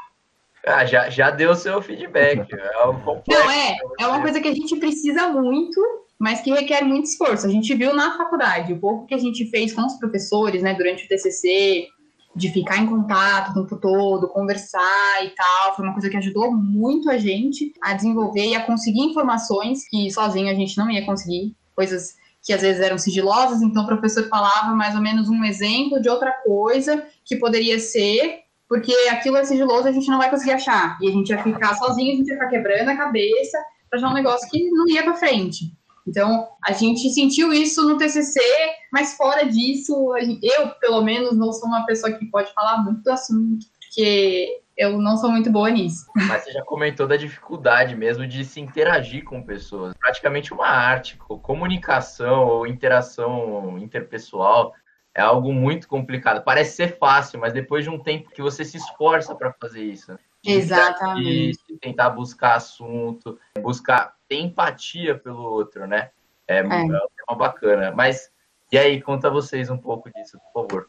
Ah, 0.68 0.84
já, 0.84 1.08
já 1.08 1.30
deu 1.30 1.50
o 1.50 1.56
seu 1.56 1.80
feedback. 1.82 2.46
É 2.52 2.86
um 2.86 3.22
Não, 3.28 3.50
é, 3.50 3.76
é 4.00 4.06
uma 4.06 4.20
coisa 4.20 4.40
que 4.40 4.48
a 4.48 4.54
gente 4.54 4.76
precisa 4.76 5.28
muito 5.28 5.80
mas 6.18 6.40
que 6.40 6.50
requer 6.50 6.84
muito 6.84 7.04
esforço. 7.04 7.46
A 7.46 7.48
gente 7.48 7.72
viu 7.74 7.94
na 7.94 8.16
faculdade, 8.16 8.72
o 8.72 8.80
pouco 8.80 9.06
que 9.06 9.14
a 9.14 9.18
gente 9.18 9.48
fez 9.50 9.72
com 9.72 9.86
os 9.86 9.94
professores, 9.94 10.62
né, 10.62 10.74
durante 10.74 11.04
o 11.04 11.08
TCC, 11.08 11.86
de 12.34 12.50
ficar 12.50 12.78
em 12.78 12.86
contato 12.86 13.50
o 13.50 13.54
tempo 13.62 13.80
todo, 13.80 14.28
conversar 14.28 15.24
e 15.24 15.30
tal, 15.30 15.76
foi 15.76 15.84
uma 15.84 15.92
coisa 15.92 16.10
que 16.10 16.16
ajudou 16.16 16.52
muito 16.52 17.10
a 17.10 17.18
gente 17.18 17.72
a 17.80 17.94
desenvolver 17.94 18.46
e 18.46 18.54
a 18.54 18.64
conseguir 18.64 19.00
informações 19.00 19.88
que 19.88 20.10
sozinho 20.10 20.50
a 20.50 20.54
gente 20.54 20.76
não 20.76 20.90
ia 20.90 21.06
conseguir, 21.06 21.54
coisas 21.74 22.16
que 22.42 22.52
às 22.52 22.62
vezes 22.62 22.80
eram 22.80 22.96
sigilosas, 22.96 23.60
então 23.60 23.82
o 23.82 23.86
professor 23.86 24.28
falava 24.28 24.74
mais 24.74 24.94
ou 24.94 25.00
menos 25.00 25.28
um 25.28 25.44
exemplo 25.44 26.00
de 26.00 26.08
outra 26.08 26.30
coisa 26.44 27.04
que 27.24 27.36
poderia 27.36 27.78
ser, 27.78 28.40
porque 28.68 28.92
aquilo 29.10 29.36
é 29.36 29.44
sigiloso 29.44 29.88
a 29.88 29.92
gente 29.92 30.08
não 30.08 30.18
vai 30.18 30.30
conseguir 30.30 30.52
achar, 30.52 30.98
e 31.00 31.08
a 31.08 31.12
gente 31.12 31.30
ia 31.30 31.42
ficar 31.42 31.74
sozinho, 31.76 32.12
a 32.12 32.16
gente 32.16 32.28
ia 32.28 32.34
ficar 32.34 32.48
quebrando 32.48 32.88
a 32.90 32.96
cabeça 32.96 33.58
para 33.88 33.98
achar 33.98 34.10
um 34.10 34.14
negócio 34.14 34.48
que 34.50 34.70
não 34.70 34.88
ia 34.88 35.02
para 35.02 35.14
frente. 35.14 35.72
Então, 36.06 36.48
a 36.64 36.72
gente 36.72 37.10
sentiu 37.10 37.52
isso 37.52 37.86
no 37.86 37.98
TCC, 37.98 38.40
mas 38.90 39.14
fora 39.14 39.44
disso, 39.44 40.14
eu, 40.42 40.68
pelo 40.80 41.02
menos, 41.02 41.36
não 41.36 41.52
sou 41.52 41.68
uma 41.68 41.84
pessoa 41.84 42.12
que 42.12 42.24
pode 42.26 42.52
falar 42.54 42.82
muito 42.82 43.02
do 43.02 43.10
assunto, 43.10 43.66
porque 43.78 44.60
eu 44.74 44.98
não 44.98 45.18
sou 45.18 45.30
muito 45.30 45.50
boa 45.50 45.68
nisso. 45.68 46.06
Mas 46.14 46.44
você 46.44 46.52
já 46.52 46.62
comentou 46.62 47.06
da 47.06 47.16
dificuldade 47.16 47.94
mesmo 47.94 48.26
de 48.26 48.42
se 48.44 48.60
interagir 48.60 49.24
com 49.24 49.42
pessoas. 49.42 49.92
Praticamente 49.98 50.54
uma 50.54 50.68
arte, 50.68 51.18
comunicação 51.42 52.46
ou 52.46 52.66
interação 52.66 53.76
interpessoal 53.78 54.72
é 55.18 55.20
algo 55.20 55.52
muito 55.52 55.88
complicado. 55.88 56.44
Parece 56.44 56.76
ser 56.76 56.96
fácil, 56.96 57.40
mas 57.40 57.52
depois 57.52 57.82
de 57.82 57.90
um 57.90 57.98
tempo 57.98 58.30
que 58.30 58.40
você 58.40 58.64
se 58.64 58.76
esforça 58.76 59.34
para 59.34 59.52
fazer 59.52 59.82
isso. 59.82 60.16
Exatamente. 60.46 61.58
tentar 61.80 62.10
buscar 62.10 62.54
assunto, 62.54 63.36
buscar 63.60 64.14
ter 64.28 64.36
empatia 64.36 65.18
pelo 65.18 65.42
outro, 65.42 65.88
né? 65.88 66.10
É, 66.46 66.58
é. 66.58 66.60
é 66.60 66.64
um 66.64 66.88
tema 66.88 67.36
bacana. 67.36 67.90
Mas, 67.90 68.30
e 68.70 68.78
aí, 68.78 69.02
conta 69.02 69.28
vocês 69.28 69.68
um 69.70 69.76
pouco 69.76 70.08
disso, 70.08 70.38
por 70.38 70.68
favor. 70.68 70.88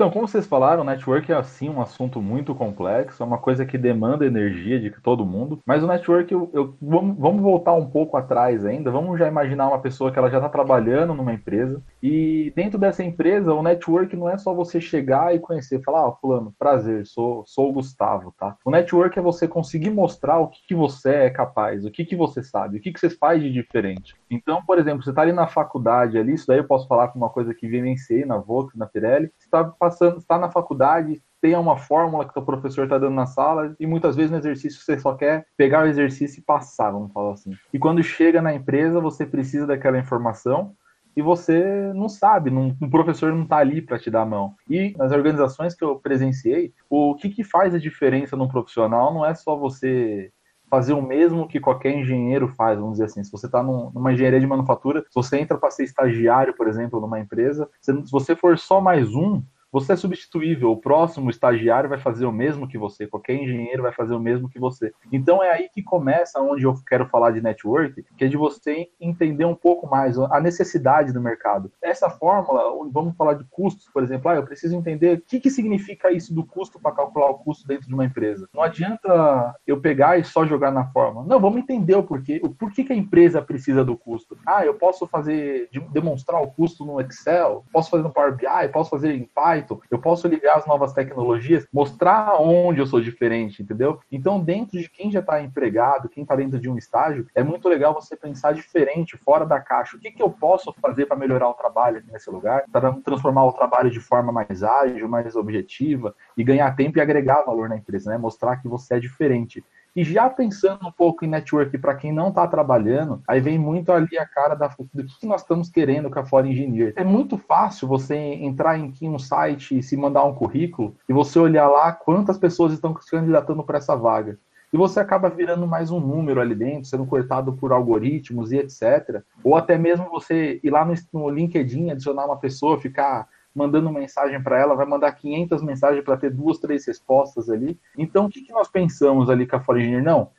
Então, 0.00 0.10
como 0.10 0.26
vocês 0.26 0.46
falaram, 0.46 0.82
network 0.82 1.30
é 1.30 1.34
assim 1.34 1.68
um 1.68 1.78
assunto 1.78 2.22
muito 2.22 2.54
complexo, 2.54 3.22
é 3.22 3.26
uma 3.26 3.36
coisa 3.36 3.66
que 3.66 3.76
demanda 3.76 4.24
energia 4.24 4.80
de 4.80 4.90
todo 5.02 5.26
mundo. 5.26 5.60
Mas 5.66 5.82
o 5.82 5.86
network, 5.86 6.32
eu, 6.32 6.50
eu 6.54 6.74
vamos, 6.80 7.18
vamos, 7.18 7.42
voltar 7.42 7.74
um 7.74 7.84
pouco 7.84 8.16
atrás 8.16 8.64
ainda. 8.64 8.90
Vamos 8.90 9.18
já 9.18 9.28
imaginar 9.28 9.68
uma 9.68 9.78
pessoa 9.78 10.10
que 10.10 10.18
ela 10.18 10.30
já 10.30 10.38
está 10.38 10.48
trabalhando 10.48 11.12
numa 11.12 11.34
empresa 11.34 11.82
e 12.02 12.50
dentro 12.56 12.78
dessa 12.78 13.04
empresa, 13.04 13.52
o 13.52 13.62
network 13.62 14.16
não 14.16 14.30
é 14.30 14.38
só 14.38 14.54
você 14.54 14.80
chegar 14.80 15.34
e 15.34 15.38
conhecer, 15.38 15.82
falar, 15.82 16.08
ah, 16.08 16.12
fulano, 16.12 16.54
prazer, 16.58 17.06
sou, 17.06 17.44
sou 17.46 17.68
o 17.68 17.72
Gustavo, 17.74 18.32
tá? 18.38 18.56
O 18.64 18.70
network 18.70 19.18
é 19.18 19.22
você 19.22 19.46
conseguir 19.46 19.90
mostrar 19.90 20.38
o 20.38 20.48
que, 20.48 20.60
que 20.66 20.74
você 20.74 21.10
é 21.10 21.30
capaz, 21.30 21.84
o 21.84 21.90
que, 21.90 22.06
que 22.06 22.16
você 22.16 22.42
sabe, 22.42 22.78
o 22.78 22.80
que, 22.80 22.90
que 22.90 22.98
você 22.98 23.10
faz 23.10 23.42
de 23.42 23.52
diferente. 23.52 24.14
Então, 24.30 24.64
por 24.64 24.78
exemplo, 24.78 25.02
você 25.02 25.10
está 25.10 25.20
ali 25.20 25.32
na 25.32 25.46
faculdade 25.46 26.16
ali, 26.16 26.32
isso 26.32 26.46
daí 26.46 26.56
eu 26.56 26.66
posso 26.66 26.88
falar 26.88 27.08
com 27.08 27.18
uma 27.18 27.28
coisa 27.28 27.52
que 27.52 27.68
vivenciei 27.68 28.24
na 28.24 28.38
Vox, 28.38 28.74
na 28.74 28.86
Pirelli, 28.86 29.30
você 29.36 29.44
está 29.44 29.62
passando, 29.90 30.18
está 30.18 30.38
na 30.38 30.50
faculdade, 30.50 31.20
tem 31.40 31.54
uma 31.56 31.76
fórmula 31.76 32.28
que 32.28 32.38
o 32.38 32.42
professor 32.42 32.84
está 32.84 32.98
dando 32.98 33.14
na 33.14 33.26
sala 33.26 33.74
e 33.80 33.86
muitas 33.86 34.14
vezes 34.14 34.30
no 34.30 34.36
exercício 34.36 34.80
você 34.80 34.98
só 34.98 35.14
quer 35.14 35.46
pegar 35.56 35.84
o 35.84 35.88
exercício 35.88 36.40
e 36.40 36.44
passar, 36.44 36.90
vamos 36.90 37.12
falar 37.12 37.32
assim. 37.32 37.52
E 37.72 37.78
quando 37.78 38.02
chega 38.02 38.40
na 38.40 38.54
empresa, 38.54 39.00
você 39.00 39.26
precisa 39.26 39.66
daquela 39.66 39.98
informação 39.98 40.74
e 41.16 41.22
você 41.22 41.92
não 41.94 42.08
sabe, 42.08 42.50
não, 42.50 42.76
o 42.80 42.88
professor 42.88 43.32
não 43.32 43.42
está 43.42 43.56
ali 43.56 43.82
para 43.82 43.98
te 43.98 44.10
dar 44.10 44.22
a 44.22 44.26
mão. 44.26 44.54
E 44.68 44.94
nas 44.96 45.10
organizações 45.10 45.74
que 45.74 45.82
eu 45.82 45.96
presenciei, 45.96 46.72
o 46.88 47.16
que, 47.16 47.28
que 47.30 47.42
faz 47.42 47.74
a 47.74 47.78
diferença 47.78 48.36
num 48.36 48.48
profissional 48.48 49.12
não 49.12 49.26
é 49.26 49.34
só 49.34 49.56
você 49.56 50.30
fazer 50.70 50.92
o 50.92 51.02
mesmo 51.02 51.48
que 51.48 51.58
qualquer 51.58 51.92
engenheiro 51.98 52.46
faz, 52.48 52.78
vamos 52.78 52.92
dizer 52.92 53.06
assim. 53.06 53.24
Se 53.24 53.32
você 53.32 53.46
está 53.46 53.60
numa 53.60 54.12
engenharia 54.12 54.38
de 54.38 54.46
manufatura, 54.46 55.00
se 55.00 55.14
você 55.14 55.38
entra 55.38 55.58
para 55.58 55.70
ser 55.70 55.82
estagiário, 55.82 56.54
por 56.54 56.68
exemplo, 56.68 57.00
numa 57.00 57.18
empresa, 57.18 57.68
se 57.80 57.92
você 58.10 58.36
for 58.36 58.56
só 58.56 58.80
mais 58.80 59.12
um, 59.12 59.42
você 59.72 59.92
é 59.92 59.96
substituível, 59.96 60.70
o 60.72 60.76
próximo 60.76 61.30
estagiário 61.30 61.88
vai 61.88 61.98
fazer 61.98 62.26
o 62.26 62.32
mesmo 62.32 62.68
que 62.68 62.78
você, 62.78 63.06
qualquer 63.06 63.34
engenheiro 63.34 63.82
vai 63.82 63.92
fazer 63.92 64.14
o 64.14 64.20
mesmo 64.20 64.48
que 64.48 64.58
você. 64.58 64.92
Então 65.12 65.42
é 65.42 65.50
aí 65.50 65.68
que 65.68 65.82
começa 65.82 66.40
onde 66.40 66.64
eu 66.64 66.74
quero 66.86 67.06
falar 67.06 67.30
de 67.30 67.40
network, 67.40 68.04
que 68.16 68.24
é 68.24 68.28
de 68.28 68.36
você 68.36 68.88
entender 69.00 69.44
um 69.44 69.54
pouco 69.54 69.86
mais 69.86 70.18
a 70.18 70.40
necessidade 70.40 71.12
do 71.12 71.20
mercado. 71.20 71.70
Essa 71.82 72.10
fórmula, 72.10 72.62
vamos 72.92 73.16
falar 73.16 73.34
de 73.34 73.44
custos, 73.50 73.88
por 73.92 74.02
exemplo, 74.02 74.30
ah, 74.30 74.36
eu 74.36 74.44
preciso 74.44 74.76
entender 74.76 75.18
o 75.18 75.20
que, 75.20 75.40
que 75.40 75.50
significa 75.50 76.10
isso 76.10 76.34
do 76.34 76.44
custo 76.44 76.80
para 76.80 76.92
calcular 76.92 77.30
o 77.30 77.38
custo 77.38 77.66
dentro 77.66 77.86
de 77.86 77.94
uma 77.94 78.04
empresa. 78.04 78.48
Não 78.52 78.62
adianta 78.62 79.54
eu 79.66 79.80
pegar 79.80 80.18
e 80.18 80.24
só 80.24 80.44
jogar 80.44 80.70
na 80.70 80.86
fórmula. 80.86 81.26
Não, 81.26 81.40
vamos 81.40 81.58
entender 81.58 81.94
o 81.94 82.02
porquê. 82.02 82.40
O 82.42 82.50
porquê 82.50 82.84
que 82.84 82.92
a 82.92 82.96
empresa 82.96 83.40
precisa 83.40 83.84
do 83.84 83.96
custo. 83.96 84.36
Ah, 84.46 84.64
eu 84.64 84.74
posso 84.74 85.06
fazer, 85.06 85.68
demonstrar 85.92 86.42
o 86.42 86.50
custo 86.50 86.84
no 86.84 87.00
Excel, 87.00 87.64
posso 87.72 87.90
fazer 87.90 88.02
no 88.02 88.12
Power 88.12 88.34
BI, 88.34 88.68
posso 88.72 88.90
fazer 88.90 89.14
em 89.14 89.24
Python, 89.24 89.59
Python, 89.60 89.80
eu 89.90 89.98
posso 89.98 90.26
ligar 90.26 90.56
as 90.56 90.66
novas 90.66 90.92
tecnologias, 90.92 91.66
mostrar 91.72 92.40
onde 92.40 92.80
eu 92.80 92.86
sou 92.86 93.00
diferente, 93.00 93.62
entendeu? 93.62 94.00
Então, 94.10 94.40
dentro 94.40 94.78
de 94.78 94.88
quem 94.88 95.10
já 95.10 95.20
está 95.20 95.42
empregado, 95.42 96.08
quem 96.08 96.22
está 96.22 96.34
dentro 96.34 96.58
de 96.58 96.68
um 96.68 96.76
estágio, 96.76 97.26
é 97.34 97.42
muito 97.42 97.68
legal 97.68 97.94
você 97.94 98.16
pensar 98.16 98.52
diferente, 98.52 99.16
fora 99.16 99.44
da 99.44 99.60
caixa. 99.60 99.96
O 99.96 100.00
que, 100.00 100.10
que 100.10 100.22
eu 100.22 100.30
posso 100.30 100.72
fazer 100.80 101.06
para 101.06 101.16
melhorar 101.16 101.48
o 101.48 101.54
trabalho 101.54 102.02
nesse 102.10 102.30
lugar, 102.30 102.64
para 102.70 102.92
transformar 103.04 103.44
o 103.44 103.52
trabalho 103.52 103.90
de 103.90 104.00
forma 104.00 104.32
mais 104.32 104.62
ágil, 104.62 105.08
mais 105.08 105.36
objetiva 105.36 106.14
e 106.36 106.42
ganhar 106.42 106.74
tempo 106.74 106.98
e 106.98 107.00
agregar 107.00 107.42
valor 107.42 107.68
na 107.68 107.76
empresa, 107.76 108.10
né? 108.10 108.18
Mostrar 108.18 108.56
que 108.56 108.68
você 108.68 108.94
é 108.94 109.00
diferente. 109.00 109.64
E 109.94 110.04
já 110.04 110.30
pensando 110.30 110.86
um 110.86 110.92
pouco 110.92 111.24
em 111.24 111.28
network 111.28 111.76
para 111.78 111.94
quem 111.94 112.12
não 112.12 112.28
está 112.28 112.46
trabalhando, 112.46 113.22
aí 113.26 113.40
vem 113.40 113.58
muito 113.58 113.90
ali 113.92 114.18
a 114.18 114.26
cara 114.26 114.54
da, 114.54 114.68
do 114.68 115.04
que 115.04 115.26
nós 115.26 115.42
estamos 115.42 115.68
querendo 115.68 116.08
com 116.08 116.18
a 116.18 116.24
Fora 116.24 116.46
Engineer. 116.46 116.92
É 116.96 117.04
muito 117.04 117.36
fácil 117.36 117.88
você 117.88 118.14
entrar 118.16 118.78
em 118.78 118.92
um 119.02 119.18
site 119.18 119.78
e 119.78 119.82
se 119.82 119.96
mandar 119.96 120.24
um 120.24 120.34
currículo 120.34 120.96
e 121.08 121.12
você 121.12 121.38
olhar 121.38 121.68
lá 121.68 121.92
quantas 121.92 122.38
pessoas 122.38 122.72
estão 122.72 122.96
se 123.00 123.10
candidatando 123.10 123.64
para 123.64 123.78
essa 123.78 123.96
vaga. 123.96 124.38
E 124.72 124.76
você 124.76 125.00
acaba 125.00 125.28
virando 125.28 125.66
mais 125.66 125.90
um 125.90 125.98
número 125.98 126.40
ali 126.40 126.54
dentro, 126.54 126.88
sendo 126.88 127.04
cortado 127.04 127.52
por 127.54 127.72
algoritmos 127.72 128.52
e 128.52 128.58
etc. 128.58 129.22
Ou 129.42 129.56
até 129.56 129.76
mesmo 129.76 130.08
você 130.08 130.60
ir 130.62 130.70
lá 130.70 130.86
no, 131.12 131.28
LinkedIn, 131.28 131.90
adicionar 131.90 132.24
uma 132.24 132.36
pessoa, 132.36 132.80
ficar 132.80 133.26
mandando 133.54 133.90
mensagem 133.90 134.42
para 134.42 134.58
ela, 134.58 134.74
vai 134.74 134.86
mandar 134.86 135.12
500 135.12 135.62
mensagens 135.62 136.04
para 136.04 136.16
ter 136.16 136.30
duas, 136.30 136.58
três 136.58 136.86
respostas 136.86 137.50
ali. 137.50 137.78
Então, 137.96 138.26
o 138.26 138.28
que, 138.30 138.42
que 138.42 138.52
nós 138.52 138.68
pensamos 138.68 139.28
ali 139.28 139.46
com 139.46 139.56
a 139.56 139.60
Foreigner? 139.60 140.02
Não, 140.02 140.30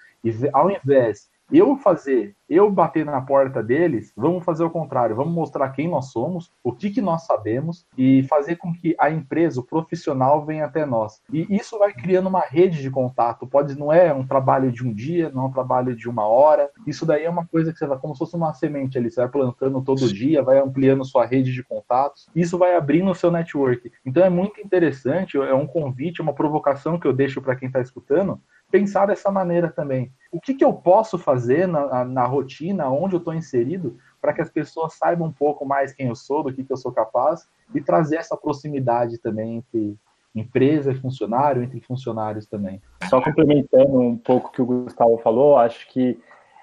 ao 0.53 0.71
invés 0.71 1.29
eu 1.51 1.75
fazer, 1.75 2.35
eu 2.53 2.69
bater 2.69 3.05
na 3.05 3.21
porta 3.21 3.63
deles, 3.63 4.11
vamos 4.15 4.43
fazer 4.43 4.65
o 4.65 4.69
contrário, 4.69 5.15
vamos 5.15 5.33
mostrar 5.33 5.69
quem 5.69 5.87
nós 5.87 6.11
somos, 6.11 6.51
o 6.61 6.73
que, 6.73 6.89
que 6.89 6.99
nós 6.99 7.25
sabemos 7.25 7.85
e 7.97 8.23
fazer 8.23 8.57
com 8.57 8.73
que 8.73 8.93
a 8.99 9.09
empresa, 9.09 9.61
o 9.61 9.63
profissional, 9.63 10.45
venha 10.45 10.65
até 10.65 10.85
nós. 10.85 11.21
E 11.31 11.47
isso 11.49 11.79
vai 11.79 11.93
criando 11.93 12.27
uma 12.27 12.41
rede 12.41 12.81
de 12.81 12.91
contato. 12.91 13.47
Pode, 13.47 13.79
não 13.79 13.93
é 13.93 14.13
um 14.13 14.27
trabalho 14.27 14.69
de 14.69 14.85
um 14.85 14.93
dia, 14.93 15.31
não 15.33 15.43
é 15.43 15.45
um 15.47 15.51
trabalho 15.51 15.95
de 15.95 16.09
uma 16.09 16.27
hora. 16.27 16.69
Isso 16.85 17.05
daí 17.05 17.23
é 17.23 17.29
uma 17.29 17.45
coisa 17.45 17.71
que 17.71 17.79
você 17.79 17.87
vai, 17.87 17.97
como 17.97 18.13
se 18.13 18.19
fosse 18.19 18.35
uma 18.35 18.53
semente 18.53 18.97
ali, 18.97 19.09
você 19.09 19.21
vai 19.21 19.29
plantando 19.29 19.81
todo 19.81 20.13
dia, 20.13 20.43
vai 20.43 20.59
ampliando 20.59 21.05
sua 21.05 21.25
rede 21.25 21.53
de 21.53 21.63
contatos. 21.63 22.27
Isso 22.35 22.57
vai 22.57 22.75
abrindo 22.75 23.09
o 23.09 23.15
seu 23.15 23.31
network. 23.31 23.89
Então 24.05 24.25
é 24.25 24.29
muito 24.29 24.59
interessante, 24.59 25.37
é 25.37 25.53
um 25.53 25.67
convite, 25.67 26.21
uma 26.21 26.33
provocação 26.33 26.99
que 26.99 27.07
eu 27.07 27.13
deixo 27.13 27.41
para 27.41 27.55
quem 27.55 27.67
está 27.67 27.79
escutando, 27.79 28.41
pensar 28.71 29.05
dessa 29.05 29.29
maneira 29.29 29.69
também. 29.69 30.11
O 30.31 30.39
que, 30.39 30.53
que 30.53 30.63
eu 30.63 30.73
posso 30.73 31.17
fazer 31.17 31.67
na, 31.67 32.05
na 32.05 32.25
rotina, 32.41 32.89
onde 32.89 33.15
eu 33.15 33.19
estou 33.19 33.33
inserido, 33.33 33.97
para 34.19 34.33
que 34.33 34.41
as 34.41 34.49
pessoas 34.49 34.93
saibam 34.93 35.27
um 35.27 35.31
pouco 35.31 35.65
mais 35.65 35.93
quem 35.93 36.07
eu 36.07 36.15
sou, 36.15 36.43
do 36.43 36.53
que, 36.53 36.63
que 36.63 36.73
eu 36.73 36.77
sou 36.77 36.91
capaz, 36.91 37.47
e 37.73 37.81
trazer 37.81 38.17
essa 38.17 38.35
proximidade 38.35 39.17
também 39.17 39.57
entre, 39.57 39.97
empresa 40.33 40.91
e 40.91 40.95
funcionário, 40.95 41.63
entre 41.63 41.81
funcionários 41.81 42.45
também. 42.45 42.81
Só 43.09 43.21
complementando 43.21 43.99
um 43.99 44.17
pouco 44.17 44.47
o 44.47 44.51
que 44.51 44.61
o 44.61 44.65
Gustavo 44.65 45.17
falou, 45.17 45.57
acho 45.57 45.87
que 45.89 46.19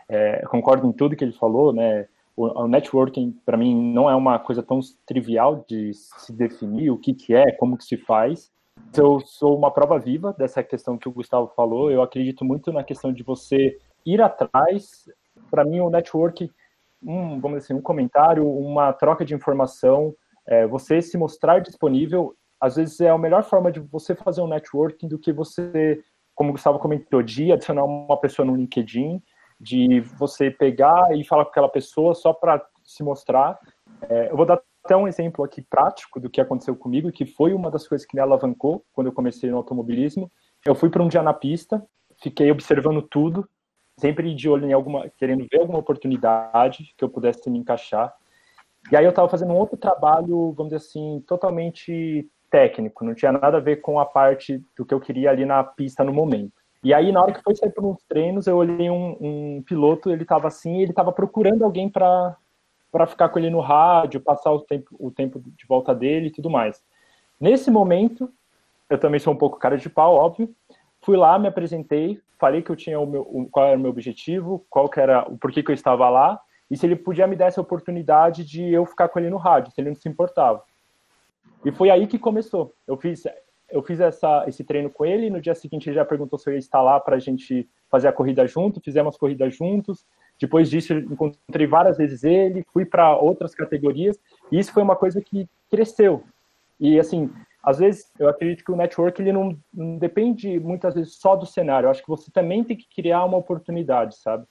é, 0.08 0.44
concordo 0.46 0.86
em 0.86 0.92
tudo 0.92 1.14
que 1.14 1.24
ele 1.24 1.32
falou, 1.32 1.72
né? 1.72 2.06
O, 2.34 2.62
o 2.62 2.68
networking, 2.68 3.36
para 3.44 3.56
mim, 3.56 3.92
não 3.92 4.08
é 4.08 4.14
uma 4.14 4.38
coisa 4.38 4.62
tão 4.62 4.80
trivial 5.04 5.64
de 5.68 5.92
se 5.92 6.32
definir 6.32 6.90
o 6.90 6.96
que, 6.96 7.12
que 7.12 7.34
é, 7.34 7.50
como 7.52 7.76
que 7.76 7.84
se 7.84 7.96
faz. 7.96 8.50
Eu 8.96 9.20
sou 9.20 9.58
uma 9.58 9.70
prova 9.70 9.98
viva 9.98 10.32
dessa 10.32 10.62
questão 10.62 10.96
que 10.96 11.08
o 11.08 11.12
Gustavo 11.12 11.52
falou. 11.54 11.90
Eu 11.90 12.00
acredito 12.00 12.44
muito 12.44 12.72
na 12.72 12.84
questão 12.84 13.12
de 13.12 13.22
você 13.22 13.76
ir 14.06 14.22
atrás. 14.22 15.10
Para 15.50 15.64
mim, 15.64 15.80
o 15.80 15.90
network, 15.90 16.50
um, 17.02 17.40
vamos 17.40 17.58
dizer 17.58 17.72
assim, 17.72 17.74
um 17.74 17.82
comentário, 17.82 18.48
uma 18.48 18.92
troca 18.92 19.24
de 19.24 19.34
informação, 19.34 20.14
é, 20.46 20.66
você 20.66 21.00
se 21.02 21.16
mostrar 21.18 21.60
disponível, 21.60 22.34
às 22.60 22.76
vezes 22.76 23.00
é 23.00 23.08
a 23.08 23.18
melhor 23.18 23.44
forma 23.44 23.70
de 23.70 23.80
você 23.80 24.14
fazer 24.14 24.40
um 24.40 24.48
networking 24.48 25.08
do 25.08 25.18
que 25.18 25.32
você, 25.32 26.02
como 26.34 26.50
o 26.50 26.52
Gustavo 26.52 26.78
comentou, 26.78 27.22
de 27.22 27.52
adicionar 27.52 27.84
uma 27.84 28.18
pessoa 28.18 28.46
no 28.46 28.56
LinkedIn 28.56 29.22
de 29.60 30.00
você 30.00 30.50
pegar 30.50 31.14
e 31.16 31.24
falar 31.24 31.44
com 31.44 31.50
aquela 31.50 31.68
pessoa 31.68 32.14
só 32.14 32.32
para 32.32 32.64
se 32.84 33.02
mostrar. 33.02 33.58
É, 34.08 34.30
eu 34.30 34.36
vou 34.36 34.46
dar 34.46 34.60
até 34.84 34.96
um 34.96 35.08
exemplo 35.08 35.44
aqui 35.44 35.60
prático 35.60 36.20
do 36.20 36.30
que 36.30 36.40
aconteceu 36.40 36.76
comigo, 36.76 37.12
que 37.12 37.26
foi 37.26 37.52
uma 37.52 37.70
das 37.70 37.86
coisas 37.86 38.06
que 38.06 38.14
me 38.14 38.22
alavancou 38.22 38.84
quando 38.92 39.08
eu 39.08 39.12
comecei 39.12 39.50
no 39.50 39.56
automobilismo. 39.56 40.30
Eu 40.64 40.74
fui 40.74 40.88
para 40.88 41.02
um 41.02 41.08
dia 41.08 41.22
na 41.22 41.34
pista, 41.34 41.84
fiquei 42.22 42.50
observando 42.50 43.02
tudo, 43.02 43.48
sempre 43.98 44.34
de 44.34 44.48
olho 44.48 44.66
em 44.66 44.72
alguma, 44.72 45.08
querendo 45.16 45.46
ver 45.50 45.60
alguma 45.60 45.78
oportunidade 45.78 46.94
que 46.96 47.04
eu 47.04 47.08
pudesse 47.08 47.48
me 47.50 47.58
encaixar. 47.58 48.14
E 48.90 48.96
aí 48.96 49.04
eu 49.04 49.10
estava 49.10 49.28
fazendo 49.28 49.52
um 49.52 49.56
outro 49.56 49.76
trabalho, 49.76 50.52
vamos 50.52 50.72
dizer 50.72 50.76
assim, 50.76 51.22
totalmente 51.26 52.26
técnico, 52.50 53.04
não 53.04 53.14
tinha 53.14 53.32
nada 53.32 53.58
a 53.58 53.60
ver 53.60 53.76
com 53.76 54.00
a 54.00 54.06
parte 54.06 54.64
do 54.76 54.86
que 54.86 54.94
eu 54.94 55.00
queria 55.00 55.30
ali 55.30 55.44
na 55.44 55.62
pista 55.62 56.02
no 56.02 56.12
momento. 56.12 56.52
E 56.82 56.94
aí, 56.94 57.10
na 57.10 57.20
hora 57.20 57.32
que 57.32 57.42
foi 57.42 57.56
sair 57.56 57.70
para 57.70 57.84
uns 57.84 58.02
treinos, 58.08 58.46
eu 58.46 58.56
olhei 58.56 58.88
um, 58.88 59.16
um 59.20 59.62
piloto, 59.62 60.10
ele 60.10 60.22
estava 60.22 60.46
assim, 60.46 60.80
ele 60.80 60.92
estava 60.92 61.12
procurando 61.12 61.64
alguém 61.64 61.88
para 61.90 62.36
ficar 63.08 63.28
com 63.28 63.38
ele 63.38 63.50
no 63.50 63.60
rádio, 63.60 64.20
passar 64.20 64.52
o 64.52 64.60
tempo, 64.60 64.88
o 64.98 65.10
tempo 65.10 65.40
de 65.40 65.66
volta 65.66 65.94
dele 65.94 66.28
e 66.28 66.30
tudo 66.30 66.48
mais. 66.48 66.82
Nesse 67.38 67.70
momento, 67.70 68.32
eu 68.88 68.96
também 68.96 69.18
sou 69.18 69.34
um 69.34 69.36
pouco 69.36 69.58
cara 69.58 69.76
de 69.76 69.90
pau, 69.90 70.14
óbvio. 70.14 70.54
Fui 71.02 71.16
lá, 71.16 71.38
me 71.38 71.48
apresentei, 71.48 72.20
falei 72.38 72.62
que 72.62 72.70
eu 72.70 72.76
tinha 72.76 72.98
o 72.98 73.06
meu, 73.06 73.48
qual 73.50 73.66
era 73.66 73.76
o 73.76 73.80
meu 73.80 73.90
objetivo, 73.90 74.64
qual 74.70 74.88
que 74.88 75.00
era 75.00 75.28
o 75.28 75.36
porquê 75.36 75.62
que 75.62 75.70
eu 75.70 75.74
estava 75.74 76.08
lá, 76.08 76.40
e 76.70 76.76
se 76.76 76.86
ele 76.86 76.96
podia 76.96 77.26
me 77.26 77.36
dar 77.36 77.46
essa 77.46 77.60
oportunidade 77.60 78.44
de 78.44 78.72
eu 78.72 78.84
ficar 78.84 79.08
com 79.08 79.18
ele 79.18 79.30
no 79.30 79.36
rádio, 79.36 79.72
se 79.72 79.80
ele 79.80 79.90
não 79.90 79.96
se 79.96 80.08
importava. 80.08 80.62
E 81.64 81.72
foi 81.72 81.90
aí 81.90 82.06
que 82.06 82.18
começou. 82.18 82.74
Eu 82.86 82.96
fiz 82.96 83.24
eu 83.70 83.82
fiz 83.82 84.00
essa, 84.00 84.44
esse 84.46 84.64
treino 84.64 84.88
com 84.88 85.04
ele, 85.04 85.28
no 85.28 85.40
dia 85.40 85.54
seguinte 85.54 85.88
ele 85.88 85.96
já 85.96 86.04
perguntou 86.04 86.38
se 86.38 86.48
eu 86.48 86.54
ia 86.54 86.58
estar 86.58 86.80
lá 86.80 86.98
para 86.98 87.16
a 87.16 87.18
gente 87.18 87.68
fazer 87.90 88.08
a 88.08 88.12
corrida 88.12 88.46
junto, 88.46 88.80
fizemos 88.80 89.16
corridas 89.16 89.54
juntos. 89.54 90.06
Depois 90.40 90.70
disso, 90.70 90.94
encontrei 90.94 91.66
várias 91.66 91.98
vezes 91.98 92.24
ele, 92.24 92.64
fui 92.72 92.84
para 92.84 93.16
outras 93.16 93.54
categorias, 93.54 94.18
e 94.50 94.58
isso 94.58 94.72
foi 94.72 94.82
uma 94.82 94.96
coisa 94.96 95.20
que 95.20 95.48
cresceu. 95.70 96.22
E, 96.78 96.98
assim, 96.98 97.30
às 97.68 97.78
vezes, 97.78 98.10
eu 98.18 98.30
acredito 98.30 98.64
que 98.64 98.72
o 98.72 98.76
network 98.76 99.20
ele 99.20 99.30
não, 99.30 99.54
não 99.74 99.98
depende 99.98 100.58
muitas 100.58 100.94
vezes 100.94 101.20
só 101.20 101.36
do 101.36 101.44
cenário. 101.44 101.86
Eu 101.86 101.90
acho 101.90 102.02
que 102.02 102.08
você 102.08 102.30
também 102.30 102.64
tem 102.64 102.74
que 102.74 102.88
criar 102.88 103.26
uma 103.26 103.36
oportunidade, 103.36 104.16
sabe? 104.16 104.46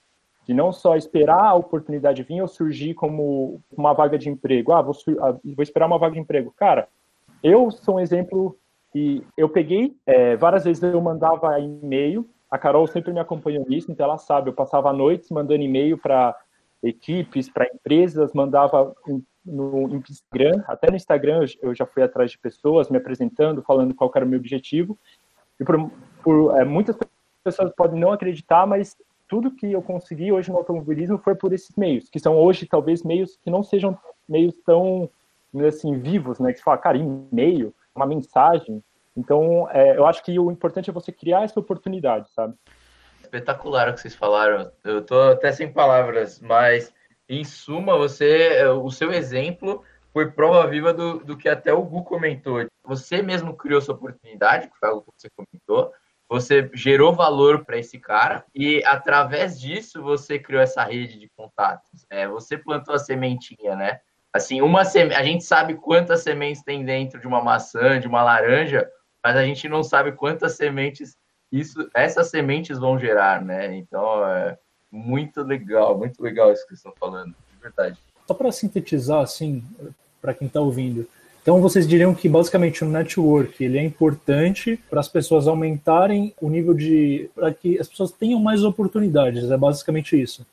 De 0.46 0.54
não 0.54 0.72
só 0.72 0.96
esperar 0.96 1.46
a 1.46 1.56
oportunidade 1.56 2.22
vir 2.22 2.42
ou 2.42 2.48
surgir 2.48 2.94
como 2.94 3.60
uma 3.76 3.92
vaga 3.92 4.20
de 4.20 4.30
emprego. 4.30 4.72
Ah, 4.72 4.84
vou, 4.84 4.94
ah, 5.20 5.32
vou 5.32 5.64
esperar 5.64 5.88
uma 5.88 5.98
vaga 5.98 6.14
de 6.14 6.20
emprego. 6.20 6.54
Cara, 6.56 6.88
eu 7.42 7.72
sou 7.72 7.96
um 7.96 8.00
exemplo 8.00 8.56
e 8.94 9.24
eu 9.36 9.50
peguei, 9.50 9.98
é, 10.06 10.36
várias 10.36 10.66
vezes 10.66 10.84
eu 10.84 11.02
mandava 11.02 11.60
e-mail, 11.60 12.30
a 12.52 12.60
Carol 12.60 12.86
sempre 12.86 13.12
me 13.12 13.20
acompanhou 13.20 13.66
nisso, 13.68 13.92
então 13.92 14.06
ela 14.06 14.20
sabe, 14.20 14.52
eu 14.52 14.54
passava 14.54 14.94
noites 14.94 15.32
mandando 15.32 15.64
e-mail 15.64 15.98
para 15.98 16.36
equipes, 16.84 17.50
para 17.50 17.66
empresas, 17.66 18.32
mandava 18.32 18.96
no 19.48 20.04
Instagram, 20.10 20.64
até 20.68 20.90
no 20.90 20.96
Instagram 20.96 21.46
eu 21.62 21.74
já 21.74 21.86
fui 21.86 22.04
atrás 22.04 22.32
de 22.32 22.38
pessoas 22.38 22.90
me 22.90 22.98
apresentando, 22.98 23.64
falando 23.64 23.96
qual 23.96 24.12
era 24.16 24.26
o 24.26 24.28
meu 24.28 24.40
objetivo. 24.40 24.98
E 25.60 25.64
por, 25.64 25.90
por 26.22 26.58
é, 26.60 26.66
muitas 26.66 26.96
pessoas 27.44 27.72
podem 27.76 28.00
não 28.00 28.12
acreditar, 28.12 28.68
mas 28.68 28.96
tudo 29.28 29.52
que 29.52 29.72
eu 29.72 29.82
consegui 29.82 30.32
hoje 30.32 30.52
no 30.52 30.58
automobilismo 30.58 31.18
foi 31.18 31.36
por 31.36 31.54
esses 31.54 31.76
meios, 31.76 32.10
que 32.10 32.20
são 32.20 32.38
hoje 32.38 32.66
talvez 32.66 33.04
meios 33.04 33.38
que 33.38 33.50
não 33.50 33.64
sejam 33.64 33.98
meios 34.28 34.56
tão 34.66 35.10
assim 35.68 35.98
vivos, 35.98 36.40
né? 36.40 36.52
Que 36.52 36.60
você 36.60 36.64
fala, 36.64 36.78
cara, 36.78 36.98
e-mail, 36.98 37.74
uma 37.96 38.06
mensagem. 38.06 38.84
Então, 39.16 39.68
é, 39.72 39.98
eu 39.98 40.06
acho 40.06 40.24
que 40.24 40.38
o 40.38 40.52
importante 40.52 40.90
é 40.90 40.94
você 40.94 41.12
criar 41.12 41.44
essa 41.44 41.60
oportunidade, 41.60 42.30
sabe? 42.32 42.54
Espetacular 43.22 43.90
o 43.90 43.94
que 43.94 44.02
vocês 44.02 44.16
falaram. 44.16 44.72
Eu 44.84 45.04
tô 45.04 45.20
até 45.20 45.52
sem 45.52 45.72
palavras, 45.72 46.40
mas 46.40 46.94
em 47.30 47.44
suma, 47.44 47.98
você, 47.98 48.64
o 48.66 48.90
seu 48.90 49.12
exemplo 49.12 49.84
foi 50.14 50.32
prova 50.32 50.68
viva 50.68 50.94
do, 50.94 51.20
do 51.20 51.38
que 51.38 51.50
até 51.50 51.74
o 51.74 51.84
Gu 51.84 52.04
comentou. 52.04 52.66
Você 52.84 53.22
mesmo 53.22 53.56
criou 53.56 53.82
sua 53.82 53.96
oportunidade, 53.96 54.70
que 54.70 54.78
foi 54.78 54.90
algo 54.90 55.04
que 55.04 55.22
você 55.22 55.30
comentou. 55.30 55.92
Você 56.30 56.70
gerou 56.74 57.14
valor 57.14 57.64
para 57.64 57.78
esse 57.78 58.00
cara 58.00 58.44
e 58.54 58.84
através 58.84 59.60
disso 59.60 60.02
você 60.02 60.38
criou 60.40 60.62
essa 60.62 60.84
rede 60.84 61.20
de 61.20 61.30
contatos. 61.36 62.06
É, 62.10 62.28
você 62.28 62.58
plantou 62.58 62.96
a 62.96 63.00
sementinha, 63.00 63.76
né? 63.76 64.00
Assim, 64.34 64.62
uma 64.62 64.84
seme... 64.84 65.14
a 65.14 65.24
gente 65.24 65.44
sabe 65.44 65.76
quantas 65.76 66.24
sementes 66.24 66.64
tem 66.64 66.84
dentro 66.84 67.20
de 67.20 67.28
uma 67.28 67.42
maçã, 67.42 68.00
de 68.00 68.08
uma 68.08 68.24
laranja, 68.24 68.90
mas 69.24 69.36
a 69.36 69.44
gente 69.44 69.70
não 69.70 69.84
sabe 69.84 70.12
quantas 70.12 70.58
sementes 70.58 71.18
isso, 71.52 71.90
essas 71.96 72.30
sementes 72.30 72.78
vão 72.78 73.00
gerar, 73.00 73.42
né? 73.42 73.76
Então, 73.76 74.26
é 74.28 74.58
muito 74.98 75.42
legal, 75.42 75.98
muito 75.98 76.22
legal 76.22 76.52
isso 76.52 76.64
que 76.64 76.70
vocês 76.70 76.80
estão 76.80 76.94
falando, 77.00 77.30
de 77.30 77.62
verdade. 77.62 77.98
Só 78.28 78.34
para 78.34 78.52
sintetizar, 78.52 79.22
assim, 79.22 79.64
para 80.22 80.34
quem 80.34 80.48
está 80.48 80.60
ouvindo, 80.60 81.08
então 81.48 81.62
vocês 81.62 81.88
diriam 81.88 82.14
que 82.14 82.28
basicamente 82.28 82.84
o 82.84 82.90
network 82.90 83.64
ele 83.64 83.78
é 83.78 83.84
importante 83.84 84.78
para 84.90 85.00
as 85.00 85.08
pessoas 85.08 85.48
aumentarem 85.48 86.34
o 86.42 86.50
nível 86.50 86.74
de 86.74 87.30
para 87.34 87.54
que 87.54 87.80
as 87.80 87.88
pessoas 87.88 88.12
tenham 88.12 88.38
mais 88.38 88.66
oportunidades, 88.66 89.50
é 89.50 89.56
basicamente 89.56 90.22
isso. 90.22 90.46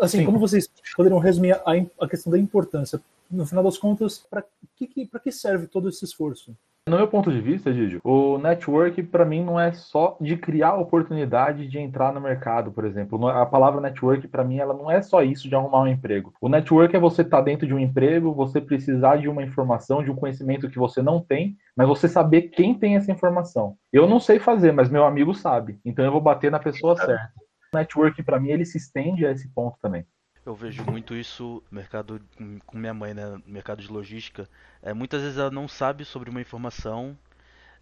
Assim, 0.00 0.18
Sim. 0.18 0.24
como 0.24 0.40
vocês 0.40 0.68
poderiam 0.96 1.20
resumir 1.20 1.52
a, 1.52 1.72
a 2.00 2.08
questão 2.08 2.32
da 2.32 2.38
importância? 2.38 3.00
No 3.30 3.46
final 3.46 3.62
das 3.62 3.78
contas, 3.78 4.24
para 4.28 4.44
que, 4.76 4.88
que 4.88 5.32
serve 5.32 5.68
todo 5.68 5.88
esse 5.88 6.04
esforço? 6.04 6.52
No 6.86 6.98
meu 6.98 7.08
ponto 7.08 7.32
de 7.32 7.40
vista, 7.40 7.72
Gigi, 7.72 7.98
o 8.04 8.36
network 8.36 9.02
para 9.04 9.24
mim 9.24 9.42
não 9.42 9.58
é 9.58 9.72
só 9.72 10.18
de 10.20 10.36
criar 10.36 10.74
oportunidade 10.74 11.66
de 11.66 11.78
entrar 11.78 12.12
no 12.12 12.20
mercado, 12.20 12.70
por 12.72 12.84
exemplo. 12.84 13.26
A 13.26 13.46
palavra 13.46 13.80
network 13.80 14.28
para 14.28 14.44
mim 14.44 14.58
ela 14.58 14.74
não 14.74 14.90
é 14.90 15.00
só 15.00 15.22
isso 15.22 15.48
de 15.48 15.54
arrumar 15.54 15.80
um 15.80 15.88
emprego. 15.88 16.34
O 16.42 16.46
network 16.46 16.94
é 16.94 17.00
você 17.00 17.22
estar 17.22 17.38
tá 17.38 17.42
dentro 17.42 17.66
de 17.66 17.72
um 17.72 17.78
emprego, 17.78 18.34
você 18.34 18.60
precisar 18.60 19.16
de 19.16 19.30
uma 19.30 19.42
informação, 19.42 20.04
de 20.04 20.10
um 20.10 20.14
conhecimento 20.14 20.68
que 20.68 20.78
você 20.78 21.00
não 21.00 21.20
tem, 21.20 21.56
mas 21.74 21.88
você 21.88 22.06
saber 22.06 22.50
quem 22.50 22.74
tem 22.74 22.96
essa 22.96 23.10
informação. 23.10 23.76
Eu 23.90 24.06
não 24.06 24.20
sei 24.20 24.38
fazer, 24.38 24.70
mas 24.70 24.90
meu 24.90 25.06
amigo 25.06 25.34
sabe. 25.34 25.80
Então 25.86 26.04
eu 26.04 26.12
vou 26.12 26.20
bater 26.20 26.50
na 26.50 26.58
pessoa 26.58 26.94
certa. 26.96 27.32
O 27.72 27.78
network 27.78 28.22
para 28.22 28.38
mim 28.38 28.50
ele 28.50 28.66
se 28.66 28.76
estende 28.76 29.24
a 29.24 29.30
esse 29.30 29.48
ponto 29.54 29.78
também. 29.80 30.04
Eu 30.44 30.54
vejo 30.54 30.84
muito 30.84 31.14
isso 31.14 31.62
no 31.70 31.76
mercado 31.76 32.20
com 32.66 32.76
minha 32.76 32.92
mãe, 32.92 33.14
né? 33.14 33.26
No 33.26 33.42
mercado 33.46 33.80
de 33.80 33.88
logística. 33.88 34.48
É, 34.82 34.92
muitas 34.92 35.22
vezes 35.22 35.38
ela 35.38 35.50
não 35.50 35.66
sabe 35.66 36.04
sobre 36.04 36.28
uma 36.28 36.40
informação, 36.40 37.16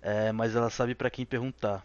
é, 0.01 0.31
mas 0.31 0.55
ela 0.55 0.71
sabe 0.71 0.95
para 0.95 1.11
quem 1.11 1.27
perguntar. 1.27 1.85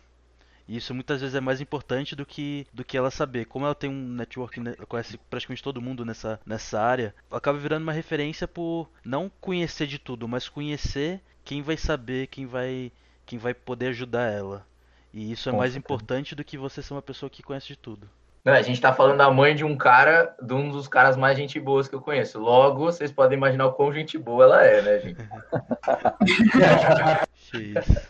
E 0.67 0.77
isso 0.77 0.93
muitas 0.93 1.21
vezes 1.21 1.35
é 1.35 1.39
mais 1.39 1.61
importante 1.61 2.15
do 2.15 2.25
que, 2.25 2.67
do 2.73 2.83
que 2.83 2.97
ela 2.97 3.09
saber. 3.09 3.45
Como 3.45 3.65
ela 3.65 3.73
tem 3.73 3.89
um 3.89 4.09
network, 4.09 4.59
né, 4.59 4.75
conhece 4.87 5.17
praticamente 5.29 5.63
todo 5.63 5.81
mundo 5.81 6.05
nessa, 6.05 6.39
nessa 6.45 6.79
área, 6.79 7.15
acaba 7.31 7.57
virando 7.57 7.83
uma 7.83 7.93
referência 7.93 8.47
por 8.47 8.89
não 9.03 9.31
conhecer 9.39 9.87
de 9.87 9.97
tudo, 9.97 10.27
mas 10.27 10.49
conhecer 10.49 11.21
quem 11.43 11.61
vai 11.61 11.77
saber, 11.77 12.27
quem 12.27 12.45
vai, 12.45 12.91
quem 13.25 13.39
vai 13.39 13.53
poder 13.53 13.87
ajudar 13.87 14.29
ela. 14.29 14.67
E 15.13 15.31
isso 15.31 15.47
é 15.49 15.53
mais 15.53 15.75
importante 15.75 16.35
do 16.35 16.43
que 16.43 16.57
você 16.57 16.83
ser 16.83 16.93
uma 16.93 17.01
pessoa 17.01 17.29
que 17.29 17.41
conhece 17.41 17.67
de 17.67 17.77
tudo. 17.77 18.07
A 18.53 18.61
gente 18.61 18.79
tá 18.79 18.93
falando 18.93 19.17
da 19.17 19.29
mãe 19.29 19.53
de 19.53 19.65
um 19.65 19.75
cara, 19.75 20.33
de 20.41 20.53
um 20.53 20.69
dos 20.69 20.87
caras 20.87 21.17
mais 21.17 21.37
gente 21.37 21.59
boas 21.59 21.87
que 21.87 21.95
eu 21.95 22.01
conheço. 22.01 22.39
Logo, 22.39 22.85
vocês 22.85 23.11
podem 23.11 23.37
imaginar 23.37 23.65
o 23.65 23.73
quão 23.73 23.91
gente 23.91 24.17
boa 24.17 24.45
ela 24.45 24.65
é, 24.65 24.81
né, 24.81 24.99
gente? 24.99 25.17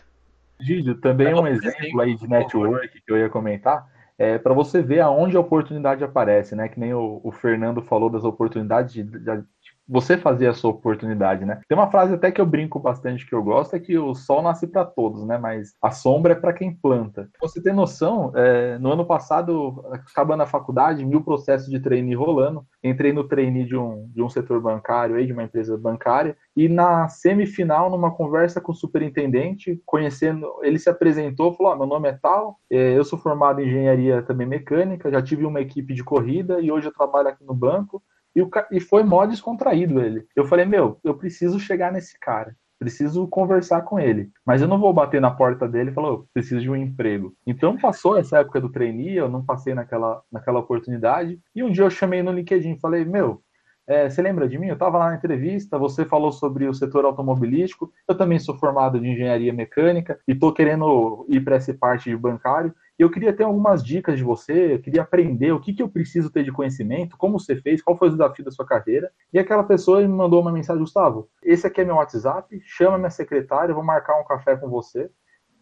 Gídio, 0.60 1.00
também 1.00 1.34
um 1.34 1.46
exemplo 1.46 2.00
aí 2.00 2.14
de 2.14 2.28
network 2.28 2.88
que 2.88 3.12
eu 3.12 3.16
ia 3.16 3.28
comentar, 3.28 3.86
é 4.16 4.38
para 4.38 4.52
você 4.52 4.82
ver 4.82 5.00
aonde 5.00 5.36
a 5.36 5.40
oportunidade 5.40 6.02
aparece, 6.02 6.56
né? 6.56 6.68
Que 6.68 6.80
nem 6.80 6.92
o, 6.92 7.20
o 7.22 7.30
Fernando 7.30 7.80
falou 7.80 8.10
das 8.10 8.24
oportunidades 8.24 8.92
de, 8.92 9.04
de, 9.04 9.44
você 9.88 10.18
fazer 10.18 10.48
a 10.48 10.54
sua 10.54 10.70
oportunidade, 10.70 11.44
né? 11.44 11.60
Tem 11.68 11.76
uma 11.76 11.90
frase 11.90 12.14
até 12.14 12.30
que 12.30 12.40
eu 12.40 12.46
brinco 12.46 12.78
bastante 12.78 13.26
que 13.26 13.34
eu 13.34 13.42
gosto, 13.42 13.74
é 13.74 13.80
que 13.80 13.96
o 13.96 14.14
sol 14.14 14.42
nasce 14.42 14.66
para 14.66 14.84
todos, 14.84 15.24
né? 15.26 15.38
Mas 15.38 15.74
a 15.80 15.90
sombra 15.90 16.34
é 16.34 16.36
para 16.36 16.52
quem 16.52 16.74
planta. 16.74 17.28
Você 17.40 17.62
tem 17.62 17.72
noção, 17.72 18.32
é, 18.34 18.78
no 18.78 18.92
ano 18.92 19.06
passado, 19.06 19.82
acabando 19.90 20.42
a 20.42 20.46
faculdade, 20.46 21.04
mil 21.04 21.22
processos 21.22 21.68
de 21.68 21.80
trainee 21.80 22.14
rolando, 22.14 22.64
entrei 22.84 23.12
no 23.12 23.24
trainee 23.24 23.64
de 23.64 23.76
um, 23.76 24.10
de 24.14 24.22
um 24.22 24.28
setor 24.28 24.60
bancário, 24.60 25.16
aí, 25.16 25.26
de 25.26 25.32
uma 25.32 25.44
empresa 25.44 25.76
bancária, 25.78 26.36
e 26.54 26.68
na 26.68 27.08
semifinal, 27.08 27.90
numa 27.90 28.10
conversa 28.10 28.60
com 28.60 28.72
o 28.72 28.74
superintendente, 28.74 29.80
conhecendo, 29.86 30.46
ele 30.62 30.78
se 30.78 30.90
apresentou, 30.90 31.54
falou: 31.54 31.72
oh, 31.72 31.76
meu 31.76 31.86
nome 31.86 32.08
é 32.08 32.12
tal, 32.12 32.58
é, 32.70 32.96
eu 32.96 33.04
sou 33.04 33.18
formado 33.18 33.60
em 33.60 33.66
engenharia 33.66 34.22
também 34.22 34.46
mecânica, 34.46 35.10
já 35.10 35.22
tive 35.22 35.46
uma 35.46 35.60
equipe 35.60 35.94
de 35.94 36.04
corrida 36.04 36.60
e 36.60 36.70
hoje 36.70 36.88
eu 36.88 36.92
trabalho 36.92 37.28
aqui 37.28 37.44
no 37.44 37.54
banco. 37.54 38.02
E, 38.38 38.42
o, 38.42 38.48
e 38.70 38.78
foi 38.78 39.02
mó 39.02 39.26
descontraído 39.26 40.00
ele. 40.00 40.24
Eu 40.36 40.44
falei, 40.44 40.64
meu, 40.64 41.00
eu 41.02 41.14
preciso 41.14 41.58
chegar 41.58 41.90
nesse 41.90 42.16
cara. 42.20 42.54
Preciso 42.78 43.26
conversar 43.26 43.82
com 43.82 43.98
ele. 43.98 44.30
Mas 44.46 44.62
eu 44.62 44.68
não 44.68 44.78
vou 44.78 44.92
bater 44.92 45.20
na 45.20 45.32
porta 45.32 45.66
dele 45.66 45.90
e 45.90 45.92
falar, 45.92 46.12
oh, 46.12 46.26
preciso 46.32 46.60
de 46.60 46.70
um 46.70 46.76
emprego. 46.76 47.34
Então 47.44 47.76
passou 47.76 48.16
essa 48.16 48.38
época 48.38 48.60
do 48.60 48.70
trainee, 48.70 49.16
eu 49.16 49.28
não 49.28 49.44
passei 49.44 49.74
naquela, 49.74 50.22
naquela 50.30 50.60
oportunidade. 50.60 51.40
E 51.52 51.64
um 51.64 51.72
dia 51.72 51.82
eu 51.82 51.90
chamei 51.90 52.22
no 52.22 52.30
LinkedIn 52.30 52.74
e 52.74 52.80
falei, 52.80 53.04
meu, 53.04 53.42
é, 53.88 54.08
você 54.08 54.22
lembra 54.22 54.48
de 54.48 54.56
mim? 54.56 54.68
Eu 54.68 54.74
estava 54.74 54.98
lá 54.98 55.08
na 55.08 55.16
entrevista, 55.16 55.76
você 55.76 56.04
falou 56.04 56.30
sobre 56.30 56.68
o 56.68 56.74
setor 56.74 57.04
automobilístico, 57.06 57.90
eu 58.06 58.16
também 58.16 58.38
sou 58.38 58.56
formado 58.56 59.00
de 59.00 59.08
engenharia 59.08 59.52
mecânica 59.52 60.20
e 60.28 60.32
estou 60.32 60.52
querendo 60.52 61.26
ir 61.28 61.40
para 61.40 61.56
essa 61.56 61.74
parte 61.74 62.08
de 62.08 62.16
bancário. 62.16 62.72
Eu 62.98 63.10
queria 63.10 63.32
ter 63.32 63.44
algumas 63.44 63.82
dicas 63.82 64.18
de 64.18 64.24
você, 64.24 64.74
eu 64.74 64.80
queria 64.80 65.02
aprender 65.02 65.52
o 65.52 65.60
que, 65.60 65.72
que 65.72 65.82
eu 65.82 65.88
preciso 65.88 66.30
ter 66.30 66.42
de 66.42 66.50
conhecimento, 66.50 67.16
como 67.16 67.38
você 67.38 67.54
fez, 67.54 67.80
qual 67.80 67.96
foi 67.96 68.08
o 68.08 68.10
desafio 68.10 68.44
da 68.44 68.50
sua 68.50 68.66
carreira. 68.66 69.10
E 69.32 69.38
aquela 69.38 69.62
pessoa 69.62 70.00
me 70.00 70.08
mandou 70.08 70.40
uma 70.40 70.50
mensagem, 70.50 70.82
Gustavo, 70.82 71.28
esse 71.42 71.66
aqui 71.66 71.80
é 71.80 71.84
meu 71.84 71.96
WhatsApp, 71.96 72.60
chama 72.64 72.98
minha 72.98 73.10
secretária, 73.10 73.70
eu 73.70 73.76
vou 73.76 73.84
marcar 73.84 74.20
um 74.20 74.24
café 74.24 74.56
com 74.56 74.68
você. 74.68 75.08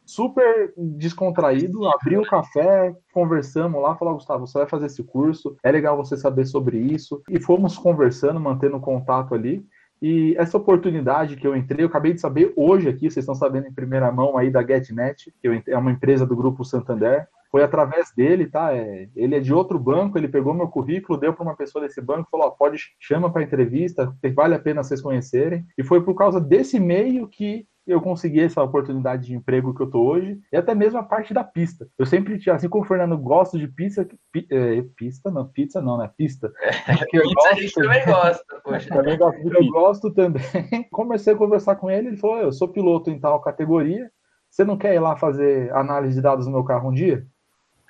Super 0.07 0.73
descontraído, 0.77 1.85
abriu 1.89 2.23
o 2.23 2.27
café, 2.27 2.95
conversamos 3.13 3.83
lá, 3.83 3.97
falou, 3.97 4.15
Gustavo, 4.15 4.47
você 4.47 4.59
vai 4.59 4.69
fazer 4.69 4.87
esse 4.87 5.03
curso, 5.03 5.57
é 5.63 5.71
legal 5.71 5.97
você 5.97 6.17
saber 6.17 6.47
sobre 6.47 6.79
isso. 6.79 7.23
E 7.29 7.41
fomos 7.41 7.77
conversando, 7.77 8.41
mantendo 8.41 8.81
contato 8.81 9.35
ali. 9.35 9.67
E 10.01 10.35
essa 10.37 10.57
oportunidade 10.57 11.37
que 11.37 11.47
eu 11.47 11.57
entrei, 11.57 11.85
eu 11.85 11.89
acabei 11.89 12.13
de 12.13 12.21
saber 12.21 12.53
hoje 12.57 12.89
aqui, 12.89 13.11
vocês 13.11 13.23
estão 13.23 13.35
sabendo 13.35 13.67
em 13.67 13.73
primeira 13.73 14.11
mão 14.13 14.37
aí 14.37 14.51
da 14.51 14.63
GetNet, 14.63 15.33
que 15.41 15.63
é 15.69 15.79
uma 15.79 15.93
empresa 15.93 16.27
do 16.27 16.37
grupo 16.37 16.65
Santander. 16.65 17.27
Foi 17.51 17.63
através 17.63 18.13
dele, 18.15 18.47
tá? 18.47 18.75
É, 18.75 19.09
ele 19.17 19.37
é 19.37 19.41
de 19.41 19.55
outro 19.55 19.79
banco, 19.79 20.19
ele 20.19 20.29
pegou 20.29 20.53
meu 20.53 20.69
currículo, 20.69 21.19
deu 21.19 21.33
para 21.33 21.43
uma 21.43 21.57
pessoa 21.57 21.83
desse 21.83 22.01
banco, 22.01 22.29
falou: 22.31 22.49
ó, 22.49 22.51
pode 22.51 22.79
chama 23.01 23.33
para 23.33 23.43
entrevista, 23.43 24.13
vale 24.35 24.55
a 24.55 24.59
pena 24.59 24.83
vocês 24.83 25.01
conhecerem. 25.01 25.65
E 25.79 25.83
foi 25.83 26.03
por 26.03 26.15
causa 26.15 26.41
desse 26.41 26.79
meio 26.79 27.27
que 27.29 27.67
eu 27.87 28.01
consegui 28.01 28.41
essa 28.41 28.63
oportunidade 28.63 29.27
de 29.27 29.35
emprego 29.35 29.73
que 29.75 29.81
eu 29.81 29.91
tô 29.91 30.03
hoje, 30.03 30.41
e 30.53 30.57
até 30.57 30.75
mesmo 30.75 30.99
a 30.99 31.03
parte 31.03 31.33
da 31.33 31.45
pista. 31.45 31.89
Eu 31.97 32.05
sempre, 32.05 32.39
assim 32.51 32.69
como 32.69 32.85
o 32.85 32.87
Fernando 32.87 33.17
gosto 33.17 33.59
de 33.59 33.69
pizza, 33.69 34.07
pi, 34.33 34.47
é, 34.51 34.83
pista, 34.97 35.31
não, 35.31 35.47
pizza 35.47 35.81
não, 35.81 35.97
né? 35.97 36.11
Pista. 36.17 36.53
É, 36.61 36.71
pizza 37.07 37.23
gosto, 37.23 37.49
a 37.49 37.55
gente 37.55 37.75
também 37.75 38.05
gosta, 38.05 38.61
poxa. 38.65 38.89
Também 38.89 39.17
gosto 39.17 39.43
de 39.43 39.57
eu 39.57 39.69
gosto 39.69 40.13
também. 40.13 40.43
Comecei 40.91 41.35
a 41.35 41.37
conversar 41.37 41.77
com 41.77 41.89
ele, 41.91 42.09
ele 42.09 42.17
falou, 42.17 42.39
eu 42.39 42.53
sou 42.53 42.69
piloto 42.69 43.11
em 43.11 43.21
tal 43.21 43.41
categoria, 43.41 44.11
você 44.51 44.65
não 44.65 44.77
quer 44.77 44.95
ir 44.95 45.01
lá 45.01 45.17
fazer 45.17 45.73
análise 45.73 46.17
de 46.17 46.23
dados 46.23 46.47
no 46.47 46.53
meu 46.53 46.65
carro 46.65 46.91
um 46.91 46.95
dia? 46.95 47.25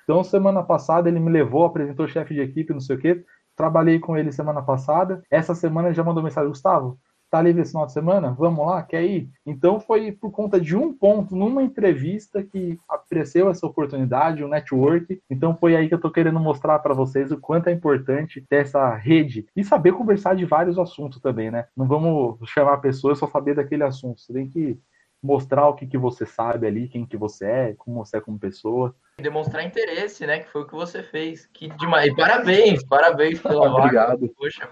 Então, 0.03 0.23
semana 0.23 0.63
passada 0.63 1.09
ele 1.09 1.19
me 1.19 1.29
levou, 1.29 1.65
apresentou 1.65 2.05
o 2.05 2.09
chefe 2.09 2.33
de 2.33 2.41
equipe, 2.41 2.71
não 2.71 2.79
sei 2.79 2.95
o 2.95 2.99
quê, 2.99 3.25
trabalhei 3.55 3.99
com 3.99 4.15
ele 4.15 4.31
semana 4.31 4.61
passada, 4.61 5.23
essa 5.29 5.55
semana 5.55 5.87
ele 5.87 5.95
já 5.95 6.03
mandou 6.03 6.23
mensagem, 6.23 6.49
Gustavo, 6.49 6.97
tá 7.29 7.41
livre 7.41 7.61
esse 7.61 7.71
final 7.71 7.85
de 7.85 7.93
semana? 7.93 8.35
Vamos 8.37 8.65
lá, 8.65 8.83
quer 8.83 9.03
ir? 9.03 9.29
Então 9.45 9.79
foi 9.79 10.11
por 10.11 10.31
conta 10.31 10.59
de 10.59 10.75
um 10.75 10.93
ponto 10.93 11.35
numa 11.35 11.63
entrevista 11.63 12.43
que 12.43 12.77
apareceu 12.87 13.49
essa 13.49 13.65
oportunidade, 13.65 14.43
o 14.43 14.47
um 14.47 14.49
network. 14.49 15.21
Então 15.29 15.55
foi 15.55 15.75
aí 15.75 15.87
que 15.87 15.93
eu 15.93 16.01
tô 16.01 16.11
querendo 16.11 16.39
mostrar 16.39 16.79
para 16.79 16.93
vocês 16.93 17.31
o 17.31 17.39
quanto 17.39 17.67
é 17.67 17.71
importante 17.71 18.41
ter 18.49 18.57
essa 18.57 18.95
rede 18.95 19.45
e 19.55 19.63
saber 19.63 19.93
conversar 19.93 20.35
de 20.35 20.45
vários 20.45 20.79
assuntos 20.79 21.19
também, 21.19 21.51
né? 21.51 21.67
Não 21.75 21.87
vamos 21.87 22.37
chamar 22.49 22.73
a 22.73 22.79
pessoa 22.79 23.15
só 23.15 23.27
saber 23.27 23.55
daquele 23.55 23.83
assunto. 23.83 24.21
Você 24.21 24.33
tem 24.33 24.49
que 24.49 24.79
mostrar 25.21 25.67
o 25.67 25.73
que, 25.73 25.87
que 25.87 25.97
você 25.97 26.25
sabe 26.25 26.67
ali, 26.67 26.87
quem 26.87 27.05
que 27.05 27.17
você 27.17 27.45
é, 27.45 27.73
como 27.77 28.05
você 28.05 28.17
é 28.17 28.21
como 28.21 28.39
pessoa. 28.39 28.95
Demonstrar 29.19 29.65
interesse, 29.65 30.25
né? 30.25 30.39
Que 30.39 30.49
foi 30.49 30.61
o 30.61 30.67
que 30.67 30.75
você 30.75 31.01
fez. 31.03 31.47
Que 31.47 31.69
demais. 31.69 32.07
E 32.07 32.15
parabéns, 32.15 32.83
parabéns 32.83 33.41
pela 33.41 33.67
Obrigado. 33.73 34.21
Vaga. 34.21 34.33
Poxa, 34.37 34.69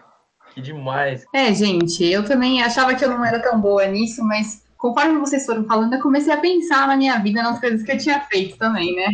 que 0.55 0.61
demais. 0.61 1.25
É, 1.33 1.53
gente, 1.53 2.03
eu 2.03 2.23
também 2.23 2.63
achava 2.63 2.95
que 2.95 3.03
eu 3.03 3.09
não 3.09 3.23
era 3.25 3.41
tão 3.41 3.59
boa 3.59 3.85
nisso, 3.85 4.23
mas 4.23 4.63
conforme 4.77 5.19
vocês 5.19 5.45
foram 5.45 5.65
falando, 5.65 5.93
eu 5.93 6.01
comecei 6.01 6.31
a 6.31 6.37
pensar 6.37 6.87
na 6.87 6.95
minha 6.95 7.17
vida, 7.19 7.43
nas 7.43 7.59
coisas 7.59 7.83
que 7.83 7.91
eu 7.91 7.97
tinha 7.97 8.21
feito 8.21 8.57
também, 8.57 8.95
né? 8.95 9.07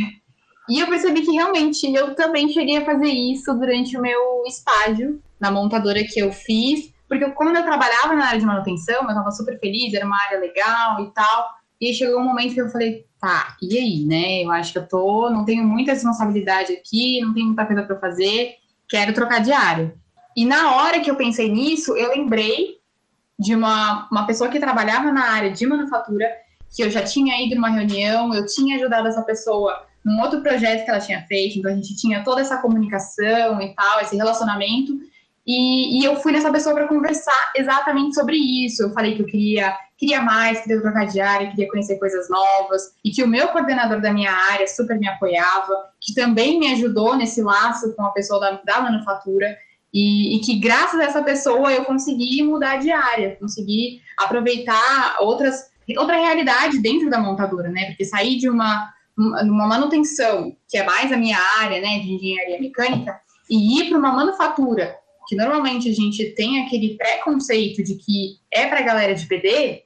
E 0.69 0.79
eu 0.79 0.87
percebi 0.87 1.21
que 1.21 1.31
realmente 1.31 1.91
eu 1.91 2.13
também 2.13 2.47
cheguei 2.49 2.77
a 2.77 2.85
fazer 2.85 3.09
isso 3.09 3.51
durante 3.55 3.97
o 3.97 4.01
meu 4.01 4.43
estágio 4.45 5.19
na 5.39 5.49
montadora 5.49 6.03
que 6.03 6.19
eu 6.19 6.31
fiz, 6.31 6.93
porque 7.09 7.27
como 7.31 7.49
eu 7.49 7.63
trabalhava 7.63 8.13
na 8.15 8.27
área 8.27 8.39
de 8.39 8.45
manutenção, 8.45 9.01
eu 9.01 9.09
estava 9.09 9.31
super 9.31 9.59
feliz, 9.59 9.93
era 9.93 10.05
uma 10.05 10.21
área 10.21 10.39
legal 10.39 11.03
e 11.03 11.11
tal. 11.11 11.49
E 11.81 11.91
chegou 11.95 12.19
um 12.19 12.25
momento 12.25 12.53
que 12.53 12.61
eu 12.61 12.69
falei, 12.69 13.07
tá, 13.19 13.57
e 13.59 13.75
aí, 13.75 14.05
né? 14.05 14.43
Eu 14.43 14.51
acho 14.51 14.71
que 14.71 14.77
eu 14.77 14.87
tô, 14.87 15.29
não 15.31 15.43
tenho 15.43 15.63
muita 15.63 15.93
responsabilidade 15.93 16.71
aqui, 16.73 17.19
não 17.19 17.33
tenho 17.33 17.47
muita 17.47 17.65
coisa 17.65 17.81
para 17.81 17.99
fazer, 17.99 18.53
quero 18.87 19.13
trocar 19.13 19.41
de 19.41 19.51
área. 19.51 19.99
E 20.35 20.45
na 20.45 20.75
hora 20.75 20.99
que 20.99 21.09
eu 21.09 21.15
pensei 21.15 21.49
nisso, 21.49 21.95
eu 21.95 22.09
lembrei 22.09 22.79
de 23.37 23.55
uma, 23.55 24.07
uma 24.11 24.25
pessoa 24.25 24.49
que 24.49 24.59
trabalhava 24.59 25.11
na 25.11 25.31
área 25.31 25.51
de 25.51 25.65
manufatura, 25.65 26.27
que 26.73 26.83
eu 26.83 26.89
já 26.89 27.03
tinha 27.03 27.43
ido 27.43 27.55
numa 27.55 27.69
reunião, 27.69 28.33
eu 28.33 28.45
tinha 28.45 28.77
ajudado 28.77 29.07
essa 29.07 29.23
pessoa 29.23 29.85
num 30.03 30.19
outro 30.21 30.41
projeto 30.41 30.83
que 30.83 30.89
ela 30.89 30.99
tinha 30.99 31.21
feito, 31.27 31.59
então 31.59 31.71
a 31.71 31.75
gente 31.75 31.95
tinha 31.95 32.23
toda 32.23 32.41
essa 32.41 32.57
comunicação 32.57 33.61
e 33.61 33.73
tal, 33.75 34.01
esse 34.01 34.15
relacionamento. 34.15 34.93
E, 35.45 35.99
e 35.99 36.05
eu 36.05 36.15
fui 36.17 36.31
nessa 36.31 36.51
pessoa 36.51 36.75
para 36.75 36.87
conversar 36.87 37.51
exatamente 37.55 38.15
sobre 38.15 38.37
isso. 38.37 38.83
Eu 38.83 38.91
falei 38.91 39.15
que 39.15 39.23
eu 39.23 39.25
queria, 39.25 39.75
queria 39.97 40.21
mais, 40.21 40.61
queria 40.61 40.81
trocar 40.81 41.05
de 41.05 41.19
área, 41.19 41.49
queria 41.49 41.67
conhecer 41.69 41.97
coisas 41.97 42.29
novas, 42.29 42.93
e 43.03 43.11
que 43.11 43.23
o 43.23 43.27
meu 43.27 43.47
coordenador 43.49 43.99
da 44.01 44.13
minha 44.13 44.31
área 44.31 44.67
super 44.67 44.97
me 44.99 45.07
apoiava, 45.07 45.89
que 45.99 46.13
também 46.13 46.59
me 46.59 46.71
ajudou 46.73 47.15
nesse 47.15 47.41
laço 47.41 47.93
com 47.95 48.05
a 48.05 48.11
pessoa 48.11 48.39
da, 48.39 48.61
da 48.63 48.81
manufatura. 48.81 49.57
E, 49.93 50.37
e, 50.37 50.39
que 50.39 50.57
graças 50.57 50.99
a 50.99 51.03
essa 51.03 51.21
pessoa 51.21 51.71
eu 51.71 51.83
consegui 51.83 52.41
mudar 52.43 52.77
de 52.77 52.91
área, 52.91 53.35
consegui 53.35 54.01
aproveitar 54.17 55.17
outras, 55.19 55.69
outra 55.97 56.15
realidade 56.15 56.79
dentro 56.79 57.09
da 57.09 57.19
montadora, 57.19 57.69
né? 57.69 57.87
Porque 57.87 58.05
sair 58.05 58.37
de 58.37 58.49
uma, 58.49 58.89
uma 59.17 59.67
manutenção, 59.67 60.55
que 60.69 60.77
é 60.77 60.85
mais 60.85 61.11
a 61.11 61.17
minha 61.17 61.37
área, 61.59 61.81
né, 61.81 61.99
de 61.99 62.13
engenharia 62.13 62.59
mecânica, 62.59 63.19
e 63.49 63.79
ir 63.79 63.89
para 63.89 63.99
uma 63.99 64.13
manufatura, 64.13 64.95
que 65.27 65.35
normalmente 65.35 65.89
a 65.89 65.93
gente 65.93 66.33
tem 66.35 66.65
aquele 66.65 66.95
preconceito 66.95 67.83
de 67.83 67.95
que 67.95 68.37
é 68.51 68.67
para 68.67 68.79
a 68.79 68.83
galera 68.83 69.13
de 69.13 69.27
PD, 69.27 69.83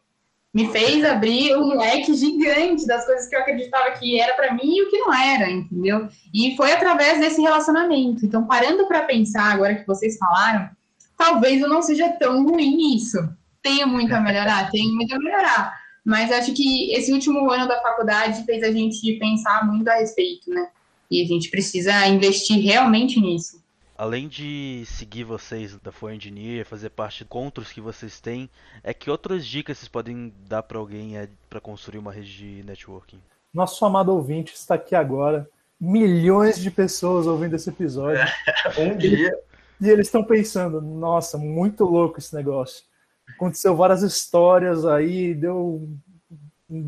me 0.55 0.71
fez 0.71 1.03
abrir 1.03 1.53
um 1.57 1.77
leque 1.77 2.13
gigante 2.13 2.87
das 2.87 3.05
coisas 3.05 3.27
que 3.27 3.35
eu 3.35 3.41
acreditava 3.41 3.91
que 3.91 4.17
era 4.17 4.33
para 4.35 4.53
mim 4.53 4.77
e 4.77 4.83
o 4.83 4.89
que 4.89 4.99
não 4.99 5.13
era, 5.13 5.51
entendeu? 5.51 6.07
E 6.33 6.55
foi 6.55 6.71
através 6.71 7.19
desse 7.19 7.41
relacionamento. 7.41 8.25
Então, 8.25 8.47
parando 8.47 8.87
para 8.87 9.03
pensar 9.03 9.51
agora 9.51 9.75
que 9.75 9.85
vocês 9.85 10.17
falaram, 10.17 10.69
talvez 11.17 11.61
eu 11.61 11.67
não 11.67 11.81
seja 11.81 12.07
tão 12.13 12.45
ruim 12.45 12.73
nisso. 12.77 13.17
Tenho 13.61 13.85
muito 13.85 14.15
a 14.15 14.21
melhorar, 14.21 14.71
tenho 14.71 14.95
muito 14.95 15.13
a 15.13 15.19
melhorar. 15.19 15.77
Mas 16.05 16.31
acho 16.31 16.53
que 16.53 16.93
esse 16.93 17.11
último 17.11 17.51
ano 17.51 17.67
da 17.67 17.81
faculdade 17.81 18.45
fez 18.45 18.63
a 18.63 18.71
gente 18.71 19.19
pensar 19.19 19.67
muito 19.67 19.85
a 19.89 19.95
respeito, 19.95 20.49
né? 20.49 20.69
E 21.11 21.21
a 21.21 21.27
gente 21.27 21.49
precisa 21.49 22.07
investir 22.07 22.63
realmente 22.63 23.19
nisso. 23.19 23.61
Além 23.97 24.27
de 24.27 24.83
seguir 24.85 25.23
vocês 25.23 25.77
da 25.77 25.89
For 25.89 26.11
Engineer, 26.11 26.65
fazer 26.65 26.89
parte 26.89 27.19
de 27.19 27.23
encontros 27.23 27.71
que 27.71 27.79
vocês 27.79 28.19
têm, 28.19 28.49
é 28.83 28.93
que 28.93 29.09
outras 29.09 29.45
dicas 29.45 29.77
vocês 29.77 29.87
podem 29.87 30.33
dar 30.49 30.63
para 30.63 30.77
alguém 30.77 31.17
é, 31.17 31.29
para 31.49 31.61
construir 31.61 31.99
uma 31.99 32.11
rede 32.11 32.35
de 32.35 32.63
networking? 32.63 33.21
Nosso 33.53 33.85
amado 33.85 34.11
ouvinte 34.11 34.53
está 34.53 34.75
aqui 34.75 34.95
agora, 34.95 35.49
milhões 35.79 36.59
de 36.59 36.69
pessoas 36.69 37.25
ouvindo 37.25 37.55
esse 37.55 37.69
episódio. 37.69 38.21
um 38.77 38.97
dia. 38.97 39.31
E 39.79 39.89
eles 39.89 40.07
estão 40.07 40.25
pensando, 40.25 40.81
nossa, 40.81 41.37
muito 41.37 41.85
louco 41.85 42.19
esse 42.19 42.35
negócio. 42.35 42.83
Aconteceu 43.29 43.77
várias 43.77 44.01
histórias 44.03 44.85
aí, 44.85 45.33
deu 45.33 45.87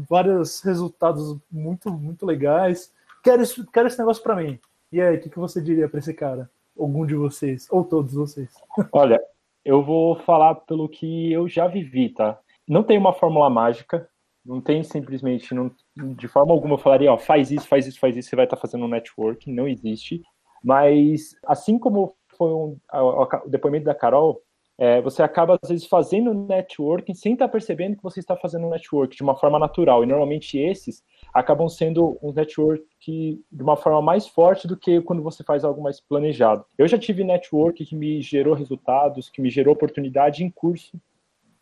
vários 0.10 0.62
resultados 0.62 1.38
muito, 1.50 1.90
muito 1.90 2.26
legais. 2.26 2.92
Quero, 3.24 3.44
quero 3.72 3.88
esse 3.88 3.98
negócio 3.98 4.22
para 4.22 4.36
mim. 4.36 4.60
E 4.92 5.02
aí, 5.02 5.16
o 5.16 5.22
que, 5.22 5.30
que 5.30 5.40
você 5.40 5.62
diria 5.62 5.88
para 5.88 6.00
esse 6.00 6.14
cara? 6.14 6.50
Algum 6.78 7.06
de 7.06 7.16
vocês, 7.16 7.68
ou 7.72 7.84
todos 7.84 8.14
vocês? 8.14 8.54
Olha, 8.92 9.22
eu 9.64 9.84
vou 9.84 10.16
falar 10.16 10.56
pelo 10.56 10.88
que 10.88 11.32
eu 11.32 11.48
já 11.48 11.68
vivi, 11.68 12.10
tá? 12.10 12.40
Não 12.68 12.84
tem 12.84 12.98
uma 12.98 13.14
fórmula 13.14 13.50
mágica, 13.50 14.10
não 14.46 14.62
tem 14.62 14.84
simplesmente, 14.84 15.54
não, 15.54 15.72
de 15.96 16.28
forma 16.28 16.54
alguma 16.54 16.76
eu 16.76 16.80
falaria, 16.80 17.12
ó, 17.12 17.18
faz 17.18 17.52
isso, 17.52 17.68
faz 17.68 17.86
isso, 17.86 18.00
faz 18.00 18.16
isso, 18.16 18.30
você 18.30 18.36
vai 18.36 18.46
estar 18.46 18.56
tá 18.56 18.62
fazendo 18.62 18.86
um 18.86 18.90
networking, 18.90 19.54
não 19.54 19.68
existe. 19.68 20.22
Mas, 20.64 21.36
assim 21.46 21.78
como 21.78 22.16
foi 22.38 22.54
um, 22.54 22.78
o 22.94 23.50
depoimento 23.50 23.86
da 23.86 23.96
Carol, 23.96 24.42
é, 24.78 25.02
você 25.02 25.24
acaba, 25.24 25.58
às 25.62 25.70
vezes, 25.70 25.88
fazendo 25.88 26.34
networking 26.34 27.14
sem 27.14 27.34
estar 27.34 27.48
percebendo 27.48 27.98
que 27.98 28.04
você 28.04 28.20
está 28.20 28.38
fazendo 28.38 28.70
network 28.70 29.16
de 29.16 29.24
uma 29.24 29.36
forma 29.36 29.58
natural. 29.58 30.04
E 30.04 30.08
normalmente 30.08 30.58
esses 30.58 31.04
acabam 31.34 31.70
sendo 31.70 32.18
um 32.22 32.32
network 32.32 32.84
de 33.00 33.64
uma 33.64 33.76
forma 33.76 34.02
mais 34.02 34.28
forte 34.28 34.68
do 34.68 34.78
que 34.78 35.02
quando 35.02 35.22
você 35.22 35.44
faz 35.44 35.64
algo 35.64 35.82
mais 35.82 36.00
planejado. 36.00 36.66
Eu 36.78 36.88
já 36.88 36.98
tive 36.98 37.24
network 37.24 37.86
que 37.86 37.96
me 37.96 38.22
gerou 38.22 38.54
resultados, 38.54 39.30
que 39.30 39.42
me 39.42 39.50
gerou 39.50 39.74
oportunidade 39.74 40.44
em 40.44 40.50
curso. 40.50 41.00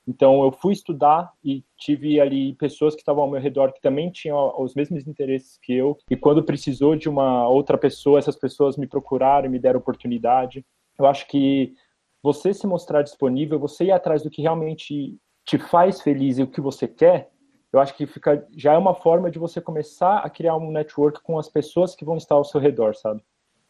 Então 0.08 0.44
eu 0.44 0.52
fui 0.52 0.74
estudar 0.74 1.32
e 1.44 1.64
tive 1.78 2.20
ali 2.22 2.54
pessoas 2.54 2.94
que 2.94 3.02
estavam 3.02 3.24
ao 3.24 3.30
meu 3.30 3.42
redor 3.42 3.74
que 3.74 3.82
também 3.82 4.12
tinham 4.12 4.54
os 4.60 4.76
mesmos 4.76 5.08
interesses 5.08 5.58
que 5.58 5.74
eu. 5.74 5.98
E 6.10 6.16
quando 6.16 6.44
precisou 6.44 6.96
de 6.96 7.10
uma 7.10 7.48
outra 7.48 7.78
pessoa, 7.78 8.20
essas 8.20 8.36
pessoas 8.36 8.78
me 8.78 8.86
procuraram 8.86 9.48
e 9.48 9.50
me 9.50 9.60
deram 9.60 9.80
oportunidade. 9.80 10.64
Eu 10.98 11.06
acho 11.08 11.28
que 11.28 11.74
você 12.22 12.54
se 12.54 12.68
mostrar 12.68 13.02
disponível, 13.02 13.60
você 13.60 13.86
ir 13.86 13.92
atrás 13.92 14.24
do 14.24 14.30
que 14.30 14.42
realmente 14.42 15.18
te 15.44 15.58
faz 15.58 16.02
feliz 16.02 16.38
e 16.38 16.44
o 16.44 16.48
que 16.48 16.60
você 16.60 16.88
quer, 16.88 17.30
eu 17.76 17.82
acho 17.82 17.94
que 17.94 18.08
fica 18.08 18.48
já 18.56 18.74
é 18.74 18.78
uma 18.78 18.96
forma 18.96 19.30
de 19.30 19.38
você 19.38 19.60
começar 19.60 20.20
a 20.20 20.30
criar 20.30 20.56
um 20.56 20.72
network 20.72 21.22
com 21.22 21.38
as 21.38 21.50
pessoas 21.50 21.94
que 21.94 22.06
vão 22.06 22.16
estar 22.16 22.36
ao 22.36 22.46
seu 22.46 22.60
redor, 22.60 22.96
sabe? 22.96 23.22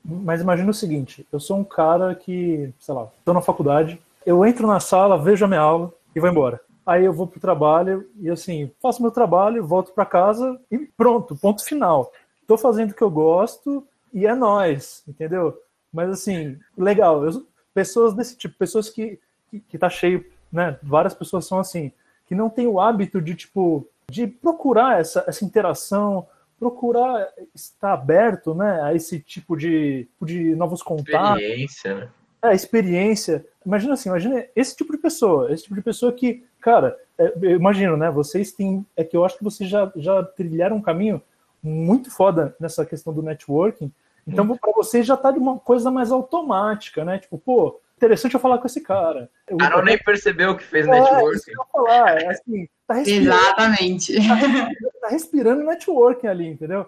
Mas 0.04 0.42
imagina 0.42 0.70
o 0.70 0.74
seguinte, 0.76 1.26
eu 1.32 1.40
sou 1.40 1.58
um 1.58 1.64
cara 1.64 2.14
que, 2.14 2.72
sei 2.80 2.94
lá, 2.94 3.08
estou 3.18 3.34
na 3.34 3.42
faculdade, 3.42 4.00
eu 4.24 4.46
entro 4.46 4.68
na 4.68 4.80
sala, 4.80 5.18
vejo 5.18 5.44
a 5.44 5.48
minha 5.48 5.60
aula 5.60 5.92
e 6.16 6.20
vou 6.20 6.30
embora. 6.30 6.62
Aí 6.86 7.04
eu 7.04 7.12
vou 7.12 7.26
pro 7.26 7.40
trabalho 7.40 8.08
e 8.22 8.30
assim, 8.30 8.70
faço 8.80 9.02
meu 9.02 9.10
trabalho, 9.10 9.66
volto 9.66 9.92
para 9.92 10.06
casa 10.06 10.62
e 10.70 10.78
pronto, 10.78 11.36
ponto 11.36 11.66
final. 11.66 12.12
Estou 12.40 12.60
fazendo 12.60 12.92
o 12.92 12.94
que 12.94 13.02
eu 13.02 13.10
gosto 13.10 13.84
e 14.14 14.28
é 14.28 14.36
nós, 14.36 15.04
entendeu? 15.08 15.60
Mas 15.92 16.12
assim, 16.12 16.60
legal, 16.78 17.26
eu, 17.26 17.44
pessoas 17.74 18.14
desse 18.14 18.38
tipo, 18.38 18.56
pessoas 18.56 18.88
que, 18.88 19.20
que, 19.50 19.60
que 19.62 19.80
tá 19.80 19.90
cheio, 19.90 20.24
né? 20.52 20.78
Várias 20.84 21.16
pessoas 21.16 21.48
são 21.48 21.58
assim, 21.58 21.92
que 22.28 22.36
não 22.36 22.52
tem 22.52 22.68
o 22.68 22.80
hábito 22.80 23.20
de 23.20 23.34
tipo 23.34 23.88
de 24.10 24.28
procurar 24.28 25.00
essa, 25.00 25.24
essa 25.28 25.44
interação, 25.44 26.28
procurar 26.60 27.28
estar 27.54 27.94
aberto 27.94 28.54
né, 28.54 28.82
a 28.82 28.94
esse 28.94 29.20
tipo 29.20 29.58
de, 29.58 30.08
de 30.22 30.56
novos 30.56 30.82
contatos. 30.82 31.42
Experiência, 31.42 31.96
né? 31.96 32.10
É, 32.42 32.54
experiência. 32.54 33.46
Imagina 33.66 33.94
assim, 33.94 34.10
imagina 34.10 34.46
esse 34.56 34.76
tipo 34.76 34.92
de 34.92 35.00
pessoa, 35.00 35.52
esse 35.52 35.64
tipo 35.64 35.76
de 35.76 35.82
pessoa 35.82 36.12
que, 36.12 36.44
cara, 36.60 36.98
é, 37.18 37.34
eu 37.42 37.56
imagino, 37.56 37.98
né? 37.98 38.12
Vocês 38.12 38.52
têm. 38.52 38.86
É 38.96 39.04
que 39.04 39.18
eu 39.18 39.26
acho 39.26 39.38
que 39.38 39.44
vocês 39.44 39.70
já, 39.70 39.92
já 39.96 40.24
trilharam 40.24 40.78
um 40.78 40.82
caminho 40.82 41.22
muito 41.62 42.12
foda 42.12 42.56
nessa 42.60 42.86
questão 42.86 43.12
do 43.14 43.24
networking. 43.24 43.92
Então, 44.28 44.48
para 44.58 44.74
vocês 44.74 45.06
já 45.06 45.16
tá 45.16 45.32
de 45.32 45.38
uma 45.38 45.60
coisa 45.60 45.92
mais 45.92 46.12
automática, 46.12 47.06
né? 47.06 47.20
Tipo, 47.20 47.38
pô, 47.38 47.80
interessante 47.98 48.34
eu 48.34 48.40
falar 48.40 48.58
com 48.58 48.68
esse 48.68 48.82
cara. 48.82 49.30
O 49.50 49.58
Carol 49.58 49.84
nem 49.84 49.98
percebeu 49.98 50.56
que 50.56 50.64
fez 50.64 50.88
é, 50.88 50.92
networking. 50.92 51.52
Falar, 51.72 52.22
é 52.22 52.28
assim, 52.28 52.68
tá 52.88 52.94
respirando, 52.96 53.30
Exatamente. 53.30 54.16
Tá 54.16 54.34
respirando, 54.36 54.76
tá 55.02 55.08
respirando 55.10 55.64
networking 55.64 56.28
ali, 56.28 56.48
entendeu? 56.48 56.86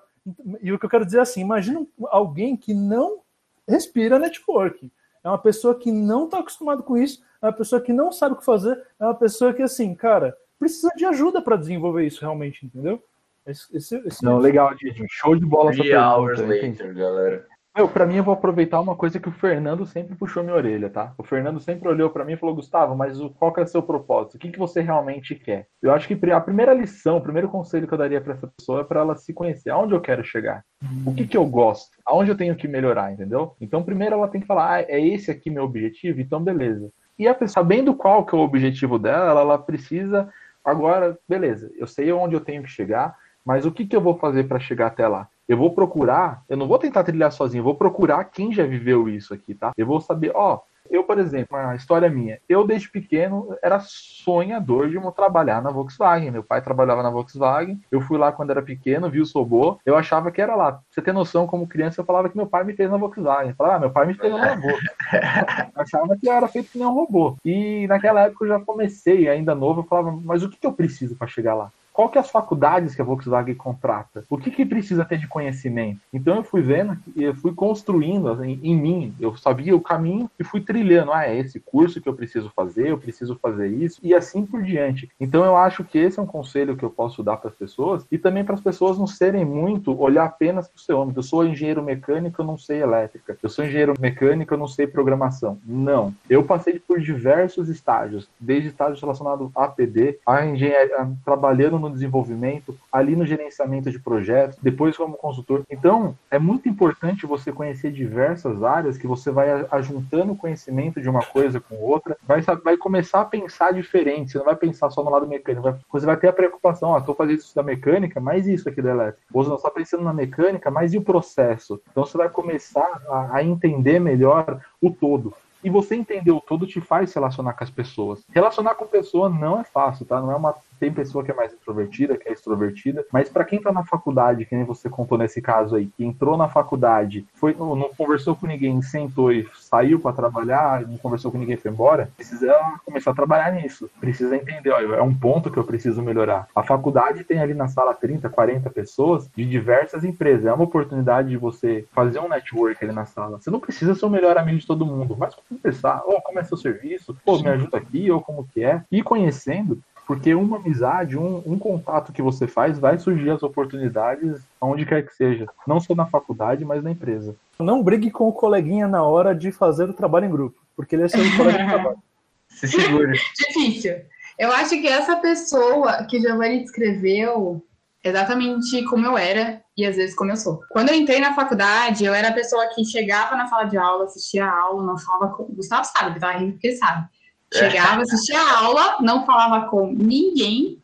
E 0.62 0.72
o 0.72 0.80
que 0.80 0.86
eu 0.86 0.90
quero 0.90 1.06
dizer 1.06 1.20
é 1.20 1.22
assim, 1.22 1.42
imagina 1.42 1.86
alguém 2.10 2.58
que 2.58 2.74
não 2.74 3.22
respira 3.68 4.20
networking. 4.20 4.92
É 5.24 5.30
uma 5.30 5.38
pessoa 5.38 5.78
que 5.78 5.92
não 5.92 6.26
está 6.26 6.40
acostumado 6.40 6.84
com 6.84 6.98
isso, 6.98 7.24
é 7.42 7.48
uma 7.48 7.54
pessoa 7.54 7.82
que 7.82 7.94
não 7.94 8.12
sabe 8.12 8.36
o 8.36 8.38
que 8.38 8.46
fazer, 8.46 8.82
é 9.00 9.06
uma 9.06 9.16
pessoa 9.16 9.54
que, 9.54 9.62
assim, 9.62 9.94
cara, 9.94 10.36
precisa 10.60 10.90
de 10.96 11.06
ajuda 11.06 11.42
para 11.42 11.58
desenvolver 11.58 12.06
isso 12.06 12.22
realmente, 12.22 12.66
entendeu? 12.66 13.02
Esse, 13.46 13.96
esse, 14.06 14.24
não, 14.24 14.38
legal, 14.40 14.76
Didi. 14.76 15.06
Show 15.10 15.34
de 15.34 15.46
bola 15.46 15.72
Three 15.72 15.96
hours 15.96 16.40
later, 16.42 16.94
galera. 16.94 17.48
Meu, 17.78 17.88
pra 17.88 18.08
mim 18.08 18.16
eu 18.16 18.24
vou 18.24 18.34
aproveitar 18.34 18.82
uma 18.82 18.96
coisa 18.96 19.20
que 19.20 19.30
o 19.30 19.32
Fernando 19.32 19.86
sempre 19.86 20.16
puxou 20.16 20.42
minha 20.42 20.56
orelha, 20.56 20.90
tá? 20.90 21.14
O 21.16 21.22
Fernando 21.22 21.60
sempre 21.60 21.88
olhou 21.88 22.10
para 22.10 22.26
mim 22.26 22.34
e 22.34 22.38
falou, 22.38 22.56
Gustavo, 22.56 22.96
mas 22.96 23.20
qual 23.38 23.54
que 23.54 23.60
é 23.60 23.64
o 23.64 23.68
seu 23.68 23.84
propósito? 23.84 24.34
O 24.34 24.40
que, 24.40 24.50
que 24.50 24.58
você 24.58 24.82
realmente 24.82 25.36
quer? 25.36 25.68
Eu 25.80 25.92
acho 25.92 26.08
que 26.08 26.32
a 26.32 26.42
primeira 26.42 26.74
lição, 26.74 27.18
o 27.18 27.22
primeiro 27.22 27.48
conselho 27.50 27.88
que 27.88 27.94
eu 27.94 27.98
daria 28.00 28.20
para 28.20 28.34
essa 28.34 28.48
pessoa 28.48 28.82
é 28.82 28.84
para 28.84 29.02
ela 29.02 29.16
se 29.16 29.32
conhecer. 29.32 29.70
Aonde 29.70 29.94
eu 29.94 30.02
quero 30.02 30.24
chegar? 30.24 30.66
O 31.06 31.14
que, 31.14 31.28
que 31.28 31.38
eu 31.38 31.46
gosto? 31.46 31.92
Aonde 32.04 32.32
eu 32.32 32.36
tenho 32.36 32.56
que 32.56 32.68
melhorar, 32.68 33.14
entendeu? 33.14 33.56
Então, 33.62 33.84
primeiro 33.84 34.16
ela 34.16 34.28
tem 34.28 34.42
que 34.42 34.48
falar, 34.48 34.74
ah, 34.74 34.82
é 34.82 35.00
esse 35.00 35.30
aqui 35.30 35.52
meu 35.52 35.64
objetivo? 35.64 36.20
Então, 36.20 36.42
beleza. 36.42 36.92
E 37.20 37.28
a 37.28 37.36
pessoa, 37.36 37.64
sabendo 37.64 37.94
qual 37.94 38.26
que 38.26 38.34
é 38.34 38.38
o 38.40 38.42
objetivo 38.42 38.98
dela, 38.98 39.30
ela, 39.30 39.42
ela 39.42 39.58
precisa, 39.60 40.28
agora, 40.66 41.16
beleza, 41.30 41.72
eu 41.78 41.86
sei 41.86 42.12
onde 42.12 42.34
eu 42.34 42.42
tenho 42.42 42.64
que 42.64 42.72
chegar, 42.72 43.16
mas 43.46 43.68
o 43.68 43.72
que, 43.72 43.86
que 43.86 43.96
eu 43.96 44.02
vou 44.02 44.18
fazer 44.18 44.46
para 44.46 44.60
chegar 44.60 44.88
até 44.88 45.08
lá? 45.08 45.30
Eu 45.48 45.58
vou 45.58 45.74
procurar, 45.74 46.44
eu 46.50 46.58
não 46.58 46.68
vou 46.68 46.78
tentar 46.78 47.04
trilhar 47.04 47.32
sozinho, 47.32 47.62
eu 47.62 47.66
vou 47.66 47.76
procurar 47.76 48.24
quem 48.26 48.54
já 48.54 48.66
viveu 48.66 49.08
isso 49.08 49.34
aqui, 49.34 49.54
tá? 49.54 49.72
Eu 49.78 49.86
vou 49.86 50.02
saber, 50.02 50.32
ó, 50.36 50.62
eu, 50.90 51.04
por 51.04 51.18
exemplo, 51.18 51.58
uma 51.58 51.76
história 51.76 52.10
minha, 52.10 52.40
eu 52.48 52.66
desde 52.66 52.90
pequeno 52.90 53.56
era 53.62 53.80
sonhador 53.80 54.90
de 54.90 54.98
trabalhar 55.12 55.62
na 55.62 55.70
Volkswagen. 55.70 56.32
Meu 56.32 56.44
pai 56.44 56.62
trabalhava 56.62 57.04
na 57.04 57.10
Volkswagen, 57.10 57.80
eu 57.92 58.02
fui 58.02 58.18
lá 58.18 58.32
quando 58.32 58.52
era 58.52 58.62
pequeno, 58.62 59.10
vi 59.10 59.22
o 59.22 59.26
robô, 59.34 59.80
eu 59.86 59.96
achava 59.96 60.32
que 60.32 60.42
era 60.42 60.56
lá. 60.56 60.80
você 60.90 61.02
ter 61.02 61.14
noção, 61.14 61.48
como 61.48 61.68
criança, 61.68 62.02
eu 62.02 62.06
falava 62.06 62.30
que 62.30 62.38
meu 62.38 62.48
pai 62.48 62.64
me 62.64 62.74
fez 62.74 62.90
na 62.90 62.98
Volkswagen. 62.98 63.50
Eu 63.50 63.56
falava, 63.56 63.76
ah, 63.76 63.80
meu 63.80 63.92
pai 63.92 64.08
me 64.08 64.14
fez 64.14 64.34
na 64.34 64.56
robô. 64.56 64.70
eu 64.70 64.78
achava 65.76 66.18
que 66.18 66.28
eu 66.28 66.34
era 66.34 66.48
feito 66.48 66.72
que 66.72 66.78
nem 66.78 66.88
um 66.88 66.94
robô. 66.94 67.36
E 67.44 67.88
naquela 67.88 68.22
época 68.22 68.46
eu 68.46 68.50
já 68.50 68.60
comecei, 68.60 69.28
ainda 69.28 69.54
novo, 69.54 69.82
eu 69.82 69.86
falava, 69.86 70.12
mas 70.24 70.44
o 70.44 70.50
que, 70.50 70.58
que 70.58 70.68
eu 70.68 70.74
preciso 70.74 71.16
para 71.16 71.28
chegar 71.28 71.54
lá? 71.54 71.72
Qual 71.98 72.10
que 72.10 72.20
é 72.20 72.22
as 72.22 72.30
faculdades 72.30 72.94
que 72.94 73.02
a 73.02 73.04
Volkswagen 73.04 73.56
contrata? 73.56 74.24
O 74.30 74.38
que, 74.38 74.52
que 74.52 74.64
precisa 74.64 75.04
ter 75.04 75.18
de 75.18 75.28
conhecimento? 75.28 76.00
Então 76.14 76.36
eu 76.36 76.44
fui 76.44 76.62
vendo 76.62 76.96
eu 77.16 77.34
fui 77.34 77.52
construindo 77.56 78.30
assim, 78.30 78.60
em 78.62 78.76
mim, 78.76 79.16
eu 79.20 79.36
sabia 79.36 79.76
o 79.76 79.82
caminho 79.82 80.30
e 80.38 80.44
fui 80.44 80.62
trilhando, 80.62 81.12
ah, 81.12 81.26
é 81.26 81.36
esse 81.36 81.60
curso 81.60 82.00
que 82.00 82.08
eu 82.08 82.14
preciso 82.14 82.52
fazer, 82.56 82.90
eu 82.90 83.00
preciso 83.00 83.36
fazer 83.42 83.70
isso 83.70 84.00
e 84.04 84.14
assim 84.14 84.46
por 84.46 84.62
diante. 84.62 85.10
Então 85.20 85.44
eu 85.44 85.58
acho 85.58 85.84
que 85.84 85.98
esse 85.98 86.20
é 86.20 86.22
um 86.22 86.28
conselho 86.28 86.78
que 86.78 86.86
eu 86.86 86.92
posso 86.92 87.24
dar 87.24 87.38
para 87.38 87.50
as 87.50 87.56
pessoas 87.56 88.06
e 88.12 88.18
também 88.20 88.46
para 88.46 88.54
as 88.54 88.62
pessoas 88.62 89.00
não 89.00 89.08
serem 89.08 89.44
muito 89.44 90.00
olhar 90.00 90.26
apenas 90.26 90.68
para 90.68 90.78
o 90.78 90.82
seu 90.82 91.02
âmbito. 91.02 91.18
Eu 91.18 91.24
sou 91.24 91.48
engenheiro 91.48 91.82
mecânico, 91.82 92.40
eu 92.40 92.46
não 92.46 92.60
sei 92.60 92.80
elétrica. 92.80 93.36
Eu 93.42 93.50
sou 93.50 93.66
engenheiro 93.66 93.96
mecânico, 94.00 94.54
eu 94.54 94.58
não 94.60 94.68
sei 94.68 94.86
programação. 94.86 95.58
Não. 95.66 96.14
Eu 96.30 96.44
passei 96.44 96.80
por 96.80 97.02
diversos 97.02 97.70
estágios, 97.70 98.30
desde 98.40 98.70
estágios 98.70 99.02
relacionados 99.02 99.50
a 99.56 99.64
APD, 99.64 100.20
a 100.24 100.46
engenharia, 100.46 101.10
trabalhando 101.26 101.80
no 101.80 101.87
no 101.88 101.94
desenvolvimento, 101.94 102.78
ali 102.92 103.16
no 103.16 103.26
gerenciamento 103.26 103.92
de 103.92 104.00
projetos, 104.00 104.58
depois 104.62 104.96
como 104.96 105.18
consultor. 105.18 105.64
Então, 105.70 106.16
é 106.30 106.40
muito 106.40 106.68
importante 106.70 107.26
você 107.26 107.52
conhecer 107.52 107.92
diversas 107.92 108.64
áreas 108.64 108.98
que 108.98 109.08
você 109.08 109.32
vai 109.32 109.66
ajuntando 109.72 110.36
conhecimento 110.36 111.02
de 111.02 111.10
uma 111.10 111.24
coisa 111.24 111.60
com 111.60 111.76
outra, 111.76 112.18
vai, 112.24 112.42
vai 112.64 112.78
começar 112.78 113.22
a 113.22 113.26
pensar 113.26 113.74
diferente, 113.74 114.32
você 114.32 114.38
não 114.38 114.46
vai 114.46 114.56
pensar 114.56 114.90
só 114.90 115.04
no 115.04 115.10
lado 115.10 115.28
mecânico, 115.28 115.78
você 115.92 116.06
vai 116.06 116.18
ter 116.18 116.28
a 116.28 116.34
preocupação, 116.34 116.90
ó, 116.90 116.98
estou 116.98 117.16
fazendo 117.16 117.40
isso 117.40 117.56
da 117.56 117.64
mecânica, 117.64 118.20
mas 118.20 118.48
isso 118.48 118.68
aqui 118.70 118.82
da 118.82 118.92
elétrica. 118.92 119.22
Ou 119.34 119.44
você 119.44 119.50
não 119.50 119.58
está 119.58 119.70
pensando 119.70 120.04
na 120.04 120.14
mecânica, 120.14 120.72
mas 120.72 120.94
e 120.94 120.98
o 120.98 121.02
processo? 121.02 121.82
Então 121.92 122.06
você 122.06 122.18
vai 122.18 122.30
começar 122.30 123.02
a, 123.10 123.38
a 123.38 123.44
entender 123.44 124.00
melhor 124.00 124.62
o 124.82 124.92
todo. 124.92 125.34
E 125.64 125.70
você 125.70 125.96
entender 125.96 126.32
o 126.32 126.40
todo 126.40 126.68
te 126.68 126.80
faz 126.80 127.14
relacionar 127.14 127.54
com 127.54 127.64
as 127.64 127.70
pessoas. 127.70 128.24
Relacionar 128.30 128.76
com 128.76 128.86
pessoa 128.86 129.28
não 129.28 129.60
é 129.60 129.64
fácil, 129.64 130.06
tá? 130.06 130.22
Não 130.22 130.32
é 130.32 130.36
uma 130.36 130.56
tem 130.80 130.92
pessoa 130.92 131.24
que 131.24 131.32
é 131.32 131.34
mais 131.34 131.54
introvertida, 131.54 132.18
que 132.18 132.30
é 132.30 132.32
extrovertida, 132.32 133.06
mas 133.12 133.30
para 133.30 133.46
quem 133.46 133.62
tá 133.62 133.72
na 133.72 133.84
faculdade, 133.84 134.46
que 134.46 134.56
nem 134.56 134.66
você 134.66 134.90
contou 134.90 135.18
nesse 135.18 135.42
caso 135.42 135.76
aí, 135.76 135.88
que 135.88 136.04
entrou 136.04 136.38
na 136.38 136.48
faculdade, 136.48 137.26
foi, 137.34 137.54
não 137.54 137.90
conversou 137.96 138.36
com 138.36 138.48
ninguém, 138.48 138.82
sentou 138.82 139.32
e 139.32 139.48
saiu 139.56 140.00
para 140.00 140.16
trabalhar, 140.16 140.82
não 140.88 140.98
conversou 140.98 141.32
com 141.32 141.38
ninguém, 141.38 141.58
foi 141.58 141.72
embora, 141.72 142.10
precisa 142.16 142.54
começar 142.86 143.12
a 143.12 143.16
trabalhar 143.16 143.52
nisso. 143.52 143.90
Precisa 144.00 144.36
entender, 144.36 144.72
ó, 144.72 144.80
é 144.80 145.02
um 145.02 145.14
ponto 145.14 145.52
que 145.52 145.58
eu 145.58 145.64
preciso 145.64 146.02
melhorar. 146.02 146.48
A 146.56 146.64
faculdade 146.64 147.24
tem 147.24 147.40
ali 147.40 147.54
na 147.54 147.68
sala 147.68 147.94
30, 147.94 148.30
40 148.30 148.70
pessoas 148.70 149.30
de 149.36 149.46
diversas 149.46 150.04
empresas. 150.04 150.46
É 150.46 150.54
uma 150.54 150.64
oportunidade 150.64 151.30
de 151.30 151.38
você 151.38 151.86
fazer 151.92 152.20
um 152.20 152.30
network 152.30 152.84
ali 152.84 152.94
na 152.94 153.06
sala. 153.06 153.40
Você 153.40 153.50
não 153.50 153.60
precisa 153.60 153.96
ser 153.96 154.06
o 154.06 154.10
melhor 154.10 154.38
amigo 154.38 154.60
de 154.60 154.68
todo 154.68 154.86
mundo, 154.86 155.16
mas 155.18 155.36
conversar, 155.36 156.04
ou 156.06 156.18
oh, 156.18 156.22
como 156.22 156.40
é 156.40 156.44
seu 156.44 156.58
serviço, 156.58 157.16
pô, 157.26 157.38
me 157.40 157.50
ajuda 157.50 157.78
aqui, 157.78 158.10
ou 158.12 158.22
como 158.22 158.48
que 158.48 158.64
é. 158.64 158.84
E 158.92 159.02
conhecendo, 159.04 159.80
porque 160.08 160.34
uma 160.34 160.56
amizade, 160.56 161.18
um, 161.18 161.44
um, 161.46 161.60
contato 161.60 162.14
que 162.14 162.22
você 162.22 162.48
faz, 162.48 162.80
vai 162.80 162.98
surgir 162.98 163.30
as 163.30 163.44
oportunidades 163.44 164.42
onde 164.62 164.86
quer 164.86 165.06
que 165.06 165.14
seja. 165.14 165.46
Não 165.68 165.82
só 165.82 165.94
na 165.94 166.06
faculdade, 166.06 166.64
mas 166.64 166.82
na 166.82 166.92
empresa. 166.92 167.36
Não 167.60 167.84
brigue 167.84 168.10
com 168.10 168.30
o 168.30 168.32
coleguinha 168.32 168.88
na 168.88 169.04
hora 169.04 169.36
de 169.36 169.52
fazer 169.52 169.90
o 169.90 169.94
trabalho 169.94 170.28
em 170.28 170.32
grupo, 170.32 170.56
porque 170.78 170.96
ele 170.96 171.04
é 171.04 171.08
seu 171.10 171.20
colega 171.36 171.58
de 171.58 171.70
trabalho. 171.70 171.98
Se 172.48 172.70
segura. 172.70 173.12
Difícil. 173.36 173.96
Eu 174.40 174.50
acho 174.54 174.70
que 174.70 174.88
essa 174.88 175.18
pessoa 175.18 176.06
que 176.06 176.22
Giovanni 176.22 176.62
descreveu 176.62 177.62
exatamente 178.02 178.86
como 178.86 179.06
eu 179.06 179.18
era 179.18 179.62
e 179.76 179.86
às 179.86 179.98
vezes 179.98 180.16
como 180.16 180.32
eu 180.32 180.38
sou. 180.38 180.62
Quando 180.70 180.90
eu 180.90 180.96
entrei 180.96 181.20
na 181.20 181.36
faculdade, 181.36 182.06
eu 182.06 182.14
era 182.14 182.30
a 182.30 182.34
pessoa 182.34 182.70
que 182.74 182.86
chegava 182.86 183.36
na 183.36 183.48
sala 183.48 183.66
de 183.66 183.78
aula, 183.78 184.06
assistia 184.06 184.46
a 184.46 184.58
aula, 184.58 184.84
não 184.84 184.98
falava 184.98 185.36
com... 185.36 185.44
Gustavo 185.54 185.86
sabe, 185.86 186.18
tava 186.18 186.38
rindo 186.38 186.54
porque 186.54 186.78
sabe 186.78 187.10
Chegava, 187.54 188.02
assistia 188.02 188.40
a 188.40 188.60
aula, 188.66 188.98
não 189.02 189.26
falava 189.26 189.70
com 189.70 189.94
ninguém, 189.94 190.84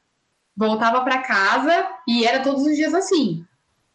voltava 0.56 1.02
para 1.02 1.22
casa 1.22 1.88
e 2.08 2.26
era 2.26 2.42
todos 2.42 2.66
os 2.66 2.76
dias 2.76 2.94
assim. 2.94 3.46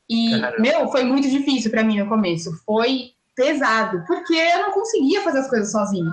E, 0.08 0.40
Caramba. 0.40 0.60
meu, 0.60 0.88
foi 0.88 1.04
muito 1.04 1.28
difícil 1.28 1.70
para 1.70 1.84
mim 1.84 1.98
no 1.98 2.08
começo. 2.08 2.50
Foi 2.64 3.12
pesado, 3.36 4.04
porque 4.06 4.34
eu 4.34 4.62
não 4.62 4.72
conseguia 4.72 5.22
fazer 5.22 5.38
as 5.38 5.48
coisas 5.48 5.70
sozinha. 5.70 6.10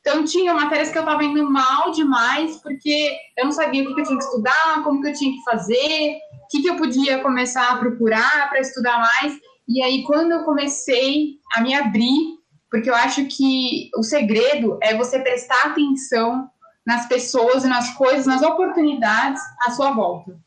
Então, 0.00 0.24
tinha 0.24 0.54
matérias 0.54 0.90
que 0.90 0.98
eu 0.98 1.02
estava 1.02 1.22
indo 1.22 1.48
mal 1.50 1.90
demais, 1.90 2.56
porque 2.62 3.16
eu 3.36 3.44
não 3.44 3.52
sabia 3.52 3.82
o 3.82 3.94
que, 3.94 4.00
eu 4.00 4.04
tinha 4.04 4.18
que 4.18 4.24
estudar, 4.24 4.82
como 4.82 5.00
que 5.02 5.08
eu 5.08 5.12
tinha 5.12 5.32
que 5.32 5.44
fazer, 5.44 6.18
o 6.44 6.48
que, 6.50 6.62
que 6.62 6.70
eu 6.70 6.76
podia 6.76 7.20
começar 7.20 7.70
a 7.70 7.76
procurar 7.76 8.48
para 8.48 8.60
estudar 8.60 8.98
mais. 8.98 9.38
E 9.68 9.82
aí, 9.82 10.02
quando 10.04 10.32
eu 10.32 10.44
comecei 10.44 11.38
a 11.54 11.60
me 11.60 11.74
abrir, 11.74 12.39
porque 12.70 12.88
eu 12.88 12.94
acho 12.94 13.26
que 13.26 13.90
o 13.96 14.02
segredo 14.02 14.78
é 14.80 14.96
você 14.96 15.18
prestar 15.18 15.66
atenção 15.66 16.48
nas 16.86 17.06
pessoas 17.06 17.64
nas 17.64 17.94
coisas, 17.94 18.26
nas 18.26 18.42
oportunidades 18.42 19.42
à 19.60 19.70
sua 19.70 19.90
volta. 19.92 20.38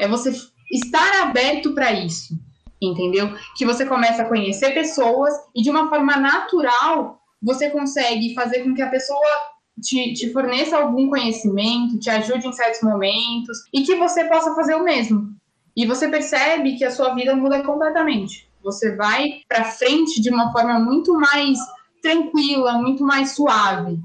É 0.00 0.06
você 0.06 0.30
estar 0.70 1.22
aberto 1.22 1.74
para 1.74 1.92
isso, 1.92 2.34
entendeu? 2.80 3.34
Que 3.56 3.64
você 3.64 3.86
começa 3.86 4.22
a 4.22 4.28
conhecer 4.28 4.72
pessoas 4.72 5.34
e 5.54 5.62
de 5.62 5.70
uma 5.70 5.88
forma 5.88 6.16
natural 6.16 7.20
você 7.42 7.70
consegue 7.70 8.34
fazer 8.34 8.62
com 8.62 8.74
que 8.74 8.82
a 8.82 8.90
pessoa 8.90 9.26
te, 9.80 10.12
te, 10.12 10.30
forneça 10.32 10.76
algum 10.76 11.08
conhecimento, 11.08 11.98
te 11.98 12.10
ajude 12.10 12.46
em 12.46 12.52
certos 12.52 12.82
momentos 12.82 13.58
e 13.72 13.82
que 13.82 13.96
você 13.96 14.24
possa 14.24 14.54
fazer 14.54 14.74
o 14.74 14.84
mesmo. 14.84 15.34
E 15.74 15.86
você 15.86 16.08
percebe 16.08 16.76
que 16.76 16.84
a 16.84 16.90
sua 16.90 17.14
vida 17.14 17.34
muda 17.34 17.62
completamente. 17.62 18.49
Você 18.62 18.94
vai 18.94 19.40
para 19.48 19.64
frente 19.64 20.20
de 20.20 20.30
uma 20.30 20.52
forma 20.52 20.78
muito 20.78 21.14
mais 21.14 21.58
tranquila, 22.02 22.74
muito 22.74 23.04
mais 23.04 23.32
suave. 23.32 23.98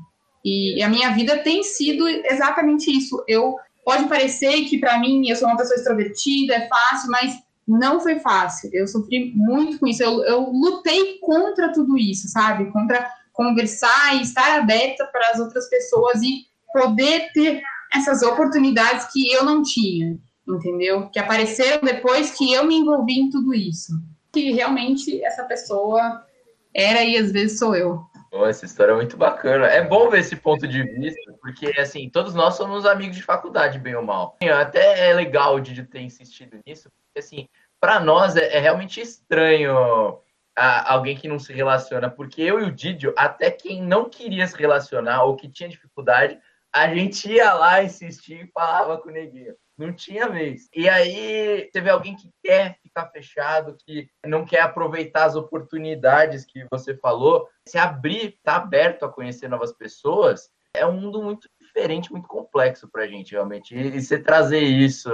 E, 0.43 0.81
a 0.83 0.89
minha 0.89 1.11
vida 1.11 1.39
tem 1.39 1.63
sido 1.63 2.07
exatamente 2.07 2.91
isso. 2.91 3.23
Eu 3.27 3.55
pode 3.83 4.07
parecer 4.07 4.65
que 4.65 4.77
para 4.77 4.99
mim 4.99 5.27
eu 5.27 5.35
sou 5.35 5.47
uma 5.47 5.57
pessoa 5.57 5.75
extrovertida, 5.75 6.55
é 6.55 6.67
fácil, 6.67 7.09
mas 7.09 7.33
não 7.67 7.99
foi 7.99 8.19
fácil. 8.19 8.69
Eu 8.71 8.87
sofri 8.87 9.33
muito 9.35 9.79
com 9.79 9.87
isso. 9.87 10.03
Eu, 10.03 10.23
eu 10.23 10.49
lutei 10.51 11.17
contra 11.19 11.73
tudo 11.73 11.97
isso, 11.97 12.27
sabe? 12.29 12.71
Contra 12.71 13.09
conversar 13.33 14.15
e 14.15 14.21
estar 14.21 14.59
aberta 14.59 15.05
para 15.11 15.31
as 15.31 15.39
outras 15.39 15.67
pessoas 15.69 16.21
e 16.21 16.45
poder 16.71 17.31
ter 17.33 17.61
essas 17.93 18.21
oportunidades 18.21 19.11
que 19.11 19.31
eu 19.31 19.43
não 19.43 19.61
tinha, 19.63 20.17
entendeu? 20.47 21.09
Que 21.09 21.19
apareceram 21.19 21.81
depois 21.83 22.31
que 22.31 22.53
eu 22.53 22.65
me 22.65 22.75
envolvi 22.75 23.19
em 23.19 23.29
tudo 23.29 23.53
isso. 23.53 23.93
Que 24.35 24.51
realmente 24.51 25.23
essa 25.23 25.45
pessoa 25.45 26.25
era 26.73 27.01
e 27.05 27.15
às 27.15 27.31
vezes 27.31 27.57
sou 27.57 27.73
eu. 27.73 28.03
Essa 28.49 28.65
história 28.65 28.91
é 28.91 28.95
muito 28.95 29.15
bacana. 29.15 29.65
É 29.67 29.81
bom 29.81 30.09
ver 30.09 30.19
esse 30.19 30.35
ponto 30.35 30.67
de 30.67 30.83
vista, 30.83 31.33
porque 31.39 31.67
assim, 31.79 32.09
todos 32.09 32.33
nós 32.33 32.55
somos 32.55 32.85
amigos 32.85 33.15
de 33.15 33.23
faculdade, 33.23 33.79
bem 33.79 33.95
ou 33.95 34.03
mal. 34.03 34.35
Até 34.59 35.09
é 35.09 35.13
legal 35.13 35.57
de 35.61 35.81
ter 35.83 36.01
insistido 36.01 36.59
nisso, 36.67 36.89
porque 36.89 37.19
assim, 37.19 37.47
para 37.79 37.97
nós 38.01 38.35
é, 38.35 38.57
é 38.57 38.59
realmente 38.59 38.99
estranho 38.99 40.19
a 40.53 40.91
alguém 40.91 41.15
que 41.15 41.29
não 41.29 41.39
se 41.39 41.53
relaciona, 41.53 42.09
porque 42.09 42.41
eu 42.41 42.59
e 42.59 42.63
o 42.63 42.71
Didio, 42.71 43.13
até 43.17 43.49
quem 43.49 43.81
não 43.81 44.09
queria 44.09 44.45
se 44.47 44.57
relacionar 44.57 45.23
ou 45.23 45.37
que 45.37 45.47
tinha 45.47 45.69
dificuldade, 45.69 46.37
a 46.73 46.93
gente 46.93 47.31
ia 47.31 47.53
lá 47.53 47.81
insistir 47.81 48.43
e 48.43 48.51
falava 48.51 48.97
com 48.97 49.07
o 49.07 49.13
neguinho. 49.13 49.55
Não 49.77 49.91
tinha 49.91 50.29
vez. 50.29 50.69
E 50.73 50.87
aí, 50.87 51.69
teve 51.73 51.89
alguém 51.89 52.15
que 52.15 52.29
quer 52.43 52.77
ficar 52.81 53.07
fechado, 53.07 53.75
que 53.85 54.09
não 54.25 54.45
quer 54.45 54.61
aproveitar 54.61 55.25
as 55.25 55.35
oportunidades 55.35 56.45
que 56.45 56.65
você 56.71 56.95
falou, 56.95 57.47
se 57.67 57.77
abrir, 57.77 58.39
tá 58.43 58.55
aberto 58.55 59.03
a 59.03 59.11
conhecer 59.11 59.49
novas 59.49 59.73
pessoas, 59.73 60.49
é 60.73 60.85
um 60.85 60.99
mundo 60.99 61.21
muito 61.21 61.49
diferente, 61.59 62.11
muito 62.11 62.27
complexo 62.27 62.89
pra 62.89 63.07
gente, 63.07 63.31
realmente. 63.31 63.75
E, 63.75 63.97
e 63.97 64.01
você 64.01 64.17
trazer 64.17 64.61
isso 64.61 65.09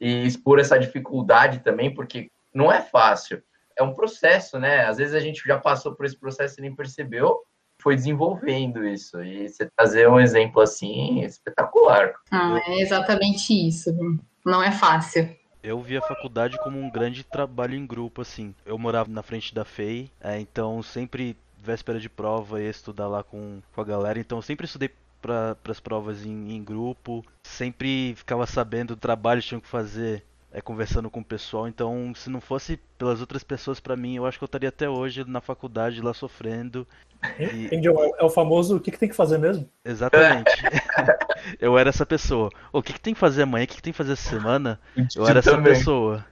e 0.00 0.26
expor 0.26 0.58
essa 0.58 0.78
dificuldade 0.78 1.60
também, 1.60 1.92
porque 1.94 2.30
não 2.54 2.72
é 2.72 2.80
fácil 2.80 3.42
é 3.76 3.82
um 3.82 3.92
processo, 3.92 4.58
né? 4.58 4.86
Às 4.86 4.96
vezes 4.96 5.14
a 5.14 5.20
gente 5.20 5.46
já 5.46 5.58
passou 5.58 5.94
por 5.94 6.06
esse 6.06 6.18
processo 6.18 6.58
e 6.58 6.62
nem 6.62 6.74
percebeu, 6.74 7.42
foi 7.86 7.94
desenvolvendo 7.94 8.84
isso. 8.84 9.22
E 9.22 9.48
você 9.48 9.70
trazer 9.76 10.08
um 10.08 10.18
exemplo 10.18 10.60
assim 10.60 11.22
é 11.22 11.26
espetacular. 11.26 12.14
Ah, 12.32 12.60
é 12.66 12.80
exatamente 12.80 13.52
isso. 13.52 13.96
Não 14.44 14.60
é 14.60 14.72
fácil. 14.72 15.30
Eu 15.62 15.80
vi 15.80 15.96
a 15.96 16.02
faculdade 16.02 16.58
como 16.58 16.80
um 16.80 16.90
grande 16.90 17.22
trabalho 17.22 17.76
em 17.76 17.86
grupo, 17.86 18.22
assim. 18.22 18.52
Eu 18.64 18.76
morava 18.76 19.08
na 19.08 19.22
frente 19.22 19.54
da 19.54 19.64
FEI, 19.64 20.10
é, 20.20 20.40
então 20.40 20.82
sempre 20.82 21.36
véspera 21.56 22.00
de 22.00 22.08
prova 22.08 22.60
ia 22.60 22.70
estudar 22.70 23.06
lá 23.06 23.22
com, 23.22 23.60
com 23.72 23.80
a 23.80 23.84
galera, 23.84 24.18
então 24.18 24.42
sempre 24.42 24.66
estudei 24.66 24.90
para 25.22 25.56
as 25.68 25.78
provas 25.78 26.26
em, 26.26 26.56
em, 26.56 26.64
grupo, 26.64 27.24
sempre 27.44 28.14
ficava 28.16 28.46
sabendo 28.46 28.96
do 28.96 29.00
trabalho 29.00 29.40
que 29.40 29.46
tinha 29.48 29.60
que 29.60 29.68
fazer 29.68 30.24
é, 30.56 30.60
conversando 30.62 31.10
com 31.10 31.20
o 31.20 31.24
pessoal. 31.24 31.68
Então, 31.68 32.14
se 32.14 32.30
não 32.30 32.40
fosse 32.40 32.80
pelas 32.96 33.20
outras 33.20 33.44
pessoas, 33.44 33.78
para 33.78 33.94
mim, 33.94 34.16
eu 34.16 34.24
acho 34.24 34.38
que 34.38 34.44
eu 34.44 34.46
estaria 34.46 34.70
até 34.70 34.88
hoje 34.88 35.22
na 35.28 35.42
faculdade 35.42 36.00
lá 36.00 36.14
sofrendo. 36.14 36.88
E... 37.38 37.66
Entendi, 37.66 37.88
é 37.88 38.24
o 38.24 38.30
famoso 38.30 38.76
o 38.76 38.80
que, 38.80 38.90
que 38.90 38.98
tem 38.98 39.08
que 39.10 39.14
fazer 39.14 39.36
mesmo? 39.36 39.68
Exatamente. 39.84 40.50
eu 41.60 41.76
era 41.76 41.90
essa 41.90 42.06
pessoa. 42.06 42.48
O 42.72 42.82
que, 42.82 42.94
que 42.94 43.00
tem 43.00 43.12
que 43.12 43.20
fazer 43.20 43.42
amanhã? 43.42 43.64
O 43.64 43.68
que, 43.68 43.76
que 43.76 43.82
tem 43.82 43.92
que 43.92 43.98
fazer 43.98 44.14
essa 44.14 44.30
semana? 44.30 44.80
Eu 45.14 45.28
era 45.28 45.40
essa 45.40 45.60
pessoa. 45.60 46.24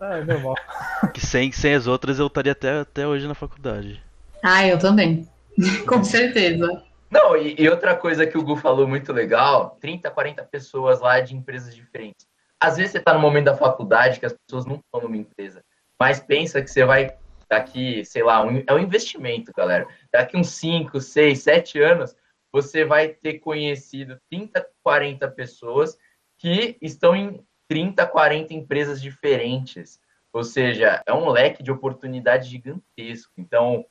Ah, 0.00 0.16
é 0.16 0.24
normal. 0.24 0.54
Que 1.12 1.20
sem, 1.20 1.52
sem 1.52 1.74
as 1.74 1.86
outras 1.86 2.18
eu 2.18 2.28
estaria 2.28 2.52
até, 2.52 2.80
até 2.80 3.06
hoje 3.06 3.28
na 3.28 3.34
faculdade. 3.34 4.02
Ah, 4.42 4.66
eu 4.66 4.78
também. 4.78 5.28
com 5.86 6.02
certeza. 6.02 6.82
Não, 7.10 7.36
e, 7.36 7.56
e, 7.58 7.68
outra 7.68 7.94
coisa 7.94 8.26
que 8.26 8.38
o 8.38 8.42
Gu 8.42 8.56
falou 8.56 8.88
muito 8.88 9.12
legal: 9.12 9.76
30, 9.82 10.10
40 10.10 10.44
pessoas 10.44 11.00
lá 11.00 11.20
de 11.20 11.36
empresas 11.36 11.74
diferentes 11.74 12.29
às 12.60 12.76
vezes 12.76 12.92
você 12.92 12.98
está 12.98 13.14
no 13.14 13.20
momento 13.20 13.46
da 13.46 13.56
faculdade 13.56 14.20
que 14.20 14.26
as 14.26 14.34
pessoas 14.34 14.66
não 14.66 14.76
estão 14.76 15.00
numa 15.00 15.16
empresa, 15.16 15.64
mas 15.98 16.20
pensa 16.20 16.60
que 16.60 16.70
você 16.70 16.84
vai 16.84 17.16
daqui, 17.48 18.04
sei 18.04 18.22
lá, 18.22 18.44
um, 18.44 18.62
é 18.66 18.72
um 18.72 18.78
investimento, 18.78 19.52
galera. 19.56 19.86
Daqui 20.12 20.36
uns 20.36 20.50
5, 20.50 21.00
6, 21.00 21.42
7 21.42 21.80
anos, 21.80 22.14
você 22.52 22.84
vai 22.84 23.08
ter 23.08 23.40
conhecido 23.40 24.18
30, 24.30 24.64
40 24.82 25.28
pessoas 25.32 25.98
que 26.38 26.78
estão 26.80 27.14
em 27.16 27.44
30, 27.68 28.06
40 28.06 28.54
empresas 28.54 29.00
diferentes. 29.02 30.00
Ou 30.32 30.44
seja, 30.44 31.02
é 31.04 31.12
um 31.12 31.28
leque 31.28 31.62
de 31.62 31.72
oportunidade 31.72 32.48
gigantesco. 32.48 33.32
Então, 33.36 33.84